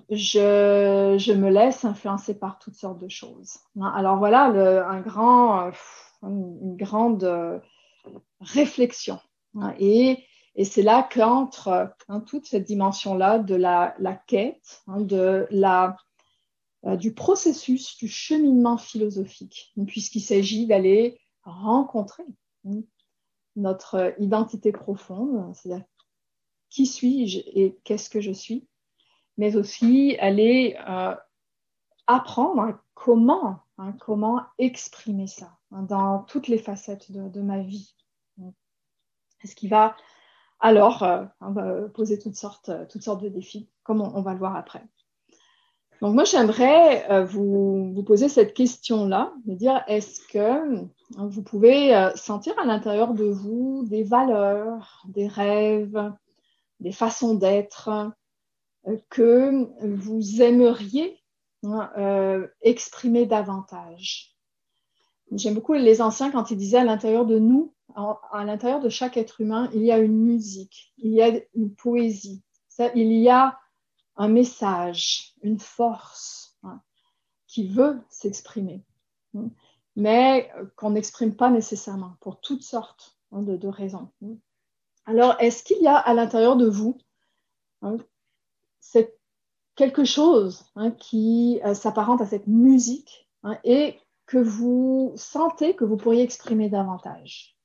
je, 0.09 1.33
me 1.33 1.49
laisse 1.49 1.83
influencer 1.83 2.39
par 2.39 2.59
toutes 2.59 2.75
sortes 2.75 2.99
de 2.99 3.09
choses? 3.09 3.57
Hein? 3.77 3.91
Alors 3.93 4.19
voilà 4.19 5.01
grand, 5.05 5.71
une 6.23 6.77
grande 6.77 7.25
euh, 7.25 7.59
réflexion. 8.39 9.19
Et, 9.79 10.23
c'est 10.63 10.81
là 10.81 11.07
qu'entre 11.11 11.93
toute 12.25 12.45
cette 12.45 12.63
dimension-là 12.63 13.39
de 13.39 13.55
la, 13.55 13.93
quête, 14.27 14.81
de 14.87 15.45
la 15.49 15.89
euh, 15.89 15.93
du 16.83 17.13
processus 17.13 17.97
du 17.97 18.07
cheminement 18.07 18.77
philosophique, 18.77 19.73
puisqu'il 19.87 20.21
s'agit 20.21 20.65
d'aller 20.65 21.19
rencontrer 21.43 22.23
hein, 22.65 22.81
notre 23.55 24.13
identité 24.19 24.71
profonde, 24.71 25.55
c'est-à-dire 25.55 25.85
qui 26.69 26.85
suis-je 26.85 27.39
et 27.45 27.77
qu'est-ce 27.83 28.09
que 28.09 28.21
je 28.21 28.31
suis, 28.31 28.67
mais 29.37 29.55
aussi 29.55 30.15
aller 30.19 30.77
euh, 30.87 31.15
apprendre 32.07 32.79
comment, 32.93 33.59
hein, 33.77 33.93
comment 33.99 34.41
exprimer 34.57 35.27
ça 35.27 35.57
hein, 35.71 35.83
dans 35.83 36.23
toutes 36.23 36.47
les 36.47 36.57
facettes 36.57 37.11
de, 37.11 37.41
ma 37.41 37.59
vie. 37.59 37.95
Ce 39.43 39.55
qui 39.55 39.67
va 39.67 39.95
alors 40.59 41.03
euh, 41.03 41.87
poser 41.89 42.19
toutes 42.19 42.35
sortes, 42.35 42.71
toutes 42.89 43.01
sortes 43.01 43.23
de 43.23 43.29
défis, 43.29 43.69
comme 43.83 44.01
on 44.01 44.21
va 44.21 44.33
le 44.33 44.39
voir 44.39 44.55
après. 44.55 44.83
Donc 46.01 46.15
moi, 46.15 46.23
j'aimerais 46.23 47.09
euh, 47.11 47.23
vous, 47.23 47.93
vous, 47.93 48.03
poser 48.03 48.27
cette 48.27 48.55
question-là, 48.55 49.33
de 49.45 49.53
dire 49.53 49.83
est-ce 49.87 50.19
que 50.27 50.39
hein, 50.39 50.89
vous 51.15 51.43
pouvez 51.43 51.95
euh, 51.95 52.09
sentir 52.15 52.57
à 52.57 52.65
l'intérieur 52.65 53.13
de 53.13 53.25
vous 53.25 53.85
des 53.87 54.01
valeurs, 54.01 55.03
des 55.07 55.27
rêves, 55.27 56.11
des 56.79 56.91
façons 56.91 57.35
d'être 57.35 57.89
euh, 58.87 58.97
que 59.09 59.67
vous 59.85 60.41
aimeriez 60.41 61.19
hein, 61.63 62.47
exprimer 62.63 63.27
davantage? 63.27 64.35
J'aime 65.33 65.53
beaucoup 65.53 65.73
les 65.73 66.01
anciens 66.01 66.31
quand 66.31 66.49
ils 66.49 66.57
disaient 66.57 66.79
à 66.79 66.83
l'intérieur 66.83 67.27
de 67.27 67.37
nous, 67.37 67.75
à 67.95 68.43
l'intérieur 68.43 68.79
de 68.79 68.89
chaque 68.89 69.17
être 69.17 69.39
humain, 69.39 69.69
il 69.75 69.83
y 69.83 69.91
a 69.91 69.99
une 69.99 70.17
musique, 70.17 70.93
il 70.97 71.11
y 71.11 71.21
a 71.21 71.29
une 71.53 71.75
poésie, 71.75 72.41
ça, 72.69 72.89
il 72.95 73.11
y 73.13 73.29
a 73.29 73.59
un 74.17 74.27
message, 74.27 75.33
une 75.41 75.59
force 75.59 76.57
hein, 76.63 76.81
qui 77.47 77.67
veut 77.67 78.01
s'exprimer, 78.09 78.83
hein, 79.35 79.49
mais 79.95 80.51
qu'on 80.75 80.91
n'exprime 80.91 81.35
pas 81.35 81.49
nécessairement 81.49 82.15
pour 82.21 82.39
toutes 82.39 82.63
sortes 82.63 83.17
hein, 83.31 83.41
de, 83.41 83.67
raisons. 83.67 84.09
Alors, 85.05 85.35
est-ce 85.39 85.63
qu'il 85.63 85.81
y 85.81 85.87
a 85.87 85.97
à 85.97 86.13
l'intérieur 86.13 86.55
de 86.55 86.67
vous 86.67 86.97
c'est 88.79 89.17
quelque 89.75 90.05
chose 90.05 90.65
qui 90.99 91.59
euh, 91.65 91.73
s'apparente 91.73 92.21
à 92.21 92.25
cette 92.25 92.47
musique 92.47 93.27
et 93.63 93.97
que 94.27 94.37
vous 94.37 95.13
sentez 95.15 95.75
que 95.75 95.85
vous 95.85 95.97
pourriez 95.97 96.23
exprimer 96.23 96.69
davantage? 96.69 97.57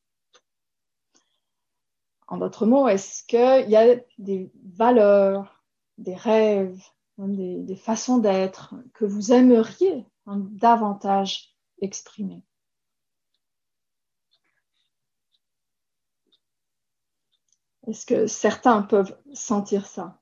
En 2.29 2.39
d'autres 2.39 2.67
mots, 2.67 2.89
est-ce 2.89 3.23
qu'il 3.25 3.71
y 3.71 3.77
a 3.77 3.97
des 4.19 4.51
valeurs, 4.65 5.56
des 5.99 6.15
rêves, 6.15 6.83
hein, 7.19 7.29
des, 7.29 7.77
façons 7.77 8.19
d'être 8.19 8.75
que 8.95 9.05
vous 9.05 9.33
aimeriez 9.33 10.07
hein, 10.27 10.39
davantage 10.51 11.55
exprimer. 11.81 12.43
Est-ce 17.87 18.05
que 18.05 18.27
certains 18.27 18.83
peuvent 18.83 19.17
sentir 19.33 19.87
ça? 19.87 20.19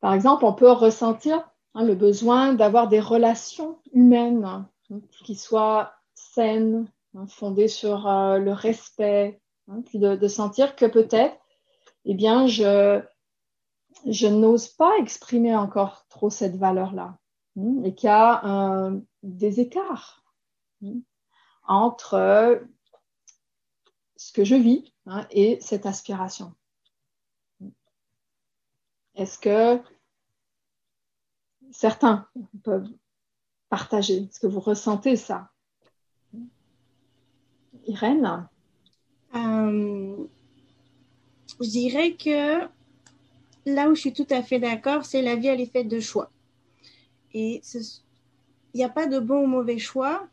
Par 0.00 0.12
exemple, 0.14 0.44
on 0.44 0.52
peut 0.52 0.70
ressentir 0.70 1.48
hein, 1.74 1.84
le 1.84 1.94
besoin 1.94 2.54
d'avoir 2.54 2.88
des 2.88 3.00
relations 3.00 3.80
humaines 3.92 4.66
qui 5.24 5.34
soient 5.34 5.92
saines, 6.14 6.90
fondées 7.28 7.68
sur 7.68 8.08
euh, 8.08 8.38
le 8.38 8.52
respect, 8.52 9.40
puis 9.86 9.98
de, 9.98 10.16
de 10.16 10.28
sentir 10.28 10.76
que 10.76 10.86
peut-être, 10.86 11.36
eh 12.04 12.14
bien, 12.14 12.46
je, 12.46 13.02
je 14.06 14.26
n'ose 14.26 14.68
pas 14.68 14.96
exprimer 14.98 15.54
encore 15.54 16.06
trop 16.08 16.30
cette 16.30 16.56
valeur-là 16.56 17.18
hmm, 17.56 17.84
et 17.84 17.94
qu'il 17.94 18.08
y 18.08 18.12
a 18.12 18.90
des 19.22 19.60
écarts 19.60 20.24
hmm, 20.80 21.00
entre 21.66 22.62
ce 24.16 24.32
que 24.32 24.44
je 24.44 24.54
vis 24.54 24.92
hein, 25.06 25.26
et 25.30 25.58
cette 25.60 25.86
aspiration. 25.86 26.54
Est-ce 29.14 29.38
que 29.38 29.82
certains 31.72 32.28
peuvent 32.62 32.88
partager 33.68 34.24
Est-ce 34.24 34.40
que 34.40 34.46
vous 34.46 34.60
ressentez 34.60 35.16
ça? 35.16 35.50
Irène? 37.86 38.48
Euh, 39.34 40.26
Je 41.60 41.68
dirais 41.68 42.14
que 42.14 42.68
là 43.68 43.88
où 43.88 43.94
je 43.94 44.00
suis 44.00 44.12
tout 44.12 44.26
à 44.30 44.42
fait 44.42 44.58
d'accord, 44.58 45.04
c'est 45.04 45.22
la 45.22 45.36
vie, 45.36 45.48
elle 45.48 45.60
est 45.60 45.72
faite 45.72 45.88
de 45.88 46.00
choix. 46.00 46.30
Et 47.34 47.60
il 48.74 48.76
n'y 48.76 48.84
a 48.84 48.88
pas 48.88 49.06
de 49.06 49.18
bon 49.18 49.44
ou 49.44 49.46
mauvais 49.46 49.78
choix, 49.78 50.26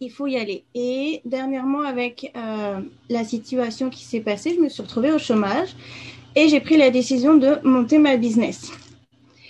il 0.00 0.10
faut 0.10 0.26
y 0.26 0.36
aller. 0.36 0.64
Et 0.74 1.20
dernièrement, 1.24 1.82
avec 1.82 2.32
euh, 2.36 2.80
la 3.08 3.24
situation 3.24 3.90
qui 3.90 4.04
s'est 4.04 4.20
passée, 4.20 4.54
je 4.54 4.60
me 4.60 4.68
suis 4.68 4.82
retrouvée 4.82 5.12
au 5.12 5.18
chômage 5.18 5.76
et 6.34 6.48
j'ai 6.48 6.60
pris 6.60 6.76
la 6.76 6.90
décision 6.90 7.36
de 7.36 7.58
monter 7.64 7.98
ma 7.98 8.16
business. 8.16 8.72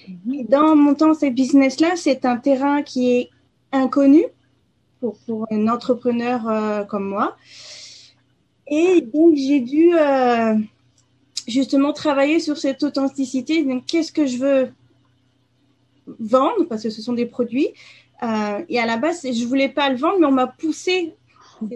Mhm. 0.09 0.35
Et 0.35 0.45
dans 0.45 0.75
montant 0.75 1.15
ce 1.15 1.27
business-là, 1.27 1.97
c'est 1.97 2.25
un 2.25 2.37
terrain 2.37 2.83
qui 2.83 3.13
est 3.13 3.31
inconnu 3.73 4.25
pour, 5.01 5.19
pour 5.27 5.47
un 5.51 5.69
entrepreneur 5.69 6.49
euh, 6.49 6.85
comme 6.85 7.09
moi. 7.09 7.37
Et 8.67 9.01
donc, 9.01 9.35
j'ai 9.37 9.61
dû 9.61 9.93
euh, 9.95 10.57
justement 11.47 11.93
travailler 11.93 12.41
sur 12.41 12.57
cette 12.59 12.83
authenticité. 12.83 13.67
Qu'est-ce 13.87 14.13
que 14.13 14.27
je 14.27 14.39
veux 14.39 14.73
vendre? 16.07 16.65
Parce 16.69 16.83
que 16.83 16.91
ce 16.91 17.03
sont 17.03 17.13
des 17.13 17.27
produits. 17.27 17.69
Euh, 18.23 18.65
et 18.69 18.79
à 18.79 18.87
la 18.87 18.97
base, 18.97 19.23
je 19.23 19.45
voulais 19.45 19.69
pas 19.69 19.91
le 19.91 19.97
vendre, 19.97 20.19
mais 20.21 20.27
on 20.27 20.33
m'a 20.33 20.47
poussé. 20.47 21.15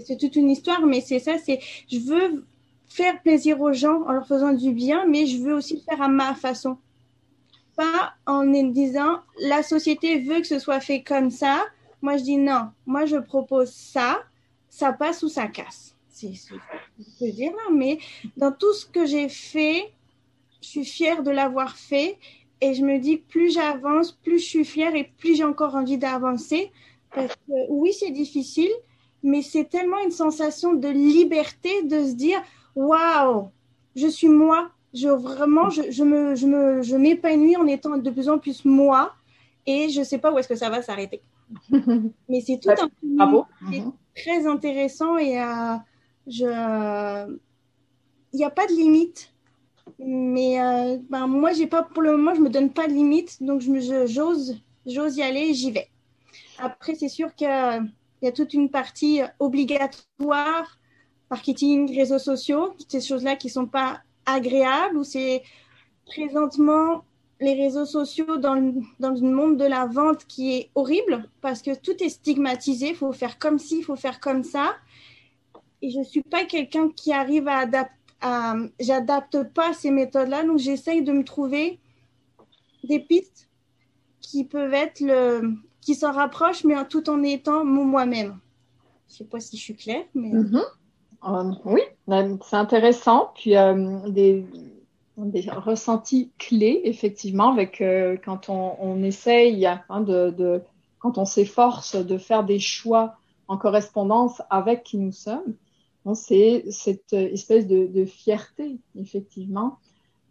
C'est 0.04 0.18
toute 0.18 0.36
une 0.36 0.50
histoire, 0.50 0.84
mais 0.84 1.00
c'est 1.00 1.18
ça. 1.18 1.38
C'est 1.38 1.60
je 1.90 1.98
veux 1.98 2.44
faire 2.88 3.20
plaisir 3.22 3.60
aux 3.60 3.72
gens 3.72 4.02
en 4.06 4.12
leur 4.12 4.26
faisant 4.26 4.52
du 4.52 4.72
bien, 4.72 5.06
mais 5.06 5.26
je 5.26 5.38
veux 5.38 5.54
aussi 5.54 5.74
le 5.74 5.80
faire 5.80 6.02
à 6.02 6.08
ma 6.08 6.34
façon. 6.34 6.78
Pas 7.76 8.14
en 8.26 8.44
disant 8.44 9.18
la 9.40 9.62
société 9.62 10.20
veut 10.20 10.40
que 10.40 10.46
ce 10.46 10.58
soit 10.58 10.80
fait 10.80 11.02
comme 11.02 11.30
ça. 11.30 11.64
Moi, 12.00 12.16
je 12.16 12.22
dis 12.22 12.38
non. 12.38 12.70
Moi, 12.86 13.06
je 13.06 13.16
propose 13.16 13.70
ça. 13.70 14.22
Ça 14.68 14.92
passe 14.92 15.22
ou 15.22 15.28
ça 15.28 15.46
casse 15.46 15.95
c'est 16.16 16.34
ce 16.34 16.54
que 17.20 17.30
dire 17.30 17.52
là, 17.52 17.74
mais 17.74 17.98
dans 18.38 18.50
tout 18.50 18.72
ce 18.72 18.86
que 18.86 19.04
j'ai 19.04 19.28
fait, 19.28 19.92
je 20.62 20.68
suis 20.68 20.84
fière 20.84 21.22
de 21.22 21.30
l'avoir 21.30 21.76
fait 21.76 22.16
et 22.62 22.72
je 22.72 22.82
me 22.82 22.98
dis 22.98 23.18
plus 23.18 23.52
j'avance, 23.52 24.12
plus 24.12 24.38
je 24.38 24.44
suis 24.44 24.64
fière 24.64 24.94
et 24.94 25.12
plus 25.18 25.36
j'ai 25.36 25.44
encore 25.44 25.74
envie 25.74 25.98
d'avancer. 25.98 26.70
Parce 27.14 27.34
que 27.34 27.52
oui, 27.68 27.92
c'est 27.92 28.10
difficile, 28.10 28.70
mais 29.22 29.42
c'est 29.42 29.64
tellement 29.64 29.98
une 30.02 30.10
sensation 30.10 30.72
de 30.72 30.88
liberté 30.88 31.82
de 31.82 32.04
se 32.04 32.12
dire 32.12 32.42
waouh, 32.74 33.50
je 33.94 34.06
suis 34.06 34.28
moi. 34.28 34.70
Je 34.94 35.08
vraiment, 35.08 35.68
je, 35.68 35.90
je 35.90 36.02
me, 36.02 36.34
je 36.34 36.46
me, 36.46 36.80
je 36.80 36.96
m'épanouis 36.96 37.56
en 37.58 37.66
étant 37.66 37.98
de 37.98 38.10
plus 38.10 38.30
en 38.30 38.38
plus 38.38 38.64
moi 38.64 39.12
et 39.66 39.90
je 39.90 40.02
sais 40.02 40.16
pas 40.16 40.32
où 40.32 40.38
est-ce 40.38 40.48
que 40.48 40.56
ça 40.56 40.70
va 40.70 40.80
s'arrêter. 40.80 41.20
Mais 42.28 42.40
c'est 42.40 42.58
tout 42.58 42.70
un 42.70 42.88
Bravo. 43.02 43.44
c'est 43.70 43.82
très 44.14 44.46
intéressant 44.46 45.18
et 45.18 45.38
euh, 45.38 45.76
il 46.27 47.39
n'y 48.35 48.45
a 48.45 48.51
pas 48.51 48.66
de 48.66 48.72
limite. 48.72 49.33
Mais 49.99 50.61
euh, 50.61 50.99
ben, 51.09 51.27
moi, 51.27 51.53
j'ai 51.53 51.66
pas 51.66 51.83
pour 51.83 52.03
le 52.03 52.16
moment, 52.16 52.35
je 52.35 52.41
me 52.41 52.51
donne 52.51 52.70
pas 52.70 52.89
de 52.89 52.93
limite, 52.93 53.43
donc 53.43 53.61
je 53.61 54.07
j'ose 54.07 54.57
j'ose 54.85 55.16
y 55.16 55.22
aller, 55.22 55.55
j'y 55.55 55.70
vais. 55.70 55.89
Après, 56.59 56.95
c'est 56.95 57.09
sûr 57.09 57.35
qu'il 57.35 57.49
y 57.49 58.27
a 58.27 58.33
toute 58.33 58.55
une 58.55 58.70
partie 58.70 59.20
obligatoire, 59.39 60.79
marketing, 61.31 61.95
réseaux 61.97 62.18
sociaux, 62.18 62.74
ces 62.89 63.01
choses-là 63.01 63.37
qui 63.37 63.49
sont 63.49 63.66
pas 63.66 64.01
agréables, 64.27 64.97
ou 64.97 65.05
c'est 65.05 65.43
présentement 66.05 67.05
les 67.41 67.55
réseaux 67.55 67.85
sociaux 67.85 68.39
dans 68.39 68.55
le, 68.55 68.74
dans 68.99 69.11
le 69.11 69.20
monde 69.20 69.57
de 69.59 69.64
la 69.64 69.87
vente 69.87 70.27
qui 70.27 70.55
est 70.55 70.70
horrible 70.74 71.29
parce 71.43 71.61
que 71.62 71.74
tout 71.74 72.03
est 72.03 72.09
stigmatisé, 72.09 72.91
il 72.91 72.95
faut 72.97 73.12
faire 73.12 73.39
comme 73.39 73.59
ci, 73.59 73.79
il 73.79 73.85
faut 73.85 73.97
faire 73.97 74.20
comme 74.20 74.43
ça. 74.43 74.74
Et 75.83 75.91
je 75.91 76.03
suis 76.03 76.22
pas 76.22 76.45
quelqu'un 76.45 76.89
qui 76.91 77.12
arrive 77.12 77.49
à 77.49 77.59
adapter, 77.59 77.93
j'adapte 78.81 79.43
pas 79.53 79.72
ces 79.74 79.91
méthodes-là, 79.91 80.45
donc 80.45 80.59
j'essaye 80.59 81.03
de 81.03 81.12
me 81.12 81.22
trouver 81.24 81.79
des 82.85 83.01
pistes 83.01 83.49
qui 84.20 84.45
peuvent 84.45 84.74
être 84.74 85.01
le, 85.01 85.55
qui 85.81 85.95
s'en 85.95 86.12
rapprochent, 86.12 86.64
mais 86.64 86.74
tout 86.89 87.09
en 87.11 87.22
étant 87.22 87.64
moi-même. 87.64 88.39
Je 89.09 89.16
sais 89.16 89.24
pas 89.24 89.39
si 89.41 89.57
je 89.57 89.62
suis 89.62 89.77
claire, 89.77 90.05
mais. 90.14 90.31
Mhm. 90.31 90.62
Euh, 91.29 91.53
oui, 91.64 91.81
c'est 92.09 92.57
intéressant. 92.57 93.33
Puis 93.35 93.57
euh, 93.57 94.09
des, 94.09 94.47
des 95.16 95.51
ressentis 95.51 96.31
clés, 96.39 96.81
effectivement, 96.85 97.53
avec 97.53 97.81
euh, 97.81 98.16
quand 98.24 98.49
on, 98.49 99.03
essaye, 99.03 99.66
hein, 99.66 100.01
de- 100.01 100.62
quand 100.99 101.18
on 101.18 101.24
s'efforce 101.24 101.97
de 101.97 102.18
faire 102.18 102.45
des 102.45 102.59
choix 102.59 103.16
en 103.49 103.57
correspondance 103.57 104.43
avec 104.51 104.83
qui 104.83 104.99
nous 104.99 105.12
sommes. 105.12 105.55
Bon, 106.07 106.14
c'est 106.14 106.64
cette 106.70 107.12
espèce 107.14 107.66
de, 107.66 107.88
de 107.88 108.04
fierté, 108.04 108.78
effectivement, 108.94 109.80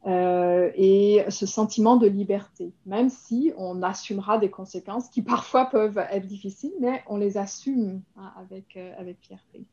euh, 0.08 0.72
et 0.76 1.26
ce 1.28 1.46
sentiment 1.46 1.98
de 1.98 2.08
liberté, 2.08 2.72
même 2.86 3.10
si 3.10 3.52
on 3.58 3.84
assumera 3.84 4.38
des 4.38 4.50
conséquences 4.50 5.10
qui 5.10 5.22
parfois 5.22 5.66
peuvent 5.66 5.98
être 5.98 6.28
difficiles, 6.28 6.72
mais 6.80 7.04
on 7.08 7.18
les 7.18 7.38
assume 7.38 8.02
hein, 8.16 8.32
avec, 8.38 8.78
euh, 8.78 8.94
avec 8.98 9.18
fierté. 9.20 9.66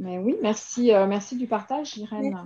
Mais 0.00 0.18
oui, 0.18 0.34
merci, 0.42 0.92
euh, 0.92 1.06
merci 1.06 1.36
du 1.36 1.46
partage, 1.46 1.96
Irène. 1.96 2.36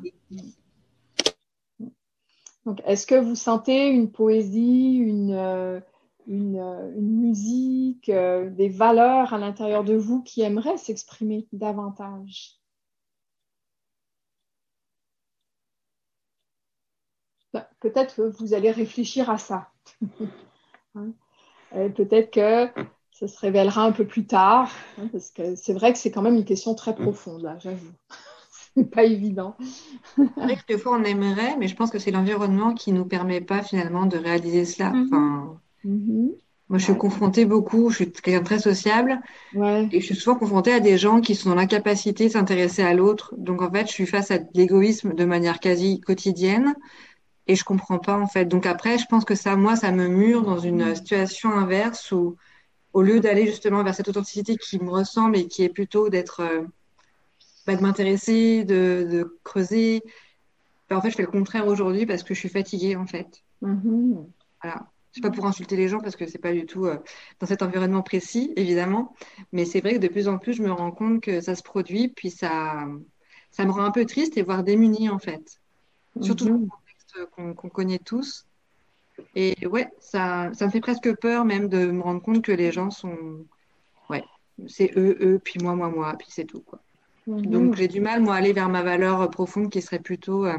Donc, 2.67 2.83
est-ce 2.85 3.07
que 3.07 3.15
vous 3.15 3.37
sentez 3.37 3.89
une 3.89 4.11
poésie, 4.11 4.97
une, 4.97 5.83
une, 6.27 6.59
une 6.95 7.21
musique, 7.21 8.11
des 8.11 8.69
valeurs 8.69 9.33
à 9.33 9.39
l'intérieur 9.39 9.83
de 9.83 9.95
vous 9.95 10.23
qui 10.23 10.43
aimeraient 10.43 10.77
s'exprimer 10.77 11.47
davantage? 11.55 12.62
Ben, 17.53 17.65
Peut-être 17.81 18.17
que 18.17 18.23
vous 18.23 18.55
allez 18.55 18.71
réfléchir 18.71 19.31
à 19.31 19.39
ça. 19.39 19.69
Hein. 20.95 21.13
Peut-être 21.97 22.31
que 22.31 22.69
ça 23.13 23.27
se 23.29 23.39
révélera 23.39 23.83
un 23.85 23.93
peu 23.93 24.07
plus 24.07 24.27
tard, 24.27 24.71
hein, 25.01 25.09
parce 25.11 25.31
que 25.31 25.55
c'est 25.55 25.73
vrai 25.73 25.95
que 25.95 25.99
c'est 25.99 26.11
quand 26.11 26.21
même 26.21 26.35
une 26.37 26.45
question 26.45 26.75
très 26.75 26.95
profonde, 26.95 27.43
là, 27.43 27.57
j'avoue. 27.61 27.93
C'est 28.75 28.91
pas 28.91 29.05
évident. 29.05 29.57
Des 30.69 30.79
fois 30.79 30.99
on 30.99 31.05
aimerait, 31.05 31.57
mais 31.59 31.69
je 31.69 31.77
pense 31.77 31.91
que 31.91 31.99
c'est 31.99 32.11
l'environnement 32.11 32.73
qui 32.75 32.93
nous 32.93 33.05
permet 33.05 33.41
pas 33.43 33.63
finalement 33.63 34.07
de 34.07 34.17
réaliser 34.17 34.65
cela. 34.65 34.91
Mhm. 34.91 35.07
Enfin, 35.07 35.61
Mhm. 35.85 36.31
moi, 36.69 36.79
je 36.79 36.85
suis 36.85 36.97
confrontée 36.97 37.45
beaucoup, 37.45 37.91
je 37.91 37.97
suis 37.97 38.13
quelqu'un 38.13 38.41
de 38.41 38.45
très 38.45 38.59
sociable, 38.59 39.21
Ouais. 39.55 39.89
et 39.93 40.01
je 40.01 40.07
suis 40.07 40.15
souvent 40.15 40.37
confrontée 40.37 40.73
à 40.73 40.81
des 40.81 40.97
gens 40.97 41.21
qui 41.21 41.35
sont 41.35 41.51
dans 41.51 41.55
l'incapacité 41.57 42.27
de 42.29 42.33
s'intéresser 42.33 42.83
à 42.83 42.95
l'autre. 42.95 43.35
Donc 43.37 43.61
en 43.63 43.71
fait, 43.71 43.87
je 43.87 43.93
suis 43.93 44.07
face 44.07 44.31
à 44.31 44.39
de 44.39 44.47
l'égoïsme 44.55 45.15
de 45.15 45.25
manière 45.27 45.61
quasi 45.61 46.01
quotidienne, 46.01 46.75
et 47.47 47.57
je 47.57 47.65
comprends 47.65 47.99
pas 47.99 48.19
en 48.19 48.27
fait. 48.27 48.45
Donc 48.47 48.67
après, 48.67 48.99
je 48.99 49.07
pense 49.07 49.25
que 49.25 49.35
ça, 49.35 49.57
moi, 49.57 49.77
ça 49.77 49.91
me 49.93 50.09
mure 50.09 50.43
dans 50.43 50.59
une 50.59 50.95
situation 50.95 51.51
inverse 51.51 52.13
où, 52.13 52.37
au 52.93 53.03
lieu 53.03 53.21
d'aller 53.21 53.47
justement 53.47 53.83
vers 53.83 53.95
cette 53.95 54.09
authenticité 54.09 54.57
qui 54.57 54.79
me 54.79 54.91
ressemble 54.91 55.37
et 55.37 55.49
qui 55.49 55.65
est 55.65 55.69
plutôt 55.69 56.09
d'être, 56.09 56.41
euh, 56.41 56.63
bah, 57.67 57.75
de 57.75 57.83
m'intéresser, 57.83 58.65
de, 58.65 59.07
de 59.11 59.39
creuser, 59.45 60.03
bah, 60.89 60.99
en 60.99 61.01
fait, 61.01 61.11
je 61.11 61.17
fais 61.17 61.23
le 61.23 61.31
contraire 61.31 61.67
aujourd'hui 61.67 62.07
parce 62.07 62.23
que 62.23 62.35
je 62.35 62.41
suis 62.41 62.49
fatiguée 62.49 62.97
en 62.97 63.07
fait. 63.07 63.43
Mhm. 63.63 64.27
Voilà. 64.63 64.87
C'est 65.15 65.21
pas 65.21 65.31
pour 65.31 65.45
insulter 65.45 65.77
les 65.77 65.89
gens 65.89 66.01
parce 66.01 66.17
que 66.17 66.27
c'est 66.27 66.39
pas 66.39 66.53
du 66.55 66.65
tout 66.65 66.87
euh, 66.87 66.97
dans 67.39 67.47
cet 67.47 67.63
environnement 67.63 68.03
précis, 68.03 68.53
évidemment. 68.57 69.15
Mais 69.53 69.67
c'est 69.67 69.81
vrai 69.81 69.95
que 69.95 69.99
de 69.99 70.09
plus 70.09 70.27
en 70.27 70.39
plus, 70.39 70.55
je 70.55 70.63
me 70.63 70.73
rends 70.73 70.91
compte 70.91 71.21
que 71.21 71.43
ça 71.43 71.55
se 71.55 71.63
produit, 71.63 72.09
puis 72.09 72.31
ça, 72.31 72.87
ça 73.51 73.67
me 73.67 73.71
rend 73.73 73.85
un 73.85 73.91
peu 73.91 74.07
triste 74.07 74.39
et 74.39 74.43
voire 74.43 74.65
démunie 74.65 75.11
en 75.11 75.19
fait. 75.19 75.61
Surtout 76.21 76.69
contexte 76.69 76.82
qu'on 77.35 77.55
qu'on 77.55 77.69
connaît 77.69 77.99
tous. 77.99 78.47
Et 79.35 79.67
ouais, 79.67 79.89
ça, 80.01 80.51
ça 80.55 80.67
me 80.67 80.71
fait 80.71 80.81
presque 80.81 81.15
peur 81.17 81.45
même 81.45 81.69
de 81.69 81.91
me 81.91 82.03
rendre 82.03 82.23
compte 82.23 82.43
que 82.43 82.53
les 82.53 82.73
gens 82.73 82.91
sont, 82.91 83.45
ouais, 84.09 84.25
c'est 84.67 84.91
eux, 84.97 85.17
eux, 85.21 85.39
puis 85.43 85.61
moi, 85.63 85.75
moi, 85.75 85.91
moi, 85.91 86.15
puis 86.19 86.29
c'est 86.31 86.45
tout 86.45 86.61
quoi. 86.61 86.81
Mhm. 87.27 87.47
Donc 87.47 87.77
j'ai 87.77 87.89
du 87.89 88.01
mal 88.01 88.21
moi 88.21 88.35
à 88.35 88.39
aller 88.39 88.53
vers 88.53 88.69
ma 88.69 88.83
valeur 88.83 89.29
profonde 89.31 89.71
qui 89.71 89.81
serait 89.81 90.01
plutôt 90.01 90.45
euh, 90.47 90.57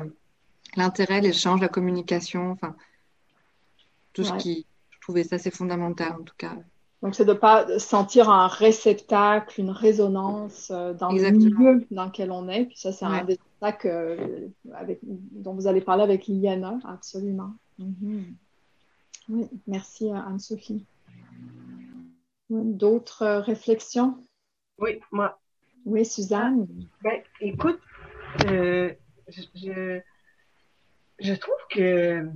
l'intérêt, 0.76 1.20
l'échange, 1.20 1.60
la 1.62 1.68
communication, 1.68 2.52
enfin 2.52 2.76
tout 4.14 4.24
ce 4.24 4.34
qui, 4.34 4.66
je 4.92 5.00
trouvais 5.02 5.24
ça 5.24 5.38
c'est 5.38 5.54
fondamental 5.54 6.14
en 6.14 6.24
tout 6.24 6.36
cas. 6.38 6.56
Donc, 7.04 7.16
c'est 7.16 7.26
de 7.26 7.34
ne 7.34 7.38
pas 7.38 7.80
sentir 7.80 8.30
un 8.30 8.48
réceptacle, 8.48 9.60
une 9.60 9.72
résonance 9.72 10.72
euh, 10.72 10.94
dans 10.94 11.10
Exactement. 11.10 11.44
le 11.44 11.74
milieu 11.74 11.88
dans 11.92 12.06
lequel 12.06 12.32
on 12.32 12.48
est. 12.48 12.66
Puis 12.68 12.78
ça, 12.78 12.94
c'est 12.94 13.04
un 13.04 13.26
des 13.26 13.38
attaques 13.60 13.86
euh, 13.86 14.48
avec, 14.74 15.00
dont 15.04 15.54
vous 15.54 15.68
allez 15.68 15.82
parler 15.82 16.04
avec 16.04 16.28
Liliana, 16.28 16.80
absolument. 16.86 17.52
Mhm. 17.78 18.38
Oui, 19.28 19.50
merci 19.68 20.10
euh, 20.10 20.16
Anne-Sophie. 20.16 20.86
D'autres 22.50 23.24
euh, 23.24 23.40
réflexions? 23.42 24.24
Oui, 24.80 25.02
moi. 25.12 25.38
Oui, 25.86 26.06
Suzanne. 26.06 26.68
Ben, 27.04 27.22
écoute, 27.42 27.82
euh, 28.46 28.94
je, 29.28 29.42
je, 29.56 30.00
je 31.20 31.34
trouve 31.34 31.54
que 31.70 32.30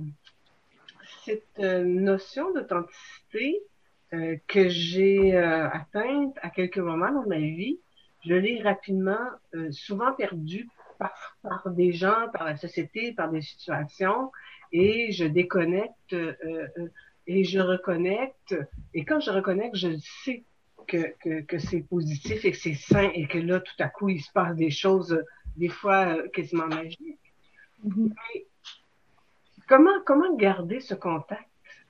cette 1.24 1.58
notion 1.58 2.52
d'authenticité 2.52 3.62
euh, 4.14 4.36
que 4.46 4.68
j'ai 4.68 5.36
euh, 5.36 5.68
atteinte 5.68 6.36
à 6.42 6.50
quelques 6.50 6.78
moments 6.78 7.12
dans 7.12 7.26
ma 7.26 7.38
vie, 7.38 7.78
je 8.26 8.34
l'ai 8.34 8.62
rapidement, 8.62 9.18
euh, 9.54 9.70
souvent 9.70 10.12
perdue 10.12 10.68
par, 10.98 11.36
par 11.42 11.70
des 11.70 11.92
gens, 11.92 12.28
par 12.32 12.44
la 12.44 12.56
société, 12.56 13.12
par 13.12 13.30
des 13.30 13.42
situations, 13.42 14.32
et 14.72 15.12
je 15.12 15.24
déconnecte 15.24 16.12
euh, 16.12 16.34
euh, 16.46 16.88
et 17.26 17.44
je 17.44 17.60
reconnecte. 17.60 18.56
Et 18.94 19.04
quand 19.04 19.20
je 19.20 19.30
reconnecte, 19.30 19.76
je 19.76 19.96
sais 20.24 20.44
que, 20.86 21.14
que, 21.20 21.42
que 21.42 21.58
c'est 21.58 21.82
positif 21.82 22.44
et 22.44 22.50
que 22.50 22.56
c'est 22.56 22.74
sain 22.74 23.10
et 23.14 23.26
que 23.26 23.38
là, 23.38 23.60
tout 23.60 23.74
à 23.78 23.88
coup, 23.88 24.08
il 24.08 24.20
se 24.20 24.32
passe 24.32 24.56
des 24.56 24.70
choses, 24.70 25.22
des 25.56 25.68
fois 25.68 26.16
quasiment 26.30 26.66
magiques. 26.66 27.18
Mais 27.84 28.46
comment, 29.68 30.00
comment 30.04 30.34
garder 30.36 30.80
ce 30.80 30.94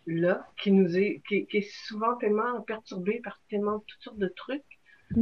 contact-là 0.09 0.47
qui 0.63 0.73
nous 0.73 0.97
est, 0.99 1.23
qui, 1.29 1.47
qui 1.47 1.59
est 1.59 1.71
souvent 1.87 2.17
tellement 2.17 2.63
perturbé 2.63 3.21
par 3.23 3.41
tellement 3.51 3.81
toutes 3.81 4.03
sortes 4.03 4.19
de 4.19 4.29
trucs? 4.29 4.65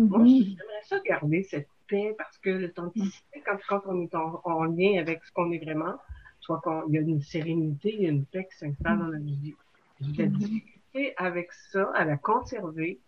Moi, 0.09 0.25
Mhm. 0.25 0.57
j'aimerais 0.59 0.83
ça 0.85 1.01
garder 1.07 1.43
cette 1.43 1.69
paix 1.89 2.15
parce 2.19 2.39
que 2.39 2.51
l'authenticité, 2.51 3.43
quand, 3.45 3.59
quand 3.69 3.81
on 3.87 4.03
est 4.03 4.15
en, 4.15 4.41
en 4.45 4.65
lien 4.65 4.99
avec 5.01 5.25
ce 5.25 5.33
qu'on 5.33 5.53
est 5.53 5.65
vraiment, 5.65 5.97
soit 6.41 6.61
qu'il 6.63 6.95
y 6.95 6.99
a 6.99 7.01
une 7.01 7.23
sérénité, 7.23 7.95
il 7.95 8.03
y 8.03 8.07
a 8.07 8.11
une 8.11 8.27
paix 8.27 8.47
qui 8.51 8.59
s'installe 8.59 8.99
dans 8.99 9.07
notre 9.07 9.25
vie. 9.25 9.57
La 10.17 10.27
Mhm. 10.27 10.33
difficulté 10.39 11.15
avec 11.17 11.53
ça, 11.53 11.91
à 11.95 12.05
la 12.05 12.17
conserver. 12.17 13.01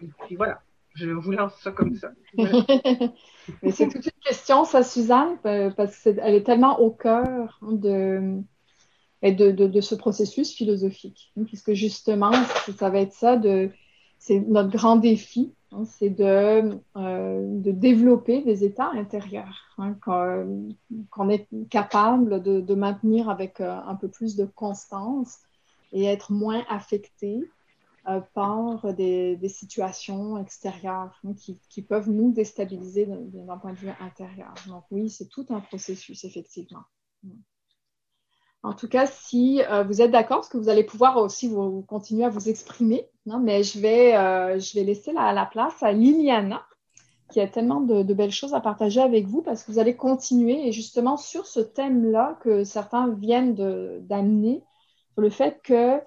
Et 0.00 0.08
puis 0.26 0.36
voilà, 0.36 0.62
je 0.94 1.10
vous 1.10 1.32
lance 1.32 1.60
ça 1.62 1.72
comme 1.72 1.94
ça. 1.94 2.12
Mais 3.62 3.70
c'est 3.70 3.88
toute 3.88 4.06
une 4.06 4.12
question, 4.24 4.64
ça, 4.64 4.82
Suzanne, 4.82 5.38
euh, 5.46 5.70
parce 5.70 6.02
qu'elle 6.02 6.34
est 6.34 6.44
tellement 6.44 6.80
au 6.80 6.90
cœur 6.90 7.58
de, 7.62 8.42
et 9.22 9.32
de, 9.32 9.80
ce 9.80 9.94
processus 9.94 10.52
philosophique. 10.52 11.32
Puisque 11.46 11.72
justement, 11.72 12.32
ça, 12.76 12.90
va 12.90 12.98
être 12.98 13.12
ça, 13.12 13.40
c'est 14.18 14.40
notre 14.40 14.70
grand 14.70 14.96
défi, 14.96 15.54
hein, 15.70 15.84
c'est 15.84 16.10
de, 16.10 16.78
euh, 16.96 17.60
de 17.60 17.70
développer 17.70 18.42
des 18.42 18.64
états 18.64 18.90
intérieurs, 18.90 19.72
hein, 19.78 19.94
qu'on 20.02 21.28
est 21.28 21.48
capable 21.70 22.42
de, 22.42 22.74
maintenir 22.74 23.28
avec 23.28 23.60
euh, 23.60 23.78
un 23.86 23.94
peu 23.94 24.08
plus 24.08 24.34
de 24.34 24.44
constance 24.44 25.38
et 25.92 26.04
être 26.04 26.32
moins 26.32 26.64
affecté 26.68 27.40
euh, 28.08 28.20
par 28.34 28.92
des, 28.94 29.38
situations 29.48 30.36
extérieures 30.38 31.20
hein, 31.24 31.34
qui, 31.36 31.60
qui 31.68 31.82
peuvent 31.82 32.10
nous 32.10 32.32
déstabiliser 32.32 33.06
d'un 33.06 33.58
point 33.58 33.72
de 33.72 33.78
vue 33.78 33.90
intérieur. 34.00 34.54
Donc 34.66 34.84
oui, 34.90 35.10
c'est 35.10 35.28
tout 35.28 35.46
un 35.50 35.60
processus, 35.60 36.24
effectivement. 36.24 36.82
En 38.62 38.74
tout 38.74 38.88
cas, 38.88 39.06
si 39.06 39.60
euh, 39.62 39.82
vous 39.82 40.00
êtes 40.02 40.12
d'accord, 40.12 40.38
parce 40.38 40.48
que 40.48 40.56
vous 40.56 40.68
allez 40.68 40.84
pouvoir 40.84 41.16
aussi 41.16 41.48
vous, 41.48 41.82
continuer 41.82 42.24
à 42.24 42.28
vous 42.28 42.48
exprimer, 42.48 43.08
non, 43.26 43.40
mais 43.40 43.64
je 43.64 43.80
vais, 43.80 44.16
euh, 44.16 44.58
je 44.60 44.74
vais 44.74 44.84
laisser 44.84 45.12
la, 45.12 45.32
la, 45.32 45.46
place 45.46 45.82
à 45.82 45.92
Liliana, 45.92 46.64
qui 47.30 47.40
a 47.40 47.48
tellement 47.48 47.80
de, 47.80 48.02
belles 48.14 48.30
choses 48.30 48.54
à 48.54 48.60
partager 48.60 49.00
avec 49.00 49.26
vous, 49.26 49.42
parce 49.42 49.64
que 49.64 49.72
vous 49.72 49.78
allez 49.80 49.96
continuer, 49.96 50.68
et 50.68 50.72
justement 50.72 51.16
sur 51.16 51.46
ce 51.46 51.60
thème-là 51.60 52.38
que 52.42 52.62
certains 52.62 53.08
viennent 53.08 53.54
d'amener, 54.06 54.62
sur 55.14 55.22
le 55.22 55.30
fait 55.30 55.60
que 55.62 56.00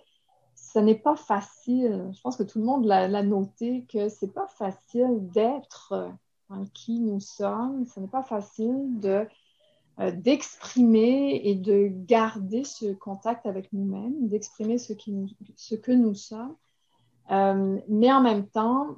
ce 0.56 0.80
n'est 0.80 0.96
pas 0.96 1.16
facile, 1.16 2.10
je 2.14 2.22
pense 2.22 2.38
que 2.38 2.44
tout 2.44 2.60
le 2.60 2.66
monde 2.66 2.86
l'a 2.86 3.24
noté, 3.24 3.86
que 3.92 4.08
c'est 4.08 4.34
pas 4.34 4.48
facile 4.48 5.28
d'être 5.34 5.94
qui 6.74 7.00
nous 7.00 7.20
sommes, 7.20 7.86
ce 7.86 8.00
n'est 8.00 8.08
pas 8.08 8.24
facile 8.24 9.00
de 9.00 9.28
d'exprimer 9.98 11.42
et 11.46 11.56
de 11.56 11.90
garder 11.90 12.64
ce 12.66 12.94
contact 12.94 13.46
avec 13.46 13.72
nous-mêmes, 13.72 14.28
d'exprimer 14.28 14.78
ce, 14.78 14.94
ce, 15.56 15.76
que 15.76 15.92
nous 15.92 16.16
sommes. 16.16 16.56
Euh, 17.32 17.78
mais 17.88 18.12
en 18.12 18.22
même 18.22 18.46
temps, 18.48 18.98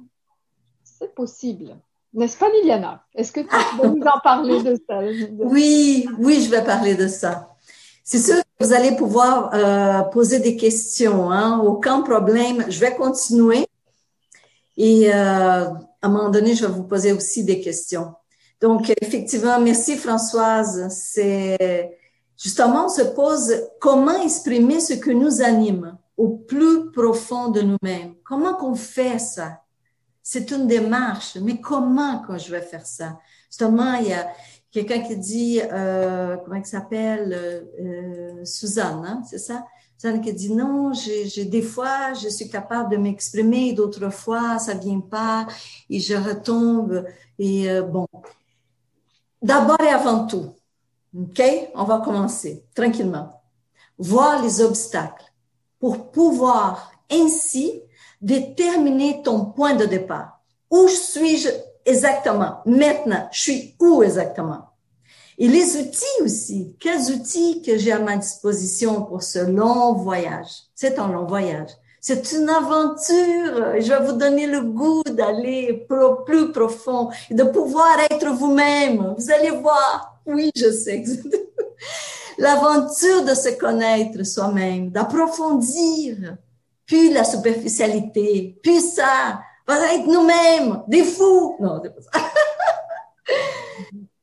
c'est 0.82 1.14
possible. 1.14 1.76
N'est-ce 2.14 2.36
pas, 2.36 2.48
Liliana? 2.50 3.04
Est-ce 3.14 3.30
que 3.30 3.40
tu 3.40 3.80
peux 3.80 3.88
nous 3.88 4.02
en 4.02 4.18
parler 4.20 4.62
de 4.62 4.80
ça? 4.88 5.00
Oui, 5.38 6.08
oui, 6.18 6.42
je 6.42 6.50
vais 6.50 6.64
parler 6.64 6.96
de 6.96 7.06
ça. 7.06 7.54
C'est 8.02 8.18
sûr 8.18 8.36
que 8.36 8.64
vous 8.64 8.72
allez 8.72 8.96
pouvoir 8.96 9.50
euh, 9.54 10.02
poser 10.10 10.40
des 10.40 10.56
questions. 10.56 11.30
Hein? 11.30 11.60
Aucun 11.60 12.00
problème. 12.02 12.64
Je 12.68 12.80
vais 12.80 12.96
continuer. 12.96 13.66
Et 14.76 15.12
à 15.12 15.72
un 16.02 16.08
moment 16.08 16.30
donné, 16.30 16.54
je 16.54 16.66
vais 16.66 16.72
vous 16.72 16.84
poser 16.84 17.12
aussi 17.12 17.44
des 17.44 17.60
questions. 17.60 18.14
Donc, 18.60 18.92
effectivement, 19.00 19.60
merci 19.60 19.96
Françoise. 19.96 20.88
C'est 20.90 21.98
justement, 22.36 22.86
on 22.86 22.88
se 22.88 23.02
pose 23.02 23.52
comment 23.80 24.22
exprimer 24.22 24.80
ce 24.80 24.94
que 24.94 25.10
nous 25.10 25.42
anime 25.42 25.96
au 26.16 26.28
plus 26.30 26.90
profond 26.90 27.48
de 27.48 27.62
nous-mêmes. 27.62 28.14
Comment 28.24 28.54
qu'on 28.54 28.74
fait 28.74 29.18
ça? 29.18 29.62
C'est 30.22 30.50
une 30.50 30.66
démarche, 30.66 31.36
mais 31.40 31.60
comment 31.60 32.22
quand 32.26 32.36
je 32.36 32.50
vais 32.50 32.60
faire 32.60 32.84
ça? 32.84 33.18
Justement, 33.48 33.94
il 33.94 34.08
y 34.08 34.12
a 34.12 34.28
quelqu'un 34.70 35.00
qui 35.00 35.16
dit, 35.16 35.60
euh, 35.72 36.36
comment 36.44 36.56
il 36.56 36.66
s'appelle, 36.66 37.32
euh, 37.80 38.44
Suzanne, 38.44 39.04
hein, 39.06 39.22
c'est 39.28 39.38
ça? 39.38 39.64
Suzanne 39.96 40.20
qui 40.20 40.32
dit 40.32 40.52
non, 40.52 40.92
j'ai 40.92 41.44
des 41.44 41.62
fois, 41.62 42.12
je 42.12 42.28
suis 42.28 42.48
capable 42.48 42.90
de 42.90 42.96
m'exprimer, 42.98 43.72
d'autres 43.72 44.10
fois, 44.10 44.58
ça 44.58 44.74
vient 44.74 45.00
pas 45.00 45.46
et 45.88 45.98
je 45.98 46.14
retombe. 46.14 47.04
Et 47.38 47.70
euh, 47.70 47.82
bon, 47.82 48.06
D'abord 49.40 49.80
et 49.80 49.88
avant 49.88 50.26
tout, 50.26 50.54
OK? 51.16 51.42
On 51.74 51.84
va 51.84 52.00
commencer 52.00 52.64
tranquillement. 52.74 53.40
Voir 53.98 54.42
les 54.42 54.60
obstacles 54.60 55.24
pour 55.78 56.10
pouvoir 56.10 56.92
ainsi 57.10 57.82
déterminer 58.20 59.22
ton 59.22 59.46
point 59.46 59.74
de 59.74 59.86
départ. 59.86 60.40
Où 60.70 60.88
suis-je 60.88 61.48
exactement? 61.84 62.58
Maintenant, 62.66 63.28
je 63.32 63.40
suis 63.40 63.76
où 63.80 64.02
exactement? 64.02 64.70
Et 65.38 65.46
les 65.46 65.76
outils 65.76 66.22
aussi. 66.22 66.76
Quels 66.80 67.12
outils 67.12 67.62
que 67.62 67.78
j'ai 67.78 67.92
à 67.92 68.00
ma 68.00 68.16
disposition 68.16 69.02
pour 69.02 69.22
ce 69.22 69.38
long 69.38 69.94
voyage? 69.94 70.50
C'est 70.74 70.98
un 70.98 71.08
long 71.08 71.26
voyage. 71.26 71.70
C'est 72.00 72.32
une 72.32 72.48
aventure. 72.48 73.80
Je 73.80 73.88
vais 73.88 74.06
vous 74.06 74.16
donner 74.16 74.46
le 74.46 74.62
goût 74.62 75.02
d'aller 75.04 75.86
plus 76.26 76.52
profond 76.52 77.10
et 77.30 77.34
de 77.34 77.44
pouvoir 77.44 77.98
être 78.10 78.28
vous-même. 78.30 79.14
Vous 79.16 79.30
allez 79.30 79.50
voir. 79.50 80.20
Oui, 80.26 80.50
je 80.54 80.70
sais. 80.70 81.04
L'aventure 82.38 83.24
de 83.24 83.34
se 83.34 83.58
connaître 83.58 84.24
soi-même, 84.24 84.90
d'approfondir, 84.90 86.36
puis 86.86 87.12
la 87.12 87.24
superficialité, 87.24 88.56
puis 88.62 88.80
ça, 88.80 89.40
va 89.66 89.94
être 89.94 90.06
nous-mêmes, 90.06 90.82
des 90.86 91.02
fous. 91.02 91.56
Non, 91.58 91.80
c'est 91.82 91.94
pas 91.94 92.00
ça. 92.00 92.30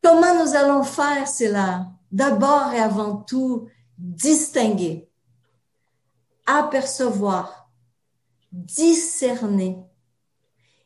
Comment 0.02 0.44
nous 0.44 0.56
allons 0.56 0.84
faire 0.84 1.28
cela? 1.28 1.88
D'abord 2.12 2.72
et 2.74 2.80
avant 2.80 3.18
tout, 3.18 3.68
distinguer, 3.98 5.10
apercevoir, 6.46 7.65
discerner, 8.56 9.78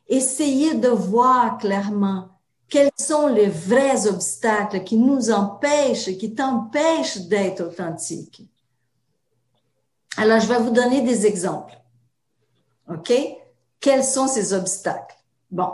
essayer 0.08 0.74
de 0.76 0.90
voir 0.90 1.58
clairement 1.60 2.30
quels 2.68 2.92
sont 2.98 3.28
les 3.28 3.48
vrais 3.48 4.08
obstacles 4.08 4.84
qui 4.84 4.98
nous 4.98 5.32
empêchent, 5.32 6.18
qui 6.18 6.34
t'empêchent 6.34 7.22
d'être 7.22 7.62
authentique. 7.62 8.48
Alors, 10.18 10.40
je 10.40 10.48
vais 10.48 10.60
vous 10.60 10.72
donner 10.72 11.02
des 11.02 11.26
exemples. 11.26 11.80
OK? 12.90 13.14
Quels 13.80 14.04
sont 14.04 14.28
ces 14.28 14.54
obstacles? 14.54 15.16
Bon, 15.50 15.72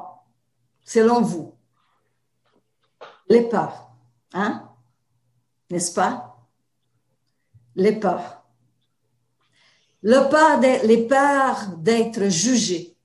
selon 0.84 1.22
vous, 1.22 1.54
les 3.28 3.42
peurs, 3.50 3.90
hein? 4.34 4.70
N'est-ce 5.70 5.94
pas? 5.94 6.38
Les 7.76 8.00
peurs. 8.00 8.35
Le 10.08 10.30
peur 10.30 10.60
les 10.84 11.08
peurs 11.08 11.78
d'être 11.80 12.30
jugé. 12.30 12.96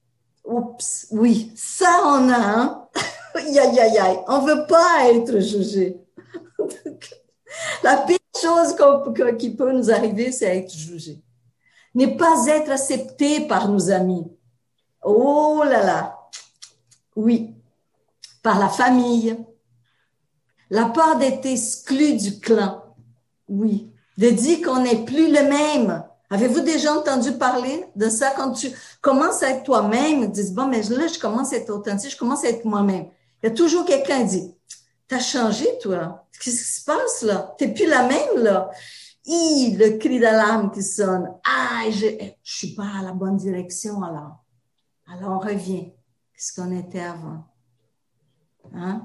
Oups, 0.45 1.07
oui, 1.11 1.51
ça 1.57 1.89
on 2.05 2.29
a, 2.29 2.37
hein? 2.37 2.89
aïe, 3.37 3.59
aïe, 3.59 3.99
aïe, 3.99 4.19
on 4.29 4.41
veut 4.41 4.67
pas 4.67 5.09
être 5.11 5.39
jugé. 5.41 5.97
La 7.83 7.97
pire 8.07 8.19
chose 8.39 8.77
qui 9.39 9.57
peut 9.57 9.73
nous 9.73 9.91
arriver, 9.91 10.31
c'est 10.31 10.59
être 10.59 10.75
jugé. 10.75 11.23
Ne 11.95 12.05
pas 12.05 12.47
être 12.49 12.71
accepté 12.71 13.47
par 13.47 13.71
nos 13.71 13.91
amis. 13.91 14.31
Oh 15.03 15.63
là 15.65 15.83
là. 15.83 16.19
Oui. 17.17 17.55
Par 18.43 18.59
la 18.59 18.69
famille. 18.69 19.39
La 20.69 20.85
peur 20.85 21.17
d'être 21.17 21.47
exclu 21.47 22.19
du 22.19 22.39
clan. 22.41 22.95
Oui. 23.49 23.91
De 24.19 24.29
dire 24.29 24.61
qu'on 24.61 24.83
n'est 24.83 25.03
plus 25.07 25.33
le 25.33 25.49
même. 25.49 26.05
Avez-vous 26.33 26.61
déjà 26.61 26.95
entendu 26.95 27.33
parler 27.33 27.85
de 27.97 28.09
ça 28.09 28.31
quand 28.37 28.53
tu 28.53 28.71
commences 29.01 29.43
à 29.43 29.51
être 29.51 29.65
toi-même, 29.65 30.31
dis 30.31 30.53
bon, 30.53 30.67
mais 30.69 30.83
là, 30.83 31.09
je 31.09 31.19
commence 31.19 31.53
à 31.53 31.57
être 31.57 31.71
authentique, 31.71 32.13
je 32.13 32.17
commence 32.17 32.45
à 32.45 32.49
être 32.49 32.65
moi-même. 32.65 33.07
Il 33.43 33.49
y 33.49 33.53
a 33.53 33.55
toujours 33.55 33.85
quelqu'un 33.85 34.21
qui 34.21 34.27
dit, 34.27 34.55
t'as 35.09 35.19
changé, 35.19 35.67
toi. 35.83 36.25
Qu'est-ce 36.33 36.57
qui 36.57 36.81
se 36.81 36.85
passe, 36.85 37.23
là? 37.23 37.55
T'es 37.59 37.69
plus 37.69 37.87
la 37.87 38.07
même, 38.07 38.37
là. 38.37 38.71
Hi, 39.27 39.77
le 39.77 39.99
cri 39.99 40.21
d'alarme 40.21 40.71
qui 40.71 40.83
sonne. 40.83 41.35
Ah, 41.45 41.91
je, 41.91 42.07
je 42.43 42.55
suis 42.57 42.75
pas 42.75 42.87
à 43.01 43.03
la 43.03 43.13
bonne 43.13 43.37
direction, 43.37 44.03
alors. 44.03 44.45
Alors, 45.13 45.33
on 45.33 45.39
revient. 45.41 45.93
Qu'est-ce 46.33 46.55
qu'on 46.55 46.71
était 46.77 47.01
avant? 47.01 47.45
Hein? 48.73 49.03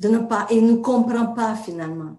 De 0.00 0.08
ne 0.08 0.18
pas, 0.18 0.46
et 0.50 0.60
ne 0.60 0.74
comprend 0.76 1.28
pas, 1.28 1.54
finalement. 1.54 2.16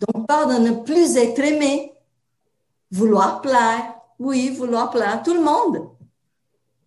Donc, 0.00 0.26
peur 0.26 0.48
de 0.48 0.54
ne 0.54 0.72
plus 0.82 1.16
être 1.16 1.38
aimé 1.38 1.91
Vouloir 2.92 3.40
plaire, 3.40 3.94
oui, 4.18 4.50
vouloir 4.50 4.90
plaire 4.90 5.22
tout 5.22 5.32
le 5.32 5.40
monde. 5.40 5.88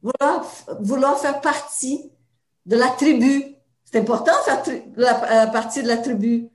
Vouloir, 0.04 0.46
vouloir 0.80 1.18
faire 1.18 1.42
partie 1.42 2.12
de 2.68 2.76
la 2.76 2.90
tribu. 2.90 3.56
C'est 3.84 4.00
important 4.00 4.32
faire 4.44 4.64
la, 4.96 5.44
euh, 5.44 5.48
partie 5.48 5.82
de 5.82 5.88
la 5.88 5.98
tribu. 5.98 6.48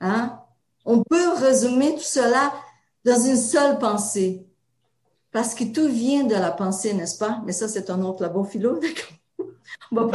Hein? 0.00 0.40
On 0.84 1.02
peut 1.02 1.32
résumer 1.32 1.96
tout 1.96 2.02
cela 2.02 2.52
dans 3.04 3.20
une 3.20 3.36
seule 3.36 3.78
pensée. 3.80 4.46
Parce 5.32 5.52
que 5.52 5.64
tout 5.64 5.88
vient 5.88 6.22
de 6.22 6.34
la 6.34 6.52
pensée, 6.52 6.94
n'est-ce 6.94 7.18
pas? 7.18 7.42
Mais 7.44 7.52
ça, 7.52 7.66
c'est 7.66 7.90
un 7.90 8.00
autre 8.02 8.22
labo 8.22 8.44
philo? 8.44 8.78
Donc, 9.90 10.12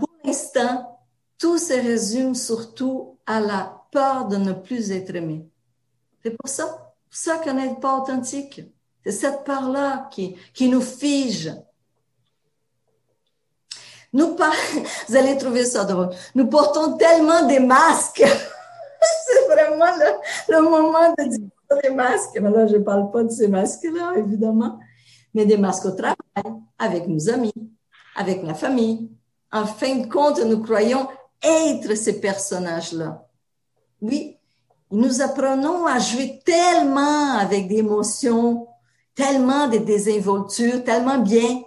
pour 0.00 0.08
l'instant, 0.24 0.98
tout 1.38 1.58
se 1.58 1.74
résume 1.74 2.34
surtout 2.34 3.18
à 3.24 3.38
la 3.38 3.84
peur 3.92 4.26
de 4.26 4.36
ne 4.36 4.52
plus 4.52 4.90
être 4.90 5.14
aimé. 5.14 5.48
C'est 6.24 6.36
pour 6.36 6.48
ça 6.48 6.87
ça 7.10 7.38
qu'on 7.38 7.54
n'est 7.54 7.74
pas 7.74 7.98
authentique. 7.98 8.62
C'est 9.04 9.12
cette 9.12 9.44
part-là 9.44 10.08
qui, 10.10 10.36
qui 10.52 10.68
nous 10.68 10.80
fige. 10.80 11.52
Nous 14.12 14.34
par... 14.34 14.52
Vous 15.08 15.16
allez 15.16 15.36
trouver 15.36 15.64
ça 15.64 15.84
drôle. 15.84 16.10
Nous 16.34 16.46
portons 16.46 16.96
tellement 16.96 17.46
des 17.46 17.60
masques. 17.60 18.24
C'est 19.26 19.46
vraiment 19.46 19.86
le, 19.96 20.54
le, 20.54 20.62
moment 20.62 21.14
de 21.16 21.28
dire 21.28 21.48
des 21.82 21.90
masques. 21.90 22.38
Mais 22.40 22.50
là, 22.50 22.66
je 22.66 22.76
ne 22.76 22.82
parle 22.82 23.10
pas 23.10 23.22
de 23.22 23.30
ces 23.30 23.48
masques-là, 23.48 24.14
évidemment, 24.16 24.78
mais 25.34 25.46
des 25.46 25.56
masques 25.56 25.84
au 25.84 25.92
travail, 25.92 26.16
avec 26.78 27.06
nos 27.06 27.28
amis, 27.28 27.52
avec 28.16 28.42
la 28.42 28.54
famille. 28.54 29.10
En 29.52 29.66
fin 29.66 29.96
de 29.96 30.06
compte, 30.06 30.42
nous 30.44 30.62
croyons 30.62 31.06
être 31.42 31.94
ces 31.94 32.20
personnages-là. 32.20 33.26
Oui, 34.00 34.37
nous 34.90 35.20
apprenons 35.20 35.86
à 35.86 35.98
jouer 35.98 36.40
tellement 36.44 37.32
avec 37.38 37.68
des 37.68 37.78
émotions, 37.78 38.66
tellement 39.14 39.68
de 39.68 39.78
désinvolture, 39.78 40.82
tellement 40.84 41.18
bien, 41.18 41.62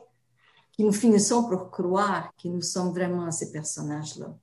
que 0.77 0.83
nous 0.83 0.93
finissons 0.93 1.49
par 1.49 1.69
croire 1.69 2.31
que 2.41 2.47
nous 2.47 2.61
sommes 2.61 2.91
vraiment 2.91 3.29
ces 3.31 3.51
personnages-là. 3.51 4.35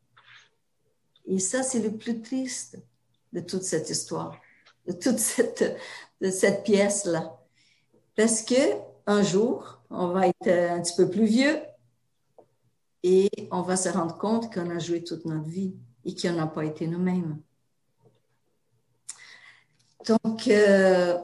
Et 1.26 1.38
ça, 1.38 1.62
c'est 1.62 1.80
le 1.80 1.96
plus 1.96 2.20
triste. 2.22 2.78
de 3.32 3.40
toute 3.40 3.62
cette 3.62 3.90
histoire, 3.90 4.34
de 4.86 4.92
toute 4.92 5.18
cette, 5.18 5.76
de 6.20 6.30
cette 6.30 6.64
pièce-là. 6.64 7.38
Parce 8.16 8.42
que 8.42 8.54
un 9.06 9.22
jour, 9.22 9.80
on 9.90 10.08
va 10.08 10.28
être 10.28 10.48
un 10.48 10.80
petit 10.80 10.96
peu 10.96 11.08
plus 11.08 11.26
vieux 11.26 11.60
et 13.02 13.28
on 13.50 13.62
va 13.62 13.76
se 13.76 13.88
rendre 13.88 14.16
compte 14.18 14.52
qu'on 14.52 14.70
a 14.70 14.78
joué 14.78 15.04
toute 15.04 15.24
notre 15.24 15.48
vie 15.48 15.74
et 16.04 16.14
qu'on 16.14 16.32
n'a 16.32 16.46
pas 16.46 16.64
été 16.64 16.86
nous-mêmes. 16.86 17.38
Donc, 20.08 20.48
euh, 20.48 21.18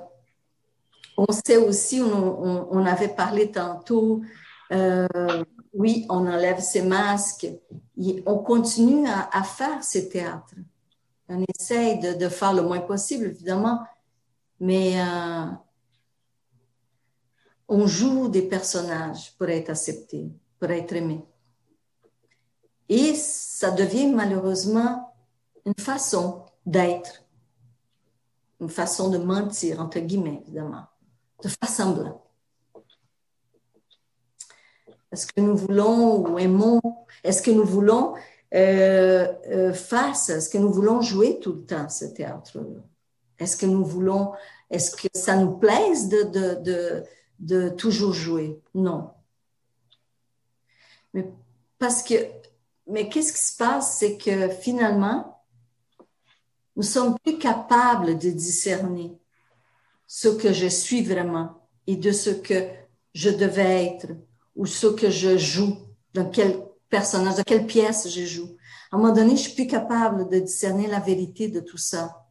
on 1.16 1.32
sait 1.32 1.56
aussi, 1.56 2.02
on, 2.02 2.84
avait 2.84 3.08
parlé 3.08 3.50
tantôt, 3.50 4.22
euh, 4.72 5.06
oui, 5.72 6.06
on 6.10 6.26
enlève 6.26 6.60
ses 6.60 6.82
masques, 6.82 7.46
on 8.26 8.38
continue 8.38 9.06
à, 9.08 9.42
faire 9.42 9.82
ces 9.82 10.08
théâtres. 10.08 10.54
On 11.28 11.42
essaye 11.58 11.98
de, 11.98 12.28
faire 12.28 12.52
le 12.52 12.62
moins 12.62 12.80
possible, 12.80 13.26
évidemment, 13.26 13.80
mais 14.60 15.00
euh, 15.00 15.46
on 17.68 17.86
joue 17.86 18.28
des 18.28 18.42
personnages 18.42 19.34
pour 19.38 19.48
être 19.48 19.70
accepté, 19.70 20.28
pour 20.58 20.70
être 20.70 20.92
aimé. 20.94 21.24
Et 22.88 23.14
ça 23.14 23.70
devient 23.70 24.08
malheureusement 24.08 25.14
une 25.64 25.74
façon 25.78 26.44
d'être, 26.66 27.23
une 28.60 28.68
façon 28.68 29.10
de 29.10 29.18
mentir, 29.18 29.80
entre 29.80 30.00
guillemets, 30.00 30.42
évidemment, 30.42 30.84
de 31.42 31.48
faire 31.48 31.68
semblant. 31.68 32.22
Est-ce 35.12 35.26
que 35.26 35.40
nous 35.40 35.56
voulons 35.56 36.18
ou 36.18 36.38
aimons, 36.38 36.80
est-ce 37.22 37.42
que 37.42 37.50
nous 37.50 37.64
voulons 37.64 38.14
euh, 38.54 39.32
euh, 39.48 39.72
Est-ce 39.72 40.48
que 40.48 40.58
nous 40.58 40.72
voulons 40.72 41.00
jouer 41.00 41.38
tout 41.40 41.52
le 41.52 41.64
temps 41.64 41.88
ce 41.88 42.06
théâtre-là? 42.06 42.80
Est-ce 43.38 43.56
que 43.56 43.66
nous 43.66 43.84
voulons, 43.84 44.32
est-ce 44.70 44.94
que 44.94 45.08
ça 45.14 45.36
nous 45.36 45.56
plaise 45.56 46.08
de, 46.08 46.22
de, 46.22 46.54
de, 46.62 47.04
de 47.40 47.68
toujours 47.68 48.12
jouer? 48.12 48.60
Non. 48.74 49.10
Mais 51.12 51.30
parce 51.78 52.02
que 52.02 52.14
mais 52.86 53.08
qu'est-ce 53.08 53.32
qui 53.32 53.42
se 53.42 53.56
passe, 53.56 53.98
c'est 53.98 54.18
que 54.18 54.48
finalement, 54.48 55.33
nous 56.76 56.82
sommes 56.82 57.16
plus 57.20 57.38
capables 57.38 58.18
de 58.18 58.30
discerner 58.30 59.16
ce 60.06 60.28
que 60.28 60.52
je 60.52 60.66
suis 60.66 61.02
vraiment 61.02 61.68
et 61.86 61.96
de 61.96 62.12
ce 62.12 62.30
que 62.30 62.68
je 63.14 63.30
devais 63.30 63.86
être 63.86 64.08
ou 64.56 64.66
ce 64.66 64.86
que 64.86 65.10
je 65.10 65.36
joue, 65.36 65.76
dans 66.14 66.28
quel 66.30 66.62
personnage, 66.88 67.36
dans 67.36 67.42
quelle 67.42 67.66
pièce 67.66 68.08
je 68.08 68.24
joue. 68.24 68.56
À 68.90 68.96
un 68.96 68.98
moment 68.98 69.12
donné, 69.12 69.36
je 69.36 69.42
suis 69.42 69.54
plus 69.54 69.66
capable 69.66 70.28
de 70.28 70.38
discerner 70.38 70.86
la 70.86 71.00
vérité 71.00 71.48
de 71.48 71.60
tout 71.60 71.78
ça. 71.78 72.26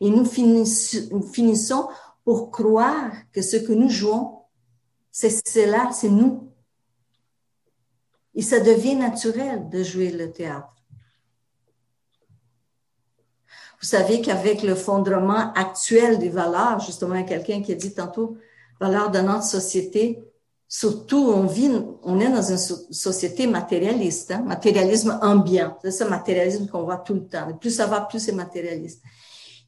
Et 0.00 0.10
nous 0.10 0.24
finissons 0.24 1.88
pour 2.24 2.50
croire 2.50 3.12
que 3.32 3.42
ce 3.42 3.56
que 3.56 3.72
nous 3.72 3.90
jouons, 3.90 4.40
c'est 5.10 5.66
là, 5.66 5.90
c'est 5.92 6.08
nous. 6.08 6.52
Et 8.34 8.42
ça 8.42 8.60
devient 8.60 8.96
naturel 8.96 9.68
de 9.68 9.82
jouer 9.82 10.10
le 10.10 10.30
théâtre. 10.32 10.75
Vous 13.86 13.90
savez 13.90 14.20
qu'avec 14.20 14.64
le 14.64 14.74
fondement 14.74 15.52
actuel 15.52 16.18
des 16.18 16.28
valeurs, 16.28 16.80
justement, 16.80 17.22
quelqu'un 17.22 17.62
qui 17.62 17.70
a 17.70 17.76
dit 17.76 17.94
tantôt, 17.94 18.36
valeurs 18.80 19.12
de 19.12 19.20
notre 19.20 19.44
société, 19.44 20.24
surtout 20.66 21.18
on 21.18 21.46
vit, 21.46 21.70
on 22.02 22.18
est 22.18 22.28
dans 22.28 22.42
une 22.42 22.58
société 22.58 23.46
matérialiste, 23.46 24.32
hein, 24.32 24.42
matérialisme 24.42 25.16
ambiant. 25.22 25.78
C'est 25.82 25.92
ce 25.92 26.02
matérialisme 26.02 26.66
qu'on 26.66 26.82
voit 26.82 26.96
tout 26.96 27.14
le 27.14 27.28
temps. 27.28 27.56
plus 27.60 27.70
ça 27.70 27.86
va, 27.86 28.00
plus 28.00 28.18
c'est 28.18 28.32
matérialiste. 28.32 29.04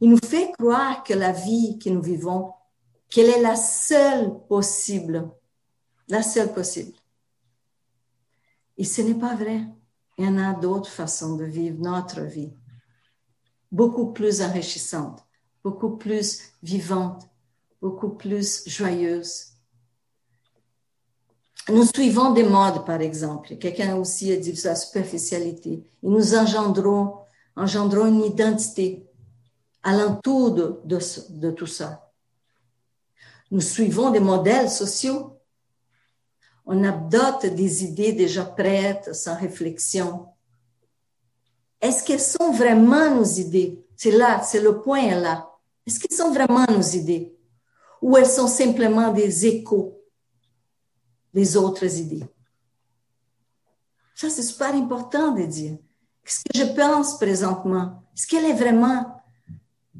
Il 0.00 0.10
nous 0.10 0.18
fait 0.18 0.50
croire 0.58 1.04
que 1.04 1.14
la 1.14 1.30
vie 1.30 1.78
que 1.78 1.88
nous 1.88 2.02
vivons, 2.02 2.50
qu'elle 3.08 3.30
est 3.30 3.40
la 3.40 3.54
seule 3.54 4.32
possible, 4.48 5.30
la 6.08 6.22
seule 6.24 6.52
possible. 6.52 6.90
Et 8.76 8.84
ce 8.84 9.00
n'est 9.00 9.14
pas 9.14 9.36
vrai. 9.36 9.60
Il 10.18 10.24
y 10.24 10.28
en 10.28 10.38
a 10.38 10.54
d'autres 10.54 10.90
façons 10.90 11.36
de 11.36 11.44
vivre 11.44 11.76
notre 11.78 12.22
vie, 12.22 12.50
beaucoup 13.70 14.12
plus 14.12 14.42
enrichissantes, 14.42 15.24
beaucoup 15.62 15.96
plus 15.96 16.40
vivantes, 16.62 17.28
beaucoup 17.80 18.10
plus 18.10 18.68
joyeuses. 18.68 19.48
Nous 21.68 21.84
suivons 21.84 22.32
des 22.32 22.44
modes, 22.44 22.84
par 22.86 23.00
exemple. 23.00 23.56
Quelqu'un 23.56 23.96
aussi 23.96 24.32
a 24.32 24.36
dit 24.36 24.58
la 24.64 24.74
superficialité. 24.74 25.84
Et 26.02 26.08
nous 26.08 26.34
engendrons, 26.34 27.18
engendrons 27.56 28.06
une 28.06 28.24
identité 28.24 29.06
alentour 29.82 30.52
de, 30.52 30.80
de, 30.84 30.98
de 31.30 31.50
tout 31.50 31.66
ça. 31.66 32.10
Nous 33.50 33.60
suivons 33.60 34.10
des 34.10 34.20
modèles 34.20 34.70
sociaux 34.70 35.38
on 36.70 36.84
adopte 36.84 37.46
des 37.46 37.82
idées 37.84 38.12
déjà 38.12 38.44
prêtes, 38.44 39.14
sans 39.14 39.34
réflexion. 39.34 40.26
Est-ce 41.80 42.04
qu'elles 42.04 42.20
sont 42.20 42.52
vraiment 42.52 43.14
nos 43.14 43.24
idées? 43.24 43.84
C'est 43.96 44.10
là, 44.10 44.42
c'est 44.42 44.60
le 44.60 44.80
point 44.80 45.14
là. 45.14 45.50
Est-ce 45.86 46.00
qu'elles 46.00 46.16
sont 46.16 46.32
vraiment 46.32 46.66
nos 46.66 46.82
idées? 46.82 47.34
Ou 48.02 48.16
elles 48.16 48.26
sont 48.26 48.46
simplement 48.46 49.12
des 49.12 49.46
échos 49.46 50.00
des 51.32 51.56
autres 51.56 51.98
idées? 51.98 52.24
Ça, 54.14 54.28
c'est 54.28 54.42
super 54.42 54.74
important 54.74 55.32
de 55.32 55.44
dire. 55.44 55.78
Qu'est-ce 56.24 56.42
que 56.42 56.58
je 56.58 56.74
pense 56.74 57.18
présentement? 57.18 58.02
Est-ce 58.16 58.26
qu'elle 58.26 58.44
est 58.44 58.54
vraiment, 58.54 59.22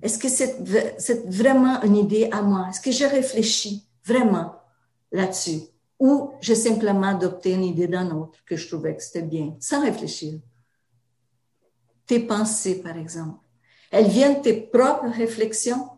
est-ce 0.02 0.18
que 0.18 0.28
c'est, 0.28 0.56
c'est 0.98 1.26
vraiment 1.30 1.80
une 1.82 1.96
idée 1.96 2.28
à 2.32 2.42
moi? 2.42 2.66
Est-ce 2.68 2.80
que 2.80 2.90
je 2.90 3.04
réfléchis 3.04 3.88
vraiment 4.04 4.56
là-dessus? 5.12 5.62
ou 5.98 6.32
j'ai 6.40 6.54
simplement 6.54 7.08
adopté 7.08 7.52
une 7.52 7.64
idée 7.64 7.88
d'un 7.88 8.10
autre 8.10 8.38
que 8.44 8.56
je 8.56 8.68
trouvais 8.68 8.96
que 8.96 9.02
c'était 9.02 9.22
bien, 9.22 9.56
sans 9.60 9.82
réfléchir? 9.82 10.40
Tes 12.08 12.18
pensées, 12.18 12.82
par 12.82 12.96
exemple, 12.96 13.38
elles 13.92 14.08
viennent 14.08 14.38
de 14.38 14.42
tes 14.42 14.60
propres 14.60 15.08
réflexions 15.08 15.88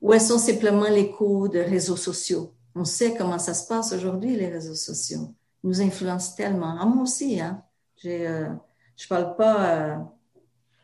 ou 0.00 0.12
elles 0.12 0.20
sont 0.20 0.38
simplement 0.38 0.88
l'écho 0.88 1.46
de 1.46 1.60
réseaux 1.60 1.96
sociaux? 1.96 2.52
On 2.74 2.84
sait 2.84 3.14
comment 3.14 3.38
ça 3.38 3.54
se 3.54 3.68
passe 3.68 3.92
aujourd'hui, 3.92 4.34
les 4.34 4.48
réseaux 4.48 4.74
sociaux. 4.74 5.32
Ils 5.62 5.68
nous 5.68 5.80
influencent 5.80 6.34
tellement. 6.34 6.76
Ah, 6.80 6.86
moi 6.86 7.04
aussi, 7.04 7.40
hein. 7.40 7.62
J'ai, 7.96 8.26
euh, 8.26 8.48
je 8.96 9.06
parle 9.06 9.36
pas 9.36 9.70
euh, 9.70 9.96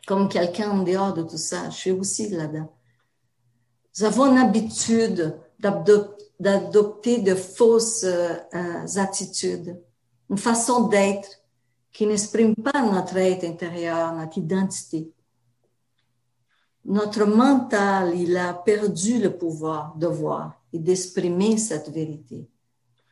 comme 0.07 0.29
quelqu'un 0.29 0.71
en 0.71 0.83
dehors 0.83 1.13
de 1.13 1.23
tout 1.23 1.37
ça. 1.37 1.69
Je 1.69 1.75
suis 1.75 1.91
aussi 1.91 2.29
là-dedans. 2.29 2.71
Nous 3.99 4.05
avons 4.05 4.27
une 4.27 4.37
habitude 4.37 5.37
d'adopter 5.59 6.21
d'adopter 6.41 7.19
de 7.19 7.35
fausses 7.35 8.03
euh, 8.03 8.35
attitudes, 8.95 9.79
une 10.29 10.39
façon 10.39 10.87
d'être 10.87 11.40
qui 11.91 12.07
n'exprime 12.07 12.55
pas 12.55 12.81
notre 12.81 13.17
être 13.17 13.43
intérieur, 13.43 14.13
notre 14.13 14.37
identité. 14.37 15.11
Notre 16.85 17.25
mental, 17.25 18.13
il 18.15 18.35
a 18.37 18.53
perdu 18.53 19.19
le 19.19 19.37
pouvoir 19.37 19.95
de 19.95 20.07
voir 20.07 20.61
et 20.73 20.79
d'exprimer 20.79 21.57
cette 21.57 21.89
vérité. 21.89 22.47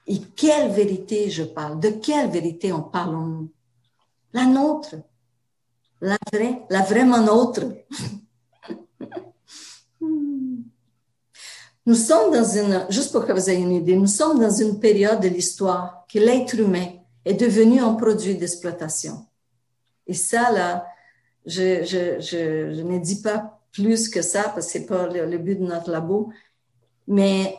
Et 0.07 0.19
quelle 0.35 0.71
vérité 0.71 1.29
je 1.29 1.43
parle? 1.43 1.79
De 1.79 1.89
quelle 1.89 2.31
vérité 2.31 2.73
on 2.73 2.81
parle 2.81 3.47
La 4.33 4.45
nôtre. 4.45 4.95
La 6.01 6.17
vraie, 6.31 6.65
la 6.69 6.81
vraiment 6.81 7.21
nôtre. 7.21 7.61
Nous 11.85 11.95
sommes 11.95 12.31
dans 12.31 12.43
une, 12.43 12.85
juste 12.89 13.11
pour 13.11 13.25
que 13.25 13.33
vous 13.33 13.49
ayez 13.49 13.61
une 13.63 13.71
idée, 13.71 13.95
nous 13.95 14.05
sommes 14.05 14.39
dans 14.39 14.51
une 14.51 14.79
période 14.79 15.21
de 15.21 15.27
l'histoire 15.27 16.05
que 16.07 16.19
l'être 16.19 16.53
humain 16.59 16.98
est 17.25 17.33
devenu 17.33 17.79
un 17.79 17.93
produit 17.93 18.35
d'exploitation. 18.35 19.25
Et 20.07 20.13
ça, 20.13 20.51
là, 20.51 20.87
je, 21.45 21.83
je, 21.83 22.19
je, 22.19 22.73
je, 22.73 22.81
ne 22.81 22.97
dis 22.99 23.21
pas 23.21 23.59
plus 23.71 24.09
que 24.09 24.21
ça 24.21 24.43
parce 24.43 24.65
que 24.67 24.71
c'est 24.71 24.85
pas 24.85 25.07
le, 25.07 25.37
but 25.37 25.55
de 25.55 25.65
notre 25.65 25.91
labo, 25.91 26.31
mais 27.07 27.57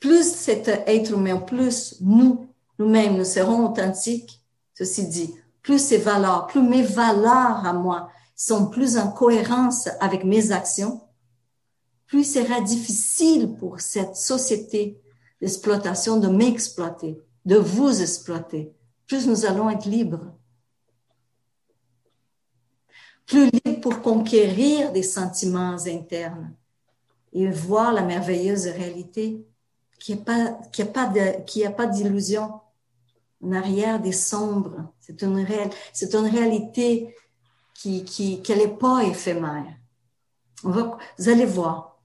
plus 0.00 0.32
cet 0.34 0.68
être 0.68 1.12
humain, 1.12 1.38
plus 1.38 1.96
nous, 2.00 2.46
nous-mêmes, 2.78 3.16
nous 3.16 3.24
serons 3.24 3.66
authentiques, 3.66 4.40
ceci 4.74 5.06
dit, 5.06 5.34
plus 5.62 5.78
ces 5.78 5.98
valeurs, 5.98 6.46
plus 6.48 6.62
mes 6.62 6.82
valeurs 6.82 7.64
à 7.64 7.72
moi 7.72 8.10
sont 8.34 8.66
plus 8.66 8.96
en 8.98 9.10
cohérence 9.10 9.88
avec 10.00 10.24
mes 10.24 10.50
actions, 10.50 11.00
plus 12.06 12.24
sera 12.24 12.60
difficile 12.60 13.54
pour 13.54 13.80
cette 13.80 14.16
société 14.16 15.00
d'exploitation 15.40 16.18
de 16.18 16.28
m'exploiter, 16.28 17.18
de 17.44 17.56
vous 17.56 18.00
exploiter, 18.00 18.72
plus 19.06 19.26
nous 19.26 19.44
allons 19.46 19.68
être 19.70 19.86
libres. 19.86 20.32
Plus 23.26 23.50
libres 23.50 23.80
pour 23.80 24.02
conquérir 24.02 24.92
des 24.92 25.02
sentiments 25.02 25.76
internes 25.86 26.54
et 27.32 27.48
voir 27.48 27.92
la 27.92 28.02
merveilleuse 28.02 28.66
réalité 28.66 29.44
qui 29.98 30.16
n'a 30.16 30.22
pas, 30.22 30.60
qui 30.72 30.82
a 30.82 30.86
pas 30.86 31.06
de, 31.06 31.44
qui 31.44 31.68
pas 31.68 31.86
d'illusion 31.86 32.60
en 33.42 33.52
arrière 33.52 34.00
des 34.00 34.12
sombres. 34.12 34.92
C'est 35.00 35.22
une 35.22 35.40
réelle, 35.40 35.70
c'est 35.92 36.14
une 36.14 36.26
réalité 36.26 37.14
qui, 37.74 38.04
qui, 38.04 38.42
qu'elle 38.42 38.58
n'est 38.58 38.68
pas 38.68 39.02
éphémère 39.04 39.76
vous 40.62 41.28
allez 41.28 41.44
voir. 41.44 41.98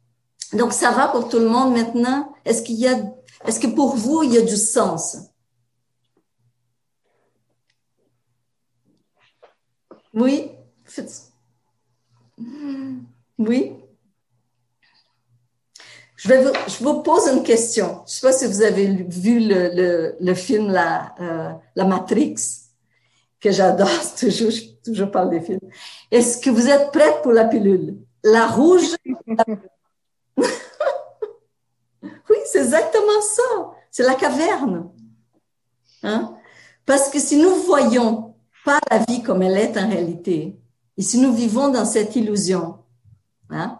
Donc, 0.53 0.73
ça 0.73 0.91
va 0.91 1.07
pour 1.09 1.29
tout 1.29 1.39
le 1.39 1.49
monde 1.49 1.73
maintenant? 1.73 2.33
Est-ce 2.45 2.63
qu'il 2.63 2.75
y 2.75 2.87
a, 2.87 2.97
est-ce 3.45 3.59
que 3.59 3.67
pour 3.67 3.95
vous, 3.95 4.23
il 4.23 4.33
y 4.33 4.37
a 4.37 4.41
du 4.41 4.55
sens? 4.55 5.17
Oui? 10.17 10.49
Oui? 13.37 13.75
Je, 16.15 16.27
vais 16.27 16.43
vous, 16.43 16.53
je 16.67 16.83
vous 16.83 17.03
pose 17.03 17.27
une 17.27 17.43
question. 17.43 17.97
Je 17.97 18.01
ne 18.01 18.07
sais 18.07 18.27
pas 18.27 18.33
si 18.33 18.47
vous 18.47 18.63
avez 18.63 18.87
vu 18.87 19.39
le, 19.39 20.15
le, 20.19 20.33
film 20.33 20.71
La, 20.71 21.13
euh, 21.21 21.53
La 21.75 21.85
Matrix, 21.85 22.35
que 23.39 23.51
j'adore, 23.51 23.91
toujours, 24.19 24.49
je 24.49 24.61
toujours 24.83 25.11
parle 25.11 25.29
des 25.29 25.41
films. 25.41 25.59
Est-ce 26.09 26.39
que 26.41 26.49
vous 26.49 26.67
êtes 26.67 26.91
prête 26.91 27.21
pour 27.21 27.31
la 27.31 27.45
pilule? 27.45 27.99
La 28.23 28.47
rouge? 28.47 28.95
oui, 30.35 30.47
c'est 32.45 32.61
exactement 32.63 33.21
ça. 33.21 33.43
C'est 33.91 34.03
la 34.03 34.15
caverne. 34.15 34.89
Hein? 36.01 36.35
Parce 36.87 37.09
que 37.09 37.19
si 37.19 37.37
nous 37.37 37.53
voyons 37.65 38.26
pas 38.67 38.81
la 38.91 38.99
vie 39.05 39.23
comme 39.23 39.41
elle 39.43 39.57
est 39.57 39.77
en 39.77 39.89
réalité, 39.89 40.59
et 40.97 41.01
si 41.01 41.19
nous 41.19 41.33
vivons 41.33 41.69
dans 41.69 41.85
cette 41.85 42.17
illusion, 42.17 42.79
hein, 43.49 43.79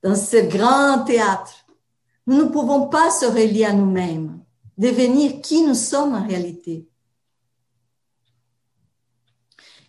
dans 0.00 0.14
ce 0.14 0.46
grand 0.46 1.02
théâtre, 1.04 1.66
nous 2.24 2.36
ne 2.36 2.50
pouvons 2.50 2.86
pas 2.86 3.10
se 3.10 3.26
relier 3.26 3.64
à 3.64 3.72
nous-mêmes, 3.72 4.38
devenir 4.78 5.40
qui 5.40 5.66
nous 5.66 5.74
sommes 5.74 6.14
en 6.14 6.24
réalité. 6.24 6.86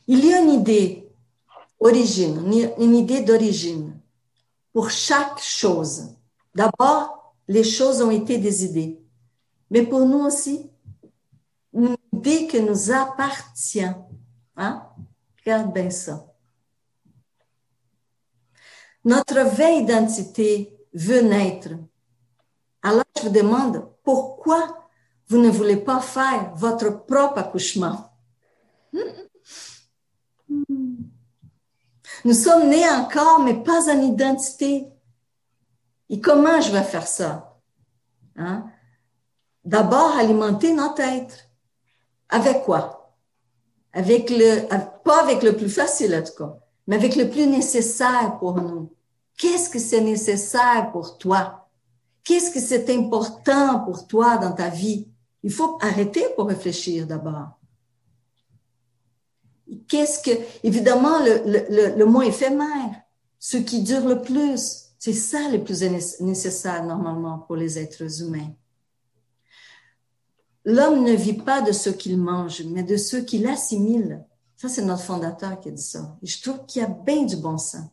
Il 0.07 0.25
y 0.25 0.33
a 0.33 0.41
une 0.41 0.49
idée, 0.49 1.07
origine, 1.79 2.51
une 2.79 2.95
idée 2.95 3.21
d'origine 3.21 4.01
pour 4.73 4.89
chaque 4.89 5.39
chose. 5.39 6.07
D'abord, 6.55 7.35
les 7.47 7.63
choses 7.63 8.01
ont 8.01 8.09
été 8.09 8.39
des 8.39 8.65
idées, 8.65 8.99
mais 9.69 9.83
pour 9.83 10.07
nous 10.07 10.25
aussi, 10.25 10.71
une 11.71 11.95
idée 12.21 12.47
qui 12.47 12.61
nous 12.61 12.91
appartient. 12.91 13.93
Hein? 14.55 14.87
Regarde 15.39 15.73
bien 15.73 15.89
ça. 15.89 16.27
Notre 19.03 19.39
vraie 19.41 19.77
identité 19.77 20.77
veut 20.93 21.21
naître. 21.21 21.69
Alors, 22.83 23.03
je 23.17 23.23
vous 23.23 23.33
demande, 23.33 23.87
pourquoi 24.03 24.87
vous 25.29 25.39
ne 25.39 25.49
voulez 25.49 25.77
pas 25.77 25.99
faire 25.99 26.53
votre 26.55 27.05
propre 27.05 27.39
accouchement? 27.39 28.13
Nous 32.23 32.33
sommes 32.33 32.69
nés 32.69 32.87
encore, 32.87 33.39
mais 33.39 33.63
pas 33.63 33.89
en 33.91 33.99
identité. 33.99 34.87
Et 36.09 36.21
comment 36.21 36.61
je 36.61 36.71
vais 36.71 36.83
faire 36.83 37.07
ça? 37.07 37.59
Hein? 38.35 38.69
D'abord, 39.63 40.15
alimenter 40.17 40.73
notre 40.73 41.01
être. 41.01 41.50
Avec 42.31 42.63
quoi? 42.63 43.13
Avec 43.93 44.29
le, 44.29 44.67
pas 45.03 45.21
avec 45.21 45.43
le 45.43 45.55
plus 45.55 45.69
facile 45.69 46.15
en 46.15 46.23
tout 46.23 46.33
cas, 46.37 46.57
mais 46.87 46.95
avec 46.95 47.15
le 47.15 47.29
plus 47.29 47.45
nécessaire 47.45 48.37
pour 48.39 48.55
nous. 48.55 48.93
Qu'est-ce 49.37 49.69
que 49.69 49.79
c'est 49.79 50.01
nécessaire 50.01 50.91
pour 50.91 51.17
toi? 51.17 51.67
Qu'est-ce 52.23 52.51
que 52.51 52.59
c'est 52.59 52.89
important 52.89 53.79
pour 53.81 54.07
toi 54.07 54.37
dans 54.37 54.53
ta 54.53 54.69
vie? 54.69 55.07
Il 55.43 55.51
faut 55.51 55.77
arrêter 55.81 56.25
pour 56.35 56.47
réfléchir 56.47 57.07
d'abord. 57.07 57.49
Qu'est-ce 59.87 60.21
que, 60.21 60.31
évidemment, 60.63 61.19
le, 61.19 61.41
le, 61.45 61.97
le, 61.97 62.05
moins 62.05 62.23
éphémère, 62.23 63.01
ce 63.39 63.57
qui 63.57 63.81
dure 63.81 64.05
le 64.07 64.21
plus, 64.21 64.91
c'est 64.99 65.13
ça 65.13 65.49
le 65.49 65.63
plus 65.63 65.81
nécessaire 66.19 66.83
normalement 66.85 67.39
pour 67.39 67.55
les 67.55 67.79
êtres 67.79 68.21
humains. 68.21 68.53
L'homme 70.63 71.03
ne 71.03 71.13
vit 71.13 71.33
pas 71.41 71.61
de 71.61 71.71
ce 71.71 71.89
qu'il 71.89 72.17
mange, 72.17 72.63
mais 72.65 72.83
de 72.83 72.97
ce 72.97 73.17
qu'il 73.17 73.47
assimile. 73.47 74.23
Ça, 74.57 74.69
c'est 74.69 74.83
notre 74.83 75.01
fondateur 75.01 75.59
qui 75.59 75.69
a 75.69 75.71
dit 75.71 75.81
ça. 75.81 76.15
Je 76.21 76.39
trouve 76.41 76.65
qu'il 76.67 76.81
y 76.81 76.85
a 76.85 76.87
bien 76.87 77.23
du 77.23 77.35
bon 77.35 77.57
sens. 77.57 77.89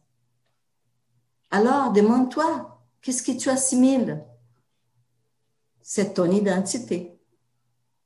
Alors, 1.51 1.93
demande-toi, 1.93 2.79
qu'est-ce 3.01 3.23
que 3.23 3.33
tu 3.33 3.49
assimiles? 3.49 4.23
C'est 5.81 6.15
ton 6.15 6.31
identité. 6.31 7.19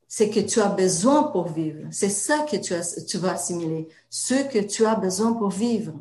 C'est 0.07 0.31
que 0.31 0.39
tu 0.39 0.61
as 0.61 0.69
besoin 0.69 1.25
pour 1.25 1.49
vivre. 1.49 1.89
C'est 1.91 2.09
ça 2.09 2.41
que 2.41 2.57
tu, 2.57 2.73
as, 2.75 3.05
tu 3.05 3.19
vas 3.19 3.33
assimiler. 3.33 3.89
Ce 4.09 4.35
que 4.49 4.61
tu 4.61 4.87
as 4.87 4.95
besoin 4.95 5.33
pour 5.33 5.51
vivre. 5.51 5.95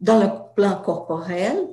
Dans 0.00 0.18
le 0.18 0.28
plan 0.56 0.82
corporel, 0.82 1.68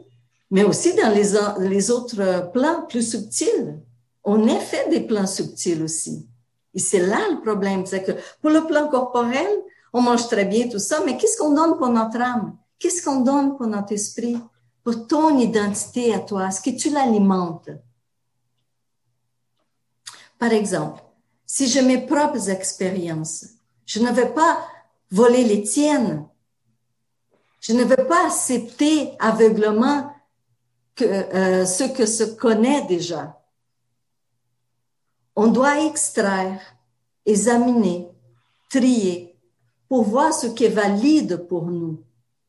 mais 0.51 0.63
aussi 0.63 0.93
dans 0.93 1.11
les 1.59 1.89
autres 1.89 2.51
plans 2.51 2.85
plus 2.85 3.09
subtils. 3.09 3.79
On 4.23 4.47
est 4.47 4.59
fait 4.59 4.89
des 4.89 5.01
plans 5.01 5.27
subtils 5.27 5.81
aussi. 5.81 6.27
Et 6.73 6.79
c'est 6.79 7.05
là 7.05 7.19
le 7.31 7.41
problème. 7.41 7.85
C'est 7.85 8.03
que 8.03 8.13
pour 8.41 8.51
le 8.51 8.65
plan 8.65 8.87
corporel, 8.87 9.47
on 9.93 10.01
mange 10.01 10.27
très 10.27 10.45
bien 10.45 10.69
tout 10.69 10.79
ça, 10.79 11.01
mais 11.05 11.17
qu'est-ce 11.17 11.37
qu'on 11.37 11.53
donne 11.53 11.77
pour 11.77 11.89
notre 11.89 12.21
âme? 12.21 12.57
Qu'est-ce 12.79 13.03
qu'on 13.03 13.21
donne 13.21 13.57
pour 13.57 13.67
notre 13.67 13.93
esprit? 13.93 14.37
Pour 14.83 15.07
ton 15.07 15.37
identité 15.37 16.13
à 16.13 16.19
toi? 16.19 16.47
Est-ce 16.47 16.61
que 16.61 16.75
tu 16.75 16.89
l'alimentes? 16.89 17.69
Par 20.39 20.51
exemple, 20.53 21.03
si 21.45 21.67
j'ai 21.67 21.81
mes 21.81 22.05
propres 22.05 22.49
expériences, 22.49 23.45
je 23.85 23.99
ne 23.99 24.11
vais 24.11 24.29
pas 24.29 24.65
voler 25.11 25.43
les 25.43 25.61
tiennes. 25.63 26.25
Je 27.59 27.73
ne 27.73 27.83
vais 27.83 28.05
pas 28.05 28.25
accepter 28.25 29.11
aveuglement 29.19 30.11
que, 30.95 31.03
euh, 31.03 31.65
ce 31.65 31.83
que 31.83 32.05
se 32.05 32.23
connaît 32.23 32.85
déjà. 32.87 33.40
On 35.35 35.47
doit 35.47 35.85
extraire, 35.85 36.59
examiner, 37.25 38.09
trier 38.69 39.39
pour 39.87 40.03
voir 40.03 40.33
ce 40.33 40.47
qui 40.47 40.65
est 40.65 40.69
valide 40.69 41.47
pour 41.47 41.65
nous, 41.65 42.03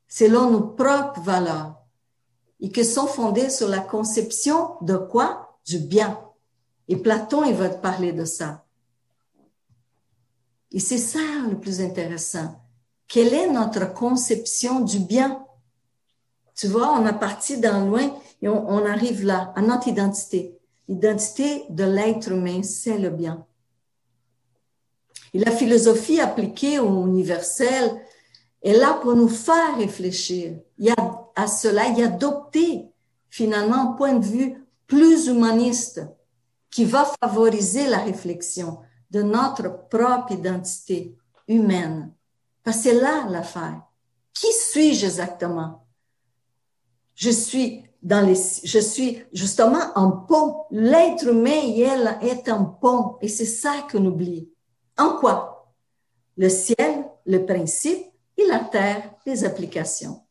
selon 0.09 0.51
nos 0.51 0.63
propres 0.63 1.21
valeurs, 1.21 1.77
et 2.61 2.71
qui 2.71 2.85
sont 2.85 3.07
fondées 3.07 3.51
sur 3.51 3.69
la 3.69 3.81
conception 3.81 4.77
de 4.81 4.97
quoi? 4.97 5.59
Du 5.65 5.79
bien. 5.79 6.21
Et 6.89 6.97
Platon, 6.97 7.45
il 7.45 7.55
va 7.55 7.69
te 7.69 7.81
parler 7.81 8.13
de 8.13 8.25
ça. 8.25 8.65
Et 10.73 10.81
c'est 10.81 10.99
ça 10.99 11.21
le 11.49 11.59
plus 11.59 11.81
intéressant. 11.81 12.61
Quelle 13.07 13.33
est 13.33 13.51
notre 13.51 13.93
conception 13.93 14.81
du 14.81 14.99
bien? 14.99 15.45
Tu 16.55 16.67
vois, 16.67 16.93
on 16.93 17.07
a 17.07 17.13
parti 17.13 17.59
d'un 17.59 17.87
loin 17.87 18.13
et 18.41 18.49
on, 18.49 18.69
on 18.69 18.85
arrive 18.85 19.25
là, 19.25 19.53
à 19.55 19.61
notre 19.61 19.89
identité. 19.89 20.59
L'identité 20.89 21.65
de 21.71 21.85
l'être 21.85 22.31
humain, 22.31 22.63
c'est 22.63 22.99
le 22.99 23.11
bien. 23.11 23.47
Et 25.33 25.39
la 25.39 25.51
philosophie 25.51 26.21
appliquée 26.21 26.79
au 26.79 27.07
universel 27.07 28.03
est 28.63 28.75
là 28.75 28.95
pour 29.03 29.15
nous 29.15 29.29
faire 29.29 29.77
réfléchir. 29.79 30.59
Il 30.79 30.87
y 30.87 30.95
à 31.35 31.47
cela, 31.47 31.89
il 31.89 31.99
y 31.99 32.03
a 32.03 32.07
adopté 32.07 32.87
finalement 33.31 33.93
un 33.93 33.93
point 33.95 34.15
de 34.15 34.25
vue 34.25 34.67
plus 34.87 35.29
humaniste 35.29 36.03
qui 36.71 36.85
va 36.85 37.11
favoriser 37.23 37.87
la 37.87 37.99
réflexion 37.99 38.81
de 39.11 39.23
notre 39.23 39.89
propre 39.89 40.33
identité 40.33 41.17
humaine. 41.49 42.13
Parce 42.63 42.79
que 42.79 42.83
c'est 42.85 43.01
là 43.01 43.27
l'affaire. 43.29 43.83
Qui 44.33 44.53
suis-je 44.53 45.07
exactement? 45.07 45.87
Je 47.15 47.31
suis 47.31 47.85
dans 48.03 48.27
les, 48.27 48.35
je 48.35 48.79
suis 48.79 49.23
justement 49.33 49.97
un 49.97 50.11
pont. 50.11 50.65
L'être 50.71 51.29
humain, 51.29 51.51
elle, 51.51 52.19
est 52.21 52.49
un 52.49 52.65
pont. 52.65 53.17
Et 53.21 53.29
c'est 53.29 53.47
ça 53.47 53.87
qu'on 53.91 54.05
oublie. 54.05 54.51
En 54.99 55.17
quoi? 55.19 55.73
Le 56.37 56.49
ciel, 56.49 57.05
le 57.25 57.47
principe, 57.47 58.05
et 58.37 58.47
la 58.47 58.61
terre, 58.61 59.15
les 59.27 59.45
applications. 59.45 60.25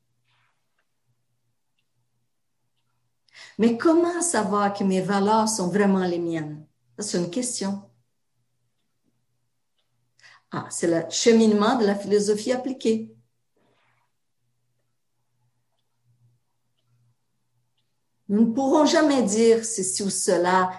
Mais 3.58 3.78
comment 3.78 4.22
savoir 4.22 4.74
que 4.74 4.84
mes 4.84 5.02
valeurs 5.02 5.48
sont 5.48 5.68
vraiment 5.68 6.04
les 6.04 6.20
miennes? 6.20 6.66
C'est 6.98 7.20
une 7.20 7.30
question. 7.30 7.84
Ah, 10.52 10.68
c'est 10.70 10.88
le 10.88 11.10
cheminement 11.10 11.78
de 11.78 11.86
la 11.86 11.96
philosophie 11.96 12.52
appliquée. 12.52 13.16
Nous 18.32 18.46
ne 18.46 18.54
pourrons 18.54 18.86
jamais 18.86 19.24
dire 19.24 19.66
ceci 19.66 20.04
ou 20.04 20.10
cela 20.10 20.72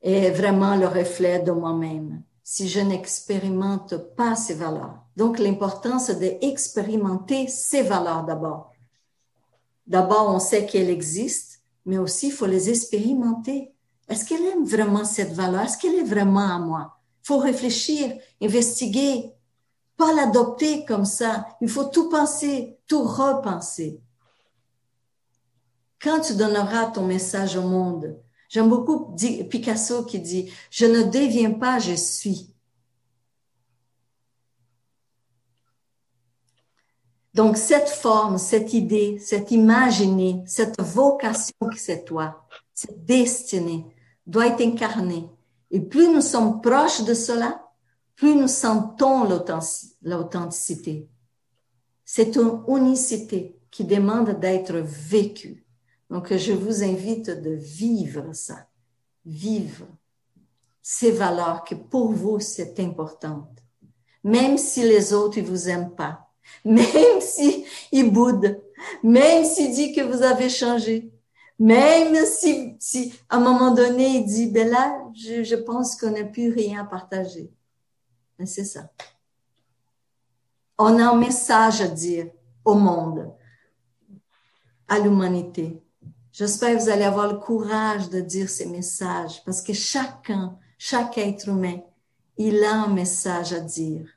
est 0.00 0.30
vraiment 0.30 0.76
le 0.76 0.86
reflet 0.86 1.40
de 1.40 1.50
moi-même 1.50 2.22
si 2.44 2.68
je 2.68 2.78
n'expérimente 2.80 3.96
pas 4.14 4.36
ces 4.36 4.54
valeurs. 4.54 4.94
Donc, 5.16 5.38
l'importance 5.40 6.10
d'expérimenter 6.10 7.48
ces 7.48 7.82
valeurs 7.82 8.24
d'abord. 8.24 8.72
D'abord, 9.88 10.32
on 10.32 10.38
sait 10.38 10.66
qu'elles 10.66 10.90
existent, 10.90 11.58
mais 11.84 11.98
aussi 11.98 12.28
il 12.28 12.32
faut 12.32 12.46
les 12.46 12.70
expérimenter. 12.70 13.72
Est-ce 14.08 14.24
qu'elle 14.24 14.46
aime 14.46 14.64
vraiment 14.64 15.04
cette 15.04 15.32
valeur? 15.32 15.62
Est-ce 15.62 15.78
qu'elle 15.78 15.96
est 15.96 16.04
vraiment 16.04 16.48
à 16.48 16.58
moi? 16.60 16.96
Il 17.24 17.26
faut 17.26 17.38
réfléchir, 17.38 18.16
investiguer, 18.40 19.32
pas 19.96 20.12
l'adopter 20.12 20.84
comme 20.84 21.04
ça. 21.04 21.46
Il 21.60 21.68
faut 21.68 21.84
tout 21.84 22.08
penser, 22.08 22.78
tout 22.86 23.02
repenser. 23.02 24.00
Quand 26.02 26.20
tu 26.20 26.34
donneras 26.34 26.86
ton 26.86 27.06
message 27.06 27.56
au 27.56 27.62
monde. 27.62 28.18
J'aime 28.48 28.68
beaucoup 28.68 29.14
Picasso 29.48 30.04
qui 30.04 30.18
dit, 30.18 30.52
je 30.70 30.86
ne 30.86 31.02
deviens 31.02 31.52
pas, 31.52 31.78
je 31.78 31.94
suis. 31.94 32.52
Donc, 37.32 37.56
cette 37.56 37.88
forme, 37.88 38.38
cette 38.38 38.74
idée, 38.74 39.18
cette 39.20 39.52
imaginée, 39.52 40.42
cette 40.46 40.80
vocation 40.80 41.54
que 41.70 41.78
c'est 41.78 42.04
toi, 42.04 42.44
cette 42.74 43.04
destinée, 43.04 43.86
doit 44.26 44.48
être 44.48 44.62
incarnée. 44.62 45.28
Et 45.70 45.80
plus 45.80 46.12
nous 46.12 46.20
sommes 46.20 46.60
proches 46.60 47.04
de 47.04 47.14
cela, 47.14 47.62
plus 48.16 48.34
nous 48.34 48.48
sentons 48.48 49.28
l'authenticité. 50.02 51.08
C'est 52.04 52.34
une 52.34 52.64
unicité 52.66 53.56
qui 53.70 53.84
demande 53.84 54.40
d'être 54.40 54.78
vécue. 54.78 55.64
Donc, 56.10 56.34
je 56.36 56.52
vous 56.52 56.82
invite 56.82 57.30
de 57.30 57.52
vivre 57.52 58.32
ça, 58.32 58.66
vivre 59.24 59.86
ces 60.82 61.12
valeurs 61.12 61.62
que 61.62 61.76
pour 61.76 62.12
vous, 62.12 62.40
c'est 62.40 62.80
important. 62.80 63.48
Même 64.24 64.58
si 64.58 64.82
les 64.82 65.12
autres 65.12 65.38
ne 65.40 65.46
vous 65.46 65.68
aiment 65.68 65.94
pas, 65.94 66.28
même 66.64 67.20
si 67.20 67.64
ils 67.92 68.10
boudent, 68.10 68.60
même 69.04 69.44
s'il 69.44 69.72
dit 69.72 69.92
que 69.92 70.00
vous 70.00 70.22
avez 70.22 70.48
changé, 70.48 71.12
même 71.60 72.16
si, 72.26 72.76
si 72.80 73.14
à 73.28 73.36
un 73.36 73.40
moment 73.40 73.72
donné, 73.72 74.16
il 74.16 74.26
dit, 74.26 74.46
ben 74.48 74.68
là, 74.68 75.00
je, 75.14 75.44
je 75.44 75.54
pense 75.54 75.94
qu'on 75.94 76.10
n'a 76.10 76.24
plus 76.24 76.50
rien 76.50 76.80
à 76.80 76.84
partager. 76.84 77.52
Mais 78.38 78.46
c'est 78.46 78.64
ça. 78.64 78.90
On 80.78 80.98
a 80.98 81.10
un 81.10 81.16
message 81.16 81.82
à 81.82 81.86
dire 81.88 82.30
au 82.64 82.74
monde, 82.74 83.30
à 84.88 84.98
l'humanité. 84.98 85.82
J'espère 86.32 86.76
que 86.76 86.82
vous 86.82 86.88
allez 86.88 87.04
avoir 87.04 87.32
le 87.32 87.38
courage 87.38 88.08
de 88.08 88.20
dire 88.20 88.48
ces 88.48 88.66
messages 88.66 89.42
parce 89.44 89.62
que 89.62 89.72
chacun, 89.72 90.56
chaque 90.78 91.18
être 91.18 91.48
humain, 91.48 91.80
il 92.36 92.62
a 92.64 92.84
un 92.84 92.88
message 92.88 93.52
à 93.52 93.60
dire. 93.60 94.08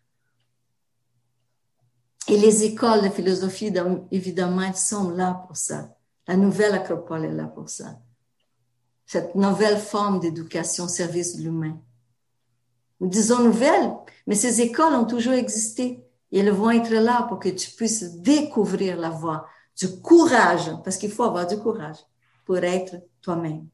Et 2.28 2.38
les 2.38 2.64
écoles 2.64 3.02
de 3.02 3.10
philosophie, 3.10 3.74
évidemment, 4.12 4.62
elles 4.62 4.76
sont 4.76 5.10
là 5.10 5.44
pour 5.46 5.58
ça. 5.58 5.96
La 6.28 6.38
nouvelle 6.38 6.74
acropole 6.74 7.26
est 7.26 7.34
là 7.34 7.46
pour 7.46 7.70
ça. 7.70 8.00
Cette 9.06 9.36
nouvelle 9.36 9.78
forme 9.78 10.22
d'éducation 10.22 10.86
au 10.86 10.88
service 10.88 11.36
de 11.36 11.44
l'humain. 11.44 11.78
Nous 13.02 13.10
disons 13.10 13.44
nouvelle, 13.44 13.92
mais 14.26 14.36
ces 14.36 14.62
écoles 14.62 14.94
ont 14.94 15.06
toujours 15.06 15.34
existé. 15.34 16.06
Et 16.32 16.40
elles 16.40 16.52
vont 16.52 16.72
être 16.72 16.94
là 16.94 17.24
pour 17.28 17.40
que 17.40 17.50
tu 17.50 17.70
puisses 17.72 18.16
découvrir 18.16 18.98
la 18.98 19.10
voie 19.10 19.46
du 19.78 20.00
courage, 20.02 20.72
parce 20.84 20.98
qu'il 20.98 21.12
faut 21.12 21.24
avoir 21.24 21.48
du 21.48 21.58
courage 21.58 21.98
pour 22.46 22.58
être 22.58 22.96
toi-même. 23.22 23.68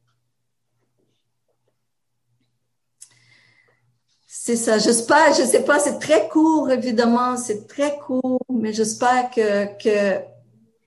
C'est 4.26 4.56
ça. 4.56 4.78
J'espère, 4.78 5.34
je 5.34 5.42
sais 5.42 5.64
pas, 5.64 5.78
c'est 5.78 5.98
très 5.98 6.28
court, 6.28 6.70
évidemment, 6.70 7.36
c'est 7.36 7.66
très 7.66 7.98
court, 7.98 8.40
mais 8.48 8.72
j'espère 8.72 9.30
que, 9.30 9.76
que 9.76 10.24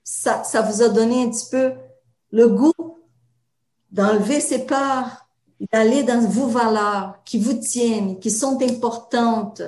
ça, 0.04 0.44
ça 0.44 0.62
vous 0.62 0.82
a 0.82 0.90
donné 0.90 1.24
un 1.24 1.30
petit 1.30 1.50
peu 1.50 1.74
le 2.32 2.48
goût 2.50 2.74
d'enlever 3.92 4.40
ces 4.40 4.66
peurs, 4.66 5.28
d'aller 5.72 6.04
dans 6.04 6.20
vos 6.28 6.48
valeurs 6.48 7.20
qui 7.24 7.38
vous 7.38 7.54
tiennent, 7.54 8.20
qui 8.20 8.32
sont 8.32 8.62
importantes. 8.62 9.62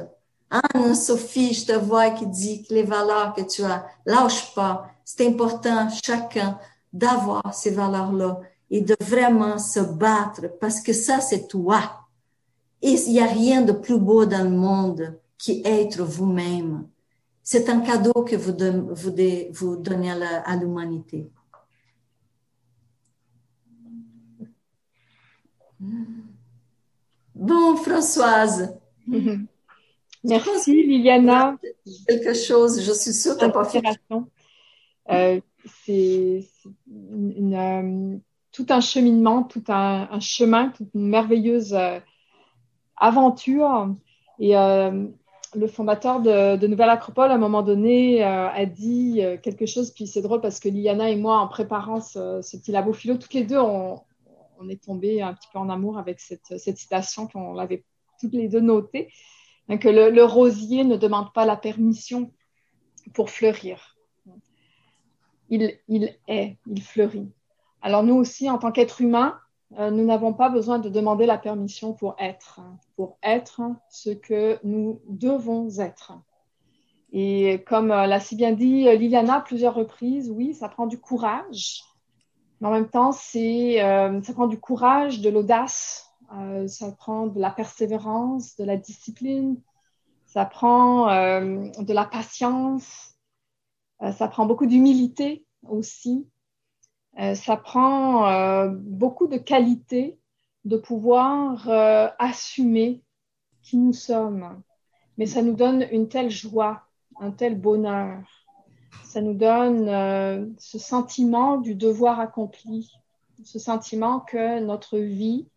Anne, 0.55 0.95
Sophie, 0.95 1.53
je 1.53 1.65
te 1.65 1.73
vois 1.73 2.11
qui 2.11 2.27
dit 2.27 2.63
que 2.63 2.73
les 2.73 2.83
valeurs 2.83 3.33
que 3.33 3.41
tu 3.41 3.63
as, 3.63 3.85
lâche 4.05 4.53
pas. 4.53 4.89
C'est 5.03 5.27
important, 5.27 5.89
chacun, 5.89 6.57
d'avoir 6.93 7.53
ces 7.53 7.71
valeurs-là 7.71 8.39
et 8.69 8.81
de 8.81 8.95
vraiment 9.01 9.57
se 9.57 9.79
battre 9.79 10.47
parce 10.59 10.81
que 10.81 10.93
ça, 10.93 11.19
c'est 11.19 11.47
toi. 11.47 12.07
Et 12.81 12.91
il 12.91 13.13
n'y 13.13 13.19
a 13.19 13.25
rien 13.25 13.61
de 13.63 13.73
plus 13.73 13.99
beau 13.99 14.25
dans 14.25 14.43
le 14.43 14.55
monde 14.55 15.19
qu'être 15.37 16.03
vous-même. 16.03 16.87
C'est 17.43 17.69
un 17.69 17.81
cadeau 17.81 18.23
que 18.23 18.35
vous, 18.35 18.53
vous, 19.51 19.75
donnez 19.75 20.11
à 20.11 20.55
l'humanité. 20.55 21.29
Bon, 27.35 27.75
Françoise. 27.75 28.73
Merci, 30.25 30.83
Liliana. 30.83 31.57
Quelque 32.07 32.33
chose, 32.33 32.81
je 32.81 32.91
suis 32.91 33.13
sûre 33.13 33.37
que 33.37 33.45
tu 33.45 33.51
pas 33.51 33.65
fait. 33.65 33.81
Euh, 35.11 35.39
c'est 35.85 36.47
euh, 36.89 38.17
tout 38.51 38.65
un 38.69 38.81
cheminement, 38.81 39.43
tout 39.43 39.63
un, 39.67 40.19
chemin, 40.19 40.69
toute 40.69 40.87
une 40.95 41.07
merveilleuse 41.09 41.73
euh, 41.73 41.99
aventure. 42.97 43.95
Et 44.39 44.53
le 44.53 45.67
fondateur 45.67 46.19
de, 46.21 46.67
Nouvelle 46.67 46.89
Acropole, 46.89 47.31
à 47.31 47.35
un 47.35 47.37
moment 47.37 47.61
donné, 47.61 48.23
a 48.23 48.65
dit 48.65 49.21
quelque 49.43 49.65
chose. 49.65 49.91
Puis 49.91 50.07
c'est 50.07 50.21
drôle 50.21 50.41
parce 50.41 50.59
que 50.59 50.69
Liliana 50.69 51.09
et 51.09 51.15
moi, 51.15 51.37
en 51.37 51.47
préparant 51.47 52.01
ce, 52.01 52.41
petit 52.57 52.71
labo 52.71 52.93
philo, 52.93 53.15
toutes 53.15 53.33
les 53.33 53.43
deux, 53.43 53.59
on, 53.59 54.01
est 54.69 54.83
tombés 54.83 55.21
un 55.21 55.33
petit 55.33 55.47
peu 55.53 55.59
en 55.59 55.69
amour 55.69 55.99
avec 55.99 56.19
cette, 56.19 56.57
citation 56.57 57.27
qu'on 57.27 57.53
l'avait 57.53 57.83
toutes 58.19 58.33
les 58.33 58.47
deux 58.47 58.61
notée. 58.61 59.09
Que 59.67 59.89
le, 59.89 60.23
rosier 60.23 60.83
ne 60.83 60.95
demande 60.95 61.33
pas 61.33 61.45
la 61.45 61.57
permission 61.57 62.31
pour 63.13 63.29
fleurir. 63.31 63.97
Il, 65.49 65.63
est, 65.63 66.57
il 66.67 66.81
fleurit. 66.81 67.31
Alors 67.81 68.03
nous 68.03 68.15
aussi, 68.15 68.49
en 68.49 68.57
tant 68.57 68.71
qu'être 68.71 69.01
humain, 69.01 69.39
euh, 69.77 69.91
nous 69.91 70.05
n'avons 70.05 70.33
pas 70.33 70.49
besoin 70.49 70.79
de 70.79 70.89
demander 70.89 71.25
la 71.25 71.37
permission 71.37 71.93
pour 71.93 72.15
être, 72.19 72.61
pour 72.95 73.17
être 73.23 73.61
ce 73.89 74.11
que 74.11 74.57
nous 74.63 75.01
devons 75.07 75.69
être. 75.79 76.13
Et 77.11 77.63
comme 77.67 77.91
euh, 77.91 78.07
l'a 78.07 78.19
si 78.19 78.35
bien 78.35 78.53
dit 78.53 78.87
euh, 78.87 78.95
Liliana 78.95 79.35
à 79.35 79.41
plusieurs 79.41 79.73
reprises, 79.73 80.29
oui, 80.29 80.53
ça 80.53 80.69
prend 80.69 80.87
du 80.87 80.99
courage, 80.99 81.83
mais 82.61 82.67
en 82.67 82.71
même 82.71 82.89
temps, 82.89 83.11
c'est, 83.11 83.79
ça 84.23 84.33
prend 84.33 84.47
du 84.47 84.59
courage, 84.59 85.19
de 85.19 85.29
l'audace, 85.29 86.04
ça 86.67 86.91
prend 86.91 87.27
de 87.27 87.39
la 87.39 87.51
persévérance, 87.51 88.55
de 88.57 88.63
la 88.63 88.77
discipline, 88.77 89.61
ça 90.25 90.45
prend 90.45 91.05
de 91.07 91.93
la 91.93 92.05
patience, 92.05 93.15
ça 93.99 94.27
prend 94.27 94.45
beaucoup 94.45 94.65
d'humilité 94.65 95.45
aussi. 95.67 96.27
Euh, 97.19 97.33
ça 97.35 97.55
prend 97.55 98.27
euh, 98.27 98.69
beaucoup 98.69 99.27
de 99.27 99.37
qualité 99.37 100.19
de 100.65 100.77
pouvoir 100.77 101.69
euh, 101.69 102.09
assumer 102.19 103.03
qui 103.61 103.77
nous 103.77 103.93
sommes. 103.93 104.61
Mais 105.17 105.25
ça 105.25 105.41
nous 105.41 105.53
donne 105.53 105.87
une 105.91 106.09
telle 106.09 106.29
joie, 106.29 106.83
un 107.19 107.31
tel 107.31 107.59
bonheur. 107.59 108.19
Ça 109.05 109.21
nous 109.21 109.33
donne 109.33 110.53
ce 110.57 110.77
sentiment 110.77 111.57
du 111.57 111.73
devoir 111.73 112.19
accompli, 112.19 112.91
ce 113.45 113.59
sentiment 113.59 114.19
que 114.19 114.59
notre 114.59 114.97
vie 114.97 115.47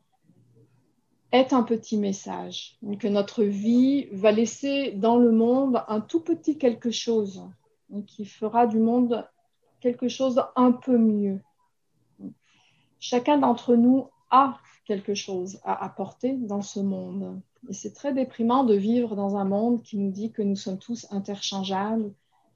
est 1.33 1.53
un 1.53 1.63
petit 1.63 1.99
message, 1.99 2.79
que 2.99 3.09
notre 3.09 3.45
vie 3.45 4.09
va 4.13 4.33
laisser 4.33 4.92
dans 4.92 5.17
le 5.17 5.30
monde 5.30 5.83
un 5.88 6.00
tout 6.00 6.21
petit 6.21 6.59
quelque 6.59 6.91
chose 6.91 7.42
qui 8.07 8.25
fera 8.25 8.67
du 8.67 8.79
monde 8.79 9.26
quelque 9.80 10.09
chose 10.09 10.42
un 10.57 10.72
peu 10.72 10.96
mieux 10.99 11.41
chacun 12.99 13.38
d'entre 13.38 13.75
nous 13.75 14.09
a 14.30 14.59
quelque 14.84 15.14
chose 15.14 15.61
à 15.64 15.84
apporter 15.84 16.34
dans 16.34 16.63
ce 16.63 16.80
monde. 16.80 17.41
Et 17.68 17.72
c'est 17.72 17.92
très 17.92 18.13
déprimant 18.13 18.64
de 18.64 18.75
vivre 18.75 19.17
dans 19.17 19.37
un 19.37 19.45
monde 19.45 19.83
qui 19.83 19.99
nous 19.99 20.11
dit 20.11 20.33
que 20.33 20.42
nous 20.42 20.57
sommes 20.57 20.79
tous 20.79 21.07
interchangeables 21.11 22.13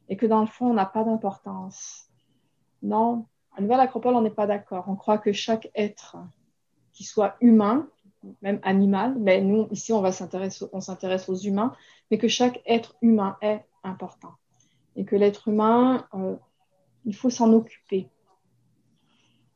et 0.09 0.17
que 0.17 0.27
dans 0.27 0.41
le 0.41 0.47
fond, 0.47 0.71
on 0.71 0.75
n'a 0.75 0.87
pas 0.87 1.05
d'importance. 1.05 2.09
Non, 2.83 3.27
à 3.57 3.61
Nouvelle 3.61 3.81
Acropole, 3.81 4.15
on 4.15 4.23
n'est 4.23 4.31
pas 4.31 4.47
d'accord. 4.47 4.85
On 4.89 4.97
croit 4.97 5.19
que 5.19 5.33
chaque 5.33 5.71
être, 5.75 6.17
qui 6.93 7.05
soit 7.05 7.37
humain, 7.41 7.89
même 8.43 8.61
animal, 8.63 9.17
mais 9.19 9.41
nous, 9.41 9.69
ici, 9.71 9.93
on 9.93 10.01
va 10.01 10.13
s'intéresser, 10.13 10.67
s'intéresse 10.81 11.29
aux 11.29 11.37
humains, 11.37 11.73
mais 12.11 12.19
que 12.19 12.29
chaque 12.29 12.63
être 12.67 12.95
humain 13.03 13.37
est 13.41 13.65
important. 13.85 14.33
Et 14.97 15.05
que 15.05 15.17
l'être 15.17 15.49
humain, 15.49 16.07
euh, 16.15 16.37
il 17.05 17.15
faut 17.15 17.31
s'en 17.31 17.53
occuper. 17.53 18.09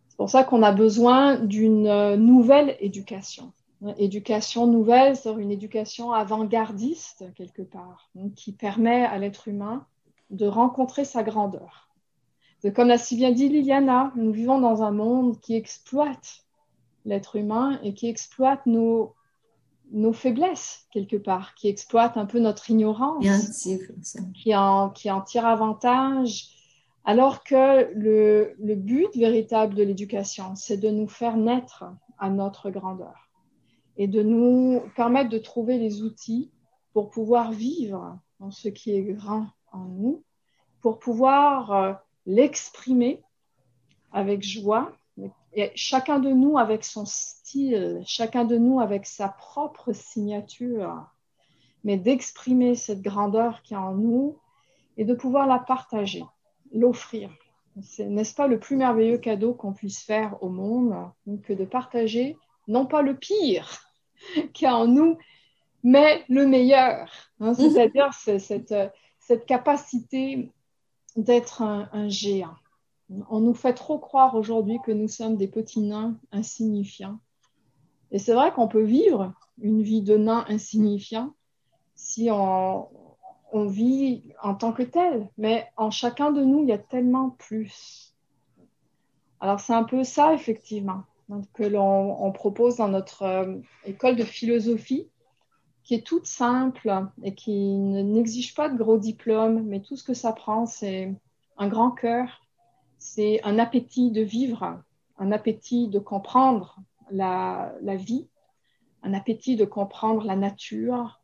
C'est 0.09 0.17
pour 0.17 0.31
ça 0.31 0.45
qu'on 0.45 0.63
a 0.63 0.73
besoin 0.73 1.37
d'une 1.37 1.87
euh, 1.87 2.17
nouvelle 2.17 2.77
éducation. 2.81 3.53
Éducation 3.99 4.67
nouvelle, 4.67 5.17
c'est 5.17 5.33
une 5.35 5.51
éducation 5.51 6.13
avant-gardiste 6.13 7.25
quelque 7.35 7.61
part, 7.61 8.11
qui 8.35 8.53
permet 8.53 9.05
à 9.05 9.19
l'être 9.19 9.49
humain 9.49 9.87
de 10.31 10.47
rencontrer 10.47 11.05
sa 11.05 11.23
grandeur. 11.23 11.91
comme 12.75 12.89
l'a 12.89 12.97
si 12.97 13.17
bien 13.17 13.33
dit 13.33 13.51
Liliana, 13.51 14.13
nous 14.17 14.33
vivons 14.33 14.61
dans 14.61 14.83
un 14.83 14.93
monde 14.93 15.39
qui 15.41 15.55
exploite 15.55 16.46
l'être 17.07 17.37
humain 17.37 17.81
et 17.83 17.95
qui 17.95 18.09
exploite 18.09 18.67
nos, 18.67 19.15
nos 19.93 20.13
faiblesses 20.13 20.87
quelque 20.93 21.17
part, 21.17 21.55
qui 21.55 21.69
exploite 21.69 22.19
un 22.19 22.27
peu 22.27 22.41
notre 22.41 22.71
ignorance, 22.71 23.25
qui 24.35 24.55
en, 24.55 24.91
qui 24.91 25.11
en 25.11 25.23
tire 25.23 25.47
avantage. 25.47 26.51
Alors 27.05 27.45
que 27.45 27.93
le, 27.95 28.55
le 28.59 28.75
but 28.75 29.09
véritable 29.17 29.75
de 29.75 29.85
l'éducation, 29.85 30.57
c'est 30.57 30.77
de 30.77 30.91
nous 30.91 31.07
faire 31.07 31.37
naître 31.37 31.85
à 32.19 32.29
notre 32.29 32.71
grandeur 32.71 33.31
et 33.97 34.09
de 34.09 34.23
nous 34.23 34.83
permettre 34.97 35.31
de 35.31 35.39
trouver 35.39 35.79
les 35.79 36.03
outils 36.03 36.51
pour 36.93 37.11
pouvoir 37.11 37.53
vivre 37.53 38.19
dans 38.41 38.51
ce 38.51 38.69
qui 38.69 38.91
est 38.93 39.03
grand 39.03 39.47
en 39.73 39.85
nous, 39.85 40.25
pour 40.81 40.99
pouvoir 40.99 41.73
euh, 41.73 41.93
l'exprimer 42.27 43.23
avec 44.13 44.43
joie, 44.43 44.93
et 45.53 45.73
chacun 45.75 46.19
de 46.19 46.31
nous 46.31 46.59
avec 46.59 46.85
son 46.85 47.07
style, 47.07 48.03
chacun 48.07 48.45
de 48.45 48.59
nous 48.59 48.81
avec 48.81 49.07
sa 49.07 49.29
propre 49.29 49.93
signature, 49.93 51.07
mais 51.85 51.97
d'exprimer 51.97 52.75
cette 52.75 53.01
grandeur 53.01 53.63
qui 53.63 53.75
est 53.75 53.79
en 53.79 53.95
nous 53.95 54.39
et 54.97 55.05
de 55.05 55.15
pouvoir 55.15 55.47
la 55.47 55.59
partager, 55.59 56.25
l'offrir. 56.73 57.31
N'est-ce 57.99 58.35
pas 58.35 58.47
le 58.47 58.59
plus 58.59 58.77
merveilleux 58.77 59.19
cadeau 59.19 59.55
qu'on 59.55 59.73
puisse 59.73 60.03
faire 60.03 60.43
au 60.43 60.49
monde 60.49 60.95
que 61.45 61.53
de 61.53 61.65
partager 61.65 62.37
non 62.69 62.87
pas 62.87 63.03
le 63.03 63.17
pire 63.17 63.93
qui 64.53 64.65
est 64.65 64.71
en 64.71 64.87
nous, 64.87 65.19
mais 65.83 66.25
le 66.29 66.47
meilleur. 66.47 67.11
Hein, 67.41 67.53
mhm. 67.53 67.55
C'est-à-dire 67.55 68.13
cette, 68.13 68.75
cette, 69.19 69.47
capacité 69.47 70.51
d'être 71.17 71.63
un, 71.63 72.09
géant. 72.09 72.55
On 73.29 73.41
nous 73.41 73.55
fait 73.55 73.75
trop 73.75 73.99
croire 73.99 74.35
aujourd'hui 74.35 74.79
que 74.85 74.93
nous 74.93 75.09
sommes 75.09 75.37
des 75.37 75.49
petits 75.49 75.81
nains 75.81 76.19
insignifiants. 76.33 77.19
Et 78.11 78.19
c'est 78.19 78.35
vrai 78.35 78.53
qu'on 78.53 78.69
peut 78.69 78.83
vivre 78.83 79.33
une 79.61 79.83
vie 79.83 80.03
de 80.03 80.17
nain 80.17 80.45
insignifiant 80.49 81.35
si 81.95 82.29
on, 82.31 82.89
vit 83.55 84.35
en 84.43 84.55
tant 84.55 84.73
que 84.73 84.83
tel, 84.83 85.31
mais 85.39 85.67
en 85.79 85.91
chacun 85.91 86.31
de 86.31 86.45
nous, 86.45 86.63
il 86.63 86.69
y 86.69 86.73
a 86.73 86.79
tellement 86.79 87.31
plus. 87.31 88.15
Alors 89.41 89.61
c'est 89.61 89.73
un 89.73 89.85
peu 89.85 90.05
ça, 90.05 90.35
effectivement, 90.35 91.05
que 91.55 91.63
l'on 91.63 92.31
propose 92.33 92.77
dans 92.77 92.89
notre 92.89 93.23
euh, 93.23 93.57
école 93.87 94.17
de 94.17 94.25
philosophie, 94.25 95.09
qui 95.85 95.95
est 95.95 96.07
toute 96.07 96.27
simple 96.27 97.07
et 97.23 97.35
qui 97.35 97.79
n'exige 97.79 98.55
pas 98.55 98.69
de 98.69 98.77
gros 98.77 98.99
diplômes, 98.99 99.63
mais 99.63 99.81
tout 99.81 99.97
ce 99.97 100.05
que 100.05 100.15
ça 100.15 100.35
prend, 100.35 100.67
c'est 100.67 101.15
un 101.57 101.69
grand 101.69 101.93
cœur, 101.93 102.46
c'est 102.99 103.41
un 103.45 103.59
appétit 103.59 104.11
de 104.11 104.23
vivre, 104.23 104.83
un 105.19 105.33
appétit 105.33 105.89
de 105.89 105.99
comprendre 105.99 106.79
la, 107.11 107.73
vie, 107.97 108.29
un 109.03 109.15
appétit 109.15 109.57
de 109.57 109.65
comprendre 109.65 110.25
la 110.25 110.37
nature, 110.37 111.21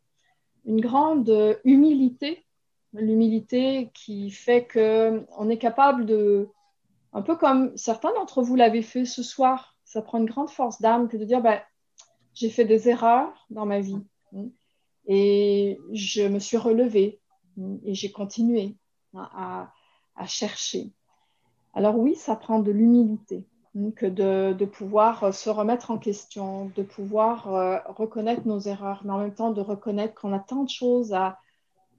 une 0.65 0.81
grande 0.81 1.59
humilité, 1.63 2.45
l'humilité 2.93 3.91
qui 3.93 4.31
fait 4.31 4.65
que 4.65 5.25
on 5.37 5.49
est 5.49 5.57
capable 5.57 6.05
de, 6.05 6.49
un 7.11 7.21
peu 7.21 7.35
comme 7.35 7.75
certains 7.75 8.13
d'entre 8.13 8.41
vous 8.41 8.55
l'avaient 8.55 8.81
fait 8.81 9.05
ce 9.05 9.23
soir, 9.23 9.75
ça 9.83 10.01
prend 10.01 10.17
une 10.17 10.25
grande 10.25 10.49
force 10.49 10.81
d'âme 10.81 11.09
que 11.09 11.17
de 11.17 11.25
dire, 11.25 11.41
ben, 11.41 11.61
j'ai 12.33 12.49
fait 12.49 12.65
des 12.65 12.89
erreurs 12.89 13.45
dans 13.49 13.65
ma 13.65 13.79
vie 13.79 14.01
et 15.07 15.79
je 15.91 16.23
me 16.23 16.39
suis 16.39 16.57
relevée 16.57 17.19
et 17.83 17.93
j'ai 17.93 18.11
continué 18.11 18.77
à, 19.13 19.71
à 20.15 20.25
chercher. 20.25 20.91
Alors 21.73 21.97
oui, 21.97 22.15
ça 22.15 22.35
prend 22.35 22.59
de 22.59 22.71
l'humilité 22.71 23.45
que 23.95 24.05
de, 24.05 24.65
pouvoir 24.65 25.23
euh, 25.23 25.31
se 25.31 25.49
remettre 25.49 25.89
en 25.89 25.97
question, 25.97 26.71
de 26.75 26.83
pouvoir 26.83 27.53
euh, 27.53 27.77
reconnaître 27.87 28.47
nos 28.47 28.59
erreurs, 28.59 29.01
mais 29.03 29.11
en 29.11 29.17
même 29.17 29.33
temps 29.33 29.51
de 29.51 29.61
reconnaître 29.61 30.13
qu'on 30.13 30.33
a 30.33 30.39
tant 30.39 30.63
de 30.63 30.69
choses 30.69 31.13
à, 31.13 31.39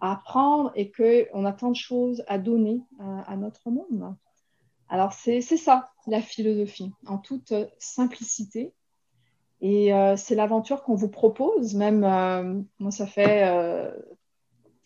à 0.01 0.13
apprendre 0.13 0.71
et 0.77 0.93
qu'on 0.93 1.45
a 1.45 1.53
tant 1.53 1.71
de 1.71 1.77
choses 1.77 2.23
à 2.29 2.39
donner 2.39 2.81
euh, 3.01 3.21
à 3.27 3.37
notre 3.37 3.71
monde. 3.71 4.15
Alors 4.89 5.13
c'est 5.13 5.41
ça, 5.41 5.91
la 6.07 6.21
philosophie, 6.21 6.93
en 7.07 7.19
toute 7.19 7.53
simplicité. 7.79 8.73
Et 9.61 9.93
c'est 10.17 10.35
l'aventure 10.35 10.83
qu'on 10.83 10.95
vous 10.95 11.09
propose, 11.09 11.75
même 11.75 12.01
moi 12.79 12.91
ça 12.91 13.07
fait, 13.07 13.43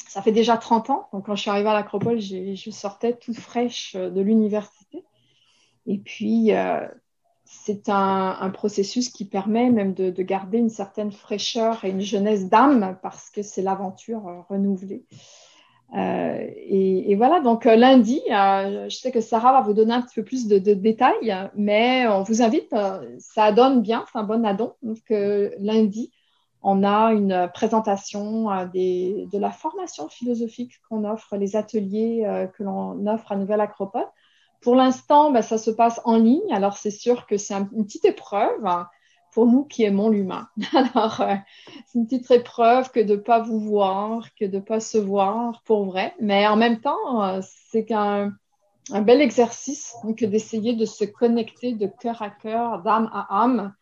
ça 0.06 0.23
fait 0.23 0.31
déjà 0.31 0.56
30 0.56 0.90
ans, 0.90 1.09
donc 1.12 1.27
quand 1.27 1.35
je 1.35 1.40
suis 1.40 1.51
arrivée 1.51 1.69
à 1.69 1.74
l'Acropole, 1.74 2.20
je 2.20 2.70
sortais 2.70 3.16
toute 3.16 3.39
fraîche 3.39 3.97
de 3.97 4.20
l'université. 4.20 4.77
Et 5.89 5.97
puis, 5.97 6.52
euh, 6.52 6.86
c'est 7.44 7.89
un, 7.89 8.51
processus 8.51 9.09
qui 9.09 9.24
permet 9.24 9.70
même 9.70 9.94
de, 9.94 10.23
garder 10.23 10.59
une 10.59 10.69
certaine 10.69 11.10
fraîcheur 11.10 11.85
et 11.85 11.90
une 11.90 12.02
jeunesse 12.02 12.48
d'âme 12.48 12.98
parce 13.02 13.31
que 13.31 13.43
c'est 13.43 13.62
l'aventure 13.62 14.28
euh, 14.28 14.40
renouvelée. 14.51 15.06
Euh, 15.97 16.47
et, 16.56 17.15
voilà, 17.16 17.40
donc 17.40 17.65
lundi, 17.65 18.20
je 18.28 18.94
sais 18.94 19.10
que 19.10 19.23
Sarah 19.23 19.52
va 19.52 19.60
vous 19.62 19.73
donner 19.73 19.94
un 19.94 20.02
petit 20.02 20.16
peu 20.16 20.24
plus 20.24 20.47
de, 20.47 20.59
détails, 20.59 21.48
mais 21.56 22.06
on 22.06 22.23
vous 22.23 22.43
invite, 22.43 22.74
ça 23.19 23.52
donne 23.52 23.81
bien, 23.81 24.05
c'est 24.12 24.19
un 24.19 24.24
bon 24.24 24.44
addon. 24.44 24.74
Donc 24.82 25.02
lundi, 25.09 26.12
on 26.62 26.85
a 26.85 27.15
une 27.15 27.48
présentation 27.55 28.51
de 28.66 29.39
la 29.39 29.51
formation 29.51 30.10
philosophique 30.10 30.73
qu'on 30.90 31.05
offre, 31.05 31.39
les 31.39 31.56
ateliers 31.56 32.47
que 32.52 32.62
l'on 32.62 33.06
offre 33.06 33.32
à 33.32 33.36
Nouvelle 33.36 33.62
Acropole. 33.62 34.05
Pour 34.60 34.74
l'instant, 34.74 35.30
ben, 35.30 35.43
ça 35.43 35.59
se 35.59 35.70
passe 35.70 36.01
en 36.05 36.16
ligne. 36.16 36.52
Alors, 36.52 36.76
c'est 36.76 36.90
sûr 36.90 37.26
que 37.26 37.36
c'est 37.36 37.55
une 37.55 37.85
petite 37.85 38.05
épreuve 38.05 38.66
pour 39.32 39.47
nous 39.47 39.64
qui 39.64 39.85
aimons 39.85 40.09
l'humain. 40.09 40.48
Alors, 40.74 41.20
euh, 41.20 41.35
c'est 41.86 41.98
une 41.98 42.06
petite 42.06 42.30
épreuve 42.30 42.90
que 42.90 43.01
de 43.01 43.14
ne 43.14 43.20
pas 43.20 43.40
vous 43.40 43.60
voir, 43.60 44.35
que 44.35 44.44
de 44.44 44.56
ne 44.56 44.62
pas 44.62 44.80
se 44.80 44.98
voir 44.98 45.62
pour 45.64 45.85
vrai. 45.85 46.14
Mais 46.20 46.47
en 46.47 46.56
même 46.56 46.80
temps, 46.80 47.22
euh, 47.24 47.40
c'est 47.70 47.85
qu'un 47.85 48.32
un 48.90 49.02
bel 49.02 49.20
exercice 49.20 49.94
que 50.16 50.24
d'essayer 50.24 50.72
de 50.72 50.86
se 50.86 51.05
connecter 51.05 51.72
de 51.74 51.86
cœur 51.86 52.22
à 52.22 52.30
cœur, 52.30 52.82
d'âme 52.82 53.10
à 53.12 53.43
âme, 53.43 53.74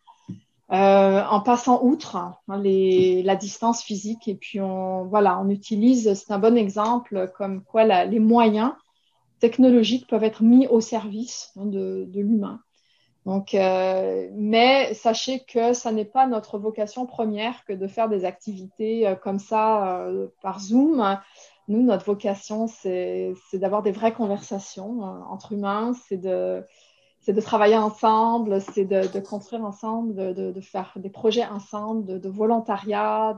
euh, 0.73 1.23
en 1.23 1.39
passant 1.39 1.81
outre 1.81 2.17
hein, 2.17 2.35
les, 2.61 3.23
la 3.23 3.37
distance 3.37 3.81
physique. 3.81 4.27
Et 4.27 4.35
puis, 4.35 4.59
on, 4.59 5.05
voilà, 5.05 5.39
on 5.39 5.49
utilise, 5.49 6.13
c'est 6.13 6.33
un 6.33 6.39
bon 6.39 6.57
exemple, 6.57 7.31
comme 7.37 7.63
quoi 7.63 7.85
les 8.05 8.19
moyens 8.19 8.73
technologiques 9.39 10.07
peuvent 10.07 10.23
être 10.23 10.43
mis 10.43 10.67
au 10.67 10.81
service 10.81 11.51
hein, 11.57 11.65
de, 11.65 12.07
l'humain. 12.13 12.61
Donc, 13.25 13.53
euh, 13.53 14.29
mais 14.35 14.93
sachez 14.93 15.41
que 15.41 15.73
ça 15.73 15.91
n'est 15.91 16.05
pas 16.05 16.27
notre 16.27 16.57
vocation 16.57 17.05
première 17.05 17.65
que 17.65 17.73
de 17.73 17.87
faire 17.87 18.07
des 18.07 18.23
activités 18.23 19.05
euh, 19.05 19.15
comme 19.15 19.39
ça 19.39 19.99
euh, 20.05 20.27
par 20.41 20.61
Zoom. 20.61 21.19
Nous, 21.67 21.83
notre 21.83 22.05
vocation, 22.05 22.67
c'est 22.67 23.33
d'avoir 23.51 23.83
des 23.83 23.91
vraies 23.91 24.13
conversations 24.13 25.01
entre 25.29 25.51
humains, 25.51 25.91
c'est 26.07 26.15
de, 26.15 26.63
travailler 27.41 27.75
ensemble, 27.75 28.61
c'est 28.61 28.85
de, 28.85 29.19
construire 29.19 29.65
ensemble, 29.65 30.33
de, 30.33 30.61
faire 30.61 30.93
des 30.95 31.09
projets 31.09 31.45
ensemble, 31.45 32.21
de, 32.21 32.29
volontariat, 32.29 33.37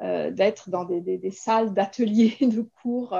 d'être 0.00 0.70
dans 0.70 0.84
des, 0.84 1.00
des, 1.00 1.30
salles 1.32 1.74
d'ateliers, 1.74 2.36
de 2.40 2.64
cours 2.80 3.16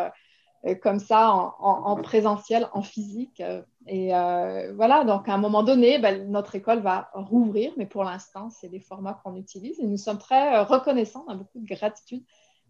comme 0.81 1.01
ça 1.01 1.33
en, 1.59 1.97
présentiel, 1.97 2.69
en 2.73 2.83
physique. 2.83 3.41
Euh, 3.41 3.63
et 3.87 4.15
euh, 4.15 4.73
voilà, 4.75 5.05
donc 5.05 5.29
à 5.29 5.35
un 5.35 5.39
moment 5.39 5.63
donné, 5.63 5.99
ben, 5.99 6.31
notre 6.31 6.55
école 6.55 6.81
va 6.81 7.11
rouvrir, 7.15 7.73
mais 7.77 7.87
pour 7.87 8.05
l'instant, 8.05 8.49
c'est 8.51 8.69
les 8.69 8.81
formats 8.81 9.21
qu'on 9.23 9.37
utilise 9.37 9.81
et 9.81 9.87
nous 9.87 9.97
sommes 9.97 10.19
très 10.19 10.61
reconnaissants, 10.63 11.25
on 11.27 11.33
a 11.33 11.35
beaucoup 11.35 11.59
de 11.59 11.67
gratitude 11.67 12.25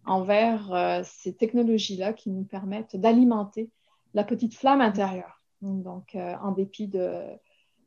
envers 0.05 1.03
ces 1.05 1.33
technologies-là 1.33 2.11
qui 2.11 2.29
nous 2.29 2.43
permettent 2.43 2.97
d'alimenter 2.97 3.69
la 4.13 4.23
petite 4.25 4.53
flamme 4.55 4.81
intérieure. 4.81 5.41
Donc, 5.61 6.15
en 6.15 6.51
dépit 6.51 6.87
de, 6.87 7.21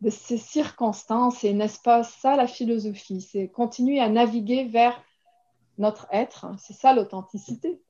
de 0.01 0.11
ces 0.11 0.39
circonstances, 0.39 1.45
et 1.45 1.53
n'est-ce 1.53 1.81
pas 1.81 2.05
ça 2.05 2.37
la 2.37 2.47
philosophie? 2.47 3.21
C'est 3.21 3.49
continuer 3.49 4.01
à 4.01 4.09
naviguer 4.09 4.65
vers 4.65 4.99
notre 5.79 6.07
être, 6.11 6.47
c'est 6.59 6.73
ça 6.73 6.95
l'authenticité. 6.95 7.81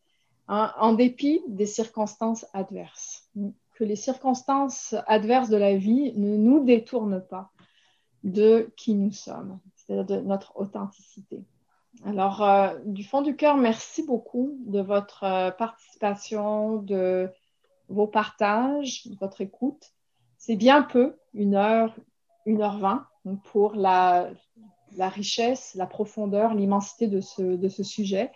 Hein, 0.48 0.72
en 0.78 0.92
dépit 0.92 1.42
des 1.48 1.66
circonstances 1.66 2.46
adverses. 2.52 3.28
Que 3.74 3.84
les 3.84 3.96
circonstances 3.96 4.94
adverses 5.06 5.50
de 5.50 5.56
la 5.56 5.76
vie 5.76 6.12
ne 6.16 6.36
nous 6.36 6.64
détournent 6.64 7.20
pas 7.20 7.50
de 8.22 8.72
qui 8.76 8.94
nous 8.94 9.10
sommes, 9.10 9.58
c'est-à-dire 9.74 10.04
de 10.04 10.20
notre 10.20 10.56
authenticité. 10.56 11.44
Alors, 12.04 12.42
euh, 12.42 12.78
du 12.84 13.02
fond 13.02 13.22
du 13.22 13.34
cœur, 13.34 13.56
merci 13.56 14.04
beaucoup 14.04 14.56
de 14.66 14.80
votre 14.80 15.24
euh, 15.24 15.50
participation, 15.50 16.76
de 16.76 17.28
vos 17.88 18.06
partages, 18.06 19.06
de 19.06 19.16
votre 19.16 19.40
écoute. 19.40 19.94
C'est 20.38 20.56
bien 20.56 20.82
peu, 20.82 21.16
une 21.34 21.56
heure, 21.56 21.96
une 22.44 22.62
heure 22.62 22.78
vingt, 22.78 23.06
pour 23.44 23.74
la, 23.74 24.30
richesse, 24.96 25.74
la 25.74 25.86
profondeur, 25.86 26.54
l'immensité 26.54 27.08
de 27.08 27.20
ce 27.20 27.82
sujet. 27.82 28.30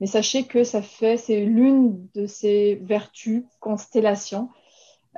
Mais 0.00 0.06
sachez 0.06 0.44
que 0.44 0.64
ça 0.64 0.82
fait, 0.82 1.16
c'est 1.16 1.44
l'une 1.44 2.08
de 2.14 2.26
ces 2.26 2.76
vertus, 2.76 3.44
constellations, 3.60 4.48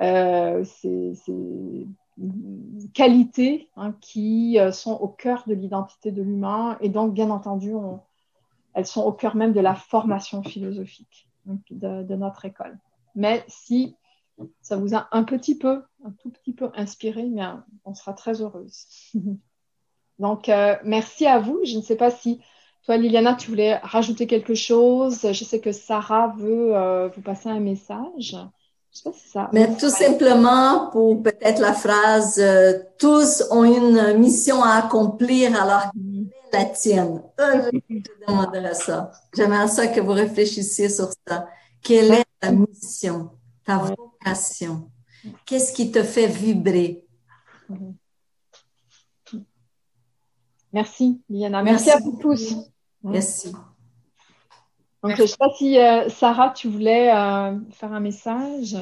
euh, 0.01 0.63
ces, 0.63 1.13
qualités 2.93 3.69
hein, 3.75 3.95
qui 4.01 4.59
euh, 4.59 4.71
sont 4.71 4.93
au 4.93 5.07
cœur 5.07 5.43
de 5.47 5.53
l'identité 5.53 6.11
de 6.11 6.21
l'humain 6.21 6.77
et 6.81 6.89
donc, 6.89 7.13
bien 7.13 7.29
entendu, 7.29 7.73
elles 8.73 8.85
sont 8.85 9.03
au 9.03 9.11
cœur 9.11 9.35
même 9.35 9.53
de 9.53 9.59
la 9.59 9.73
formation 9.73 10.43
philosophique 10.43 11.27
de, 11.71 12.15
notre 12.15 12.45
école. 12.45 12.77
Mais 13.15 13.43
si 13.47 13.95
ça 14.61 14.75
vous 14.75 14.95
a 14.95 15.07
un 15.11 15.23
petit 15.23 15.57
peu, 15.57 15.83
un 16.03 16.11
tout 16.11 16.29
petit 16.29 16.53
peu 16.53 16.71
inspiré, 16.75 17.23
mais 17.23 17.43
on 17.85 17.93
sera 17.93 18.13
très 18.13 18.41
heureuse. 18.41 18.85
Donc, 20.19 20.49
euh, 20.49 20.75
merci 20.83 21.25
à 21.25 21.39
vous. 21.39 21.59
Je 21.63 21.77
ne 21.77 21.81
sais 21.81 21.95
pas 21.95 22.11
si 22.11 22.41
toi, 22.85 22.97
Liliana, 22.97 23.35
tu 23.35 23.49
voulais 23.49 23.77
rajouter 23.77 24.27
quelque 24.27 24.55
chose? 24.55 25.19
Je 25.31 25.43
sais 25.45 25.59
que 25.59 25.71
Sarah 25.71 26.33
veut 26.37 26.75
euh, 26.75 27.07
vous 27.15 27.21
passer 27.21 27.47
un 27.47 27.61
message. 27.61 28.35
Je 28.91 28.97
sais 28.97 29.03
pas 29.05 29.13
si 29.13 29.29
ça. 29.29 29.49
Mais 29.53 29.75
tout 29.77 29.89
simplement 29.89 30.89
pour 30.91 31.23
peut-être 31.23 31.59
la 31.59 31.73
phrase 31.73 32.39
euh, 32.39 32.79
tous 32.99 33.43
ont 33.51 33.63
une 33.63 34.17
mission 34.19 34.61
à 34.61 34.83
accomplir 34.83 35.59
alors 35.59 35.91
la 36.51 36.65
tienne. 36.65 37.23
je 37.39 37.99
te 37.99 38.27
demanderai 38.27 38.73
ça. 38.75 39.11
J'aimerais 39.33 39.69
ça 39.69 39.87
que 39.87 40.01
vous 40.01 40.11
réfléchissiez 40.11 40.89
sur 40.89 41.09
ça. 41.27 41.47
Quelle 41.81 42.11
est 42.11 42.25
ta 42.39 42.51
mission, 42.51 43.31
ta 43.65 43.77
vocation? 43.77 44.89
Qu'est-ce 45.45 45.71
qui 45.71 45.89
te 45.89 46.03
fait 46.03 46.27
vibrer? 46.27 47.05
Merci, 50.73 51.21
Liliana. 51.29 51.63
Merci, 51.63 51.91
à 51.91 51.97
vous 51.99 52.17
tous. 52.21 52.72
Merci. 53.03 53.51
Donc, 55.03 55.17
je 55.17 55.23
ne 55.23 55.27
sais 55.27 55.37
pas 55.37 55.49
si 55.57 55.77
euh, 55.77 56.07
Sarah, 56.07 56.51
tu 56.51 56.69
voulais 56.69 57.11
euh, 57.13 57.57
faire 57.71 57.91
un 57.91 57.99
message? 57.99 58.77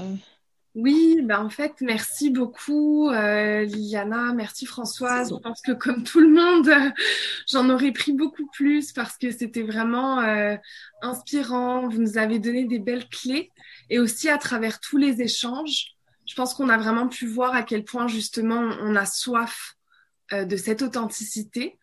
Oui, 0.75 1.19
ben 1.23 1.43
en 1.43 1.49
fait, 1.49 1.73
merci 1.81 2.29
beaucoup 2.29 3.09
euh, 3.09 3.63
Liliana, 3.63 4.31
merci 4.33 4.65
Françoise. 4.65 5.33
Je 5.35 5.41
pense 5.41 5.61
que 5.61 5.71
comme 5.71 6.03
tout 6.03 6.21
le 6.21 6.29
monde, 6.29 6.69
j'en 7.51 7.69
aurais 7.69 7.91
pris 7.91 8.13
beaucoup 8.13 8.45
plus 8.53 8.93
parce 8.93 9.17
que 9.17 9.31
c'était 9.31 9.63
vraiment 9.63 10.21
euh, 10.21 10.55
inspirant. 11.01 11.89
Vous 11.89 11.99
nous 11.99 12.17
avez 12.19 12.37
donné 12.37 12.65
des 12.65 12.79
belles 12.79 13.09
clés 13.09 13.51
et 13.89 13.99
aussi 13.99 14.29
à 14.29 14.37
travers 14.37 14.79
tous 14.79 14.97
les 14.97 15.21
échanges, 15.21 15.87
je 16.27 16.35
pense 16.35 16.53
qu'on 16.53 16.69
a 16.69 16.77
vraiment 16.77 17.09
pu 17.09 17.25
voir 17.25 17.53
à 17.55 17.63
quel 17.63 17.83
point 17.83 18.07
justement 18.07 18.61
on 18.81 18.95
a 18.95 19.05
soif 19.05 19.75
de 20.31 20.55
cette 20.55 20.81
authenticité. 20.81 21.77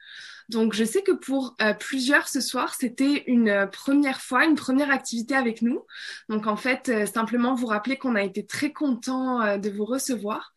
Donc, 0.48 0.72
je 0.72 0.84
sais 0.84 1.02
que 1.02 1.12
pour 1.12 1.54
euh, 1.60 1.74
plusieurs 1.74 2.26
ce 2.28 2.40
soir, 2.40 2.74
c'était 2.74 3.24
une 3.26 3.50
euh, 3.50 3.66
première 3.66 4.22
fois, 4.22 4.46
une 4.46 4.54
première 4.54 4.90
activité 4.90 5.34
avec 5.34 5.60
nous. 5.60 5.84
Donc, 6.30 6.46
en 6.46 6.56
fait, 6.56 6.88
euh, 6.88 7.06
simplement 7.06 7.54
vous 7.54 7.66
rappeler 7.66 7.98
qu'on 7.98 8.14
a 8.14 8.22
été 8.22 8.46
très 8.46 8.72
content 8.72 9.58
de 9.58 9.70
vous 9.70 9.84
recevoir. 9.84 10.54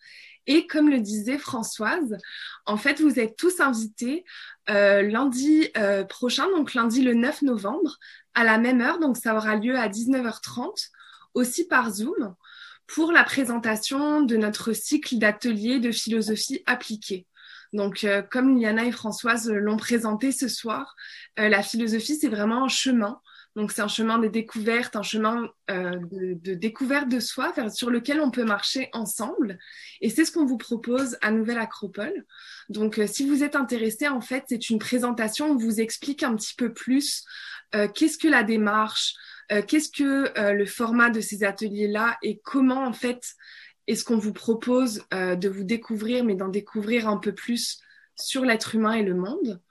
Et 0.47 0.65
comme 0.65 0.89
le 0.89 1.01
disait 1.01 1.37
Françoise, 1.37 2.17
en 2.65 2.77
fait, 2.77 3.01
vous 3.01 3.19
êtes 3.19 3.35
tous 3.35 3.59
invités 3.59 4.25
lundi 4.67 5.69
prochain, 6.09 6.47
donc 6.55 6.73
lundi 6.73 7.01
le 7.01 7.13
9 7.13 7.43
novembre, 7.43 7.99
à 8.33 8.43
la 8.43 8.57
même 8.57 8.81
heure. 8.81 8.99
Donc, 8.99 9.17
ça 9.17 9.35
aura 9.35 9.55
lieu 9.55 9.77
à 9.77 9.87
19h30, 9.87 10.89
aussi 11.35 11.67
par 11.67 11.91
Zoom, 11.91 12.35
pour 12.87 13.11
la 13.11 13.23
présentation 13.23 14.21
de 14.21 14.35
notre 14.35 14.73
cycle 14.73 15.17
d'ateliers 15.17 15.79
de 15.79 15.91
philosophie 15.91 16.63
appliquée. 16.65 17.27
Donc, 17.73 18.03
euh, 18.03 18.21
comme 18.21 18.59
Liana 18.59 18.85
et 18.85 18.91
Françoise 18.91 19.49
l'ont 19.49 19.77
présenté 19.77 20.31
ce 20.31 20.47
soir, 20.47 20.95
euh, 21.39 21.49
la 21.49 21.63
philosophie, 21.63 22.15
c'est 22.15 22.27
vraiment 22.27 22.65
un 22.65 22.69
chemin. 22.69 23.21
Donc, 23.55 23.71
c'est 23.71 23.81
un 23.81 23.89
chemin 23.89 24.17
de 24.17 24.27
découverte, 24.27 24.95
un 24.95 25.03
chemin 25.03 25.49
euh, 25.69 25.91
de, 26.11 26.33
de, 26.35 26.53
découverte 26.53 27.09
de 27.09 27.19
soi 27.19 27.53
sur 27.69 27.89
lequel 27.89 28.21
on 28.21 28.31
peut 28.31 28.45
marcher 28.45 28.89
ensemble. 28.93 29.59
Et 29.99 30.09
c'est 30.09 30.23
ce 30.23 30.31
qu'on 30.31 30.45
vous 30.45 30.57
propose 30.57 31.17
à 31.21 31.31
Nouvelle 31.31 31.57
Acropole. 31.57 32.25
Donc, 32.69 32.99
si 33.07 33.27
vous 33.27 33.43
êtes 33.43 33.57
intéressé, 33.57 34.07
en 34.07 34.21
fait, 34.21 34.45
c'est 34.47 34.69
une 34.69 34.79
présentation 34.79 35.49
où 35.49 35.53
on 35.55 35.57
vous 35.57 35.81
explique 35.81 36.23
un 36.23 36.35
petit 36.35 36.55
peu 36.55 36.73
plus 36.73 37.25
qu'est-ce 37.93 38.17
que 38.17 38.29
la 38.29 38.43
démarche, 38.43 39.15
qu'est-ce 39.67 39.91
que 39.91 40.31
le 40.53 40.65
format 40.65 41.09
de 41.09 41.19
ces 41.19 41.43
ateliers-là 41.43 42.17
et 42.21 42.39
comment, 42.43 42.85
en 42.85 42.93
fait, 42.93 43.33
et 43.87 43.95
ce 43.95 44.03
qu'on 44.03 44.17
vous 44.17 44.33
propose 44.33 45.03
euh, 45.13 45.35
de 45.35 45.49
vous 45.49 45.63
découvrir, 45.63 46.23
mais 46.23 46.35
d'en 46.35 46.49
découvrir 46.49 47.07
un 47.07 47.17
peu 47.17 47.33
plus 47.33 47.79
sur 48.15 48.45
l'être 48.45 48.75
humain 48.75 48.93
et 48.93 49.03
le 49.03 49.15
monde. 49.15 49.61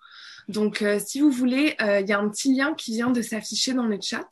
Donc, 0.48 0.82
euh, 0.82 0.98
si 0.98 1.20
vous 1.20 1.30
voulez, 1.30 1.76
euh, 1.80 2.00
il 2.00 2.08
y 2.08 2.12
a 2.12 2.18
un 2.18 2.28
petit 2.28 2.54
lien 2.54 2.74
qui 2.74 2.92
vient 2.92 3.10
de 3.10 3.22
s'afficher 3.22 3.72
dans 3.72 3.86
le 3.86 3.98
chat. 4.00 4.28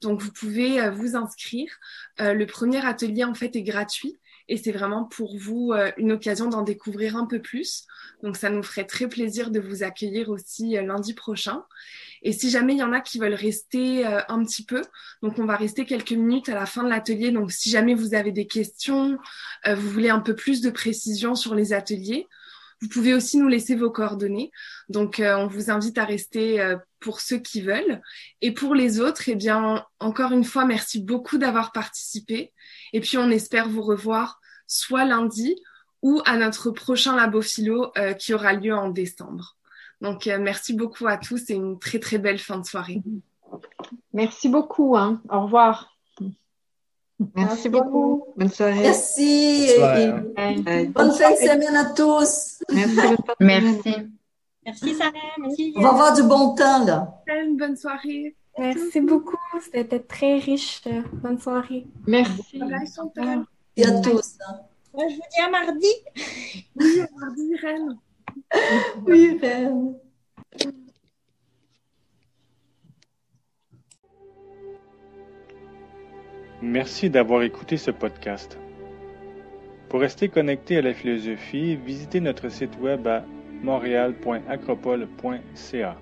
Donc, 0.00 0.20
vous 0.22 0.30
pouvez 0.30 0.88
vous 0.90 1.16
inscrire. 1.16 1.70
le 2.18 2.44
premier 2.44 2.84
atelier, 2.84 3.24
en 3.24 3.34
fait, 3.34 3.56
est 3.56 3.62
gratuit 3.62 4.18
et 4.48 4.56
c'est 4.56 4.72
vraiment 4.72 5.04
pour 5.04 5.36
vous 5.36 5.72
une 5.96 6.12
occasion 6.12 6.48
d'en 6.48 6.62
découvrir 6.62 7.16
un 7.16 7.26
peu 7.26 7.40
plus. 7.40 7.84
Donc, 8.22 8.36
ça 8.36 8.48
nous 8.48 8.62
ferait 8.62 8.84
très 8.84 9.08
plaisir 9.08 9.50
de 9.50 9.60
vous 9.60 9.82
accueillir 9.82 10.30
aussi 10.30 10.72
lundi 10.74 11.14
prochain. 11.14 11.64
Et 12.22 12.32
si 12.32 12.50
jamais 12.50 12.74
il 12.74 12.78
y 12.78 12.82
en 12.82 12.92
a 12.92 13.00
qui 13.00 13.20
veulent 13.20 13.34
rester 13.34 14.06
euh, 14.06 14.20
un 14.28 14.42
petit 14.44 14.64
peu, 14.64 14.82
donc 15.22 15.38
on 15.38 15.44
va 15.44 15.56
rester 15.56 15.84
quelques 15.84 16.10
minutes 16.10 16.48
à 16.48 16.54
la 16.54 16.66
fin 16.66 16.82
de 16.82 16.88
l'atelier. 16.88 17.30
Donc 17.30 17.52
si 17.52 17.70
jamais 17.70 17.94
vous 17.94 18.14
avez 18.14 18.32
des 18.32 18.48
questions, 18.48 19.18
euh, 19.66 19.74
vous 19.74 19.88
voulez 19.88 20.10
un 20.10 20.18
peu 20.20 20.34
plus 20.34 20.60
de 20.60 20.70
précision 20.70 21.36
sur 21.36 21.54
les 21.54 21.72
ateliers, 21.72 22.26
vous 22.82 22.88
pouvez 22.88 23.14
aussi 23.14 23.38
nous 23.38 23.48
laisser 23.48 23.74
vos 23.74 23.90
coordonnées. 23.90 24.50
Donc 24.88 25.20
euh, 25.20 25.36
on 25.36 25.46
vous 25.46 25.70
invite 25.70 25.98
à 25.98 26.04
rester 26.04 26.74
pour 26.98 27.20
ceux 27.20 27.38
qui 27.38 27.60
veulent. 27.60 28.02
Et 28.42 28.52
pour 28.52 28.74
les 28.74 28.98
autres, 29.00 29.28
eh 29.28 29.36
bien, 29.36 29.84
encore 30.00 30.32
une 30.32 30.44
fois, 30.44 30.64
merci 30.64 31.00
beaucoup 31.00 31.38
d'avoir 31.38 31.70
participé. 31.70 32.52
Et 32.92 33.00
puis 33.00 33.18
on 33.18 33.30
espère 33.30 33.68
vous 33.68 33.82
revoir 33.82 34.40
soit 34.66 35.04
lundi 35.04 35.56
ou 36.02 36.20
à 36.24 36.36
notre 36.36 36.70
prochain 36.70 37.16
labo 37.16 37.40
philo 37.40 37.92
qui 38.18 38.34
aura 38.34 38.52
lieu 38.52 38.74
en 38.74 38.88
décembre. 38.90 39.56
Donc, 40.00 40.26
euh, 40.26 40.38
merci 40.38 40.74
beaucoup 40.74 41.06
à 41.06 41.16
tous 41.16 41.50
et 41.50 41.54
une 41.54 41.78
très, 41.78 41.98
très 41.98 42.18
belle 42.18 42.38
fin 42.38 42.58
de 42.58 42.66
soirée. 42.66 43.02
Merci 44.12 44.48
beaucoup. 44.48 44.96
Hein. 44.96 45.22
Au 45.30 45.42
revoir. 45.42 45.96
Merci, 47.34 47.70
beaucoup. 47.70 48.26
Bonne 48.36 48.50
soirée. 48.50 48.82
Merci. 48.82 49.70
bonne 50.88 51.12
fin 51.12 51.30
de 51.30 51.36
semaine 51.36 51.76
à 51.76 51.86
tous. 51.86 52.62
Merci. 52.70 52.96
Merci. 53.40 53.94
Merci 54.66 54.94
Sarah. 54.94 55.12
Merci. 55.38 55.72
On 55.76 55.82
va 55.82 55.88
avoir 55.90 56.14
du 56.14 56.22
bon 56.24 56.54
temps 56.54 56.84
là. 56.84 57.22
Bonne 57.56 57.76
soirée. 57.76 58.34
Merci 58.58 59.00
beaucoup. 59.00 59.36
C'était 59.72 60.00
très 60.00 60.38
riche. 60.38 60.82
Bonne 61.12 61.38
soirée. 61.38 61.86
Merci. 62.06 62.60
Et 63.76 63.84
à 63.84 64.00
tous. 64.00 64.38
Hein. 64.46 64.60
Moi, 64.94 65.08
je 65.08 65.14
vous 65.14 65.22
dis 65.30 65.40
à 65.40 65.50
mardi. 65.50 65.92
Oui, 66.76 67.00
à 67.00 67.08
mardi, 67.20 67.56
Reine. 67.56 67.98
Oui, 69.06 69.38
Reine. 69.40 69.94
Merci 76.62 77.10
d'avoir 77.10 77.42
écouté 77.42 77.76
ce 77.76 77.90
podcast. 77.90 78.58
Pour 79.90 80.00
rester 80.00 80.30
connecté 80.30 80.78
à 80.78 80.82
la 80.82 80.94
philosophie, 80.94 81.76
visitez 81.76 82.20
notre 82.20 82.48
site 82.48 82.78
web 82.80 83.06
à 83.06 83.26
montréal.acropole.ca. 83.62 85.98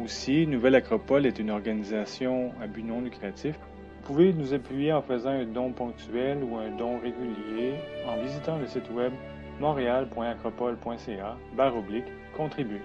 Aussi, 0.00 0.46
Nouvelle 0.46 0.74
Acropole 0.74 1.26
est 1.26 1.38
une 1.38 1.50
organisation 1.50 2.52
à 2.62 2.66
but 2.66 2.82
non 2.82 3.02
lucratif. 3.02 3.58
Vous 3.58 4.06
pouvez 4.06 4.32
nous 4.32 4.54
appuyer 4.54 4.90
en 4.90 5.02
faisant 5.02 5.30
un 5.30 5.44
don 5.44 5.70
ponctuel 5.70 6.38
ou 6.42 6.56
un 6.56 6.70
don 6.70 6.98
régulier 6.98 7.74
en 8.06 8.16
visitant 8.16 8.58
le 8.58 8.66
site 8.66 8.90
web 8.90 9.12
montréal.acropole.ca 9.60 11.36
barre 11.54 11.76
oblique 11.76 12.10
contribue. 12.34 12.80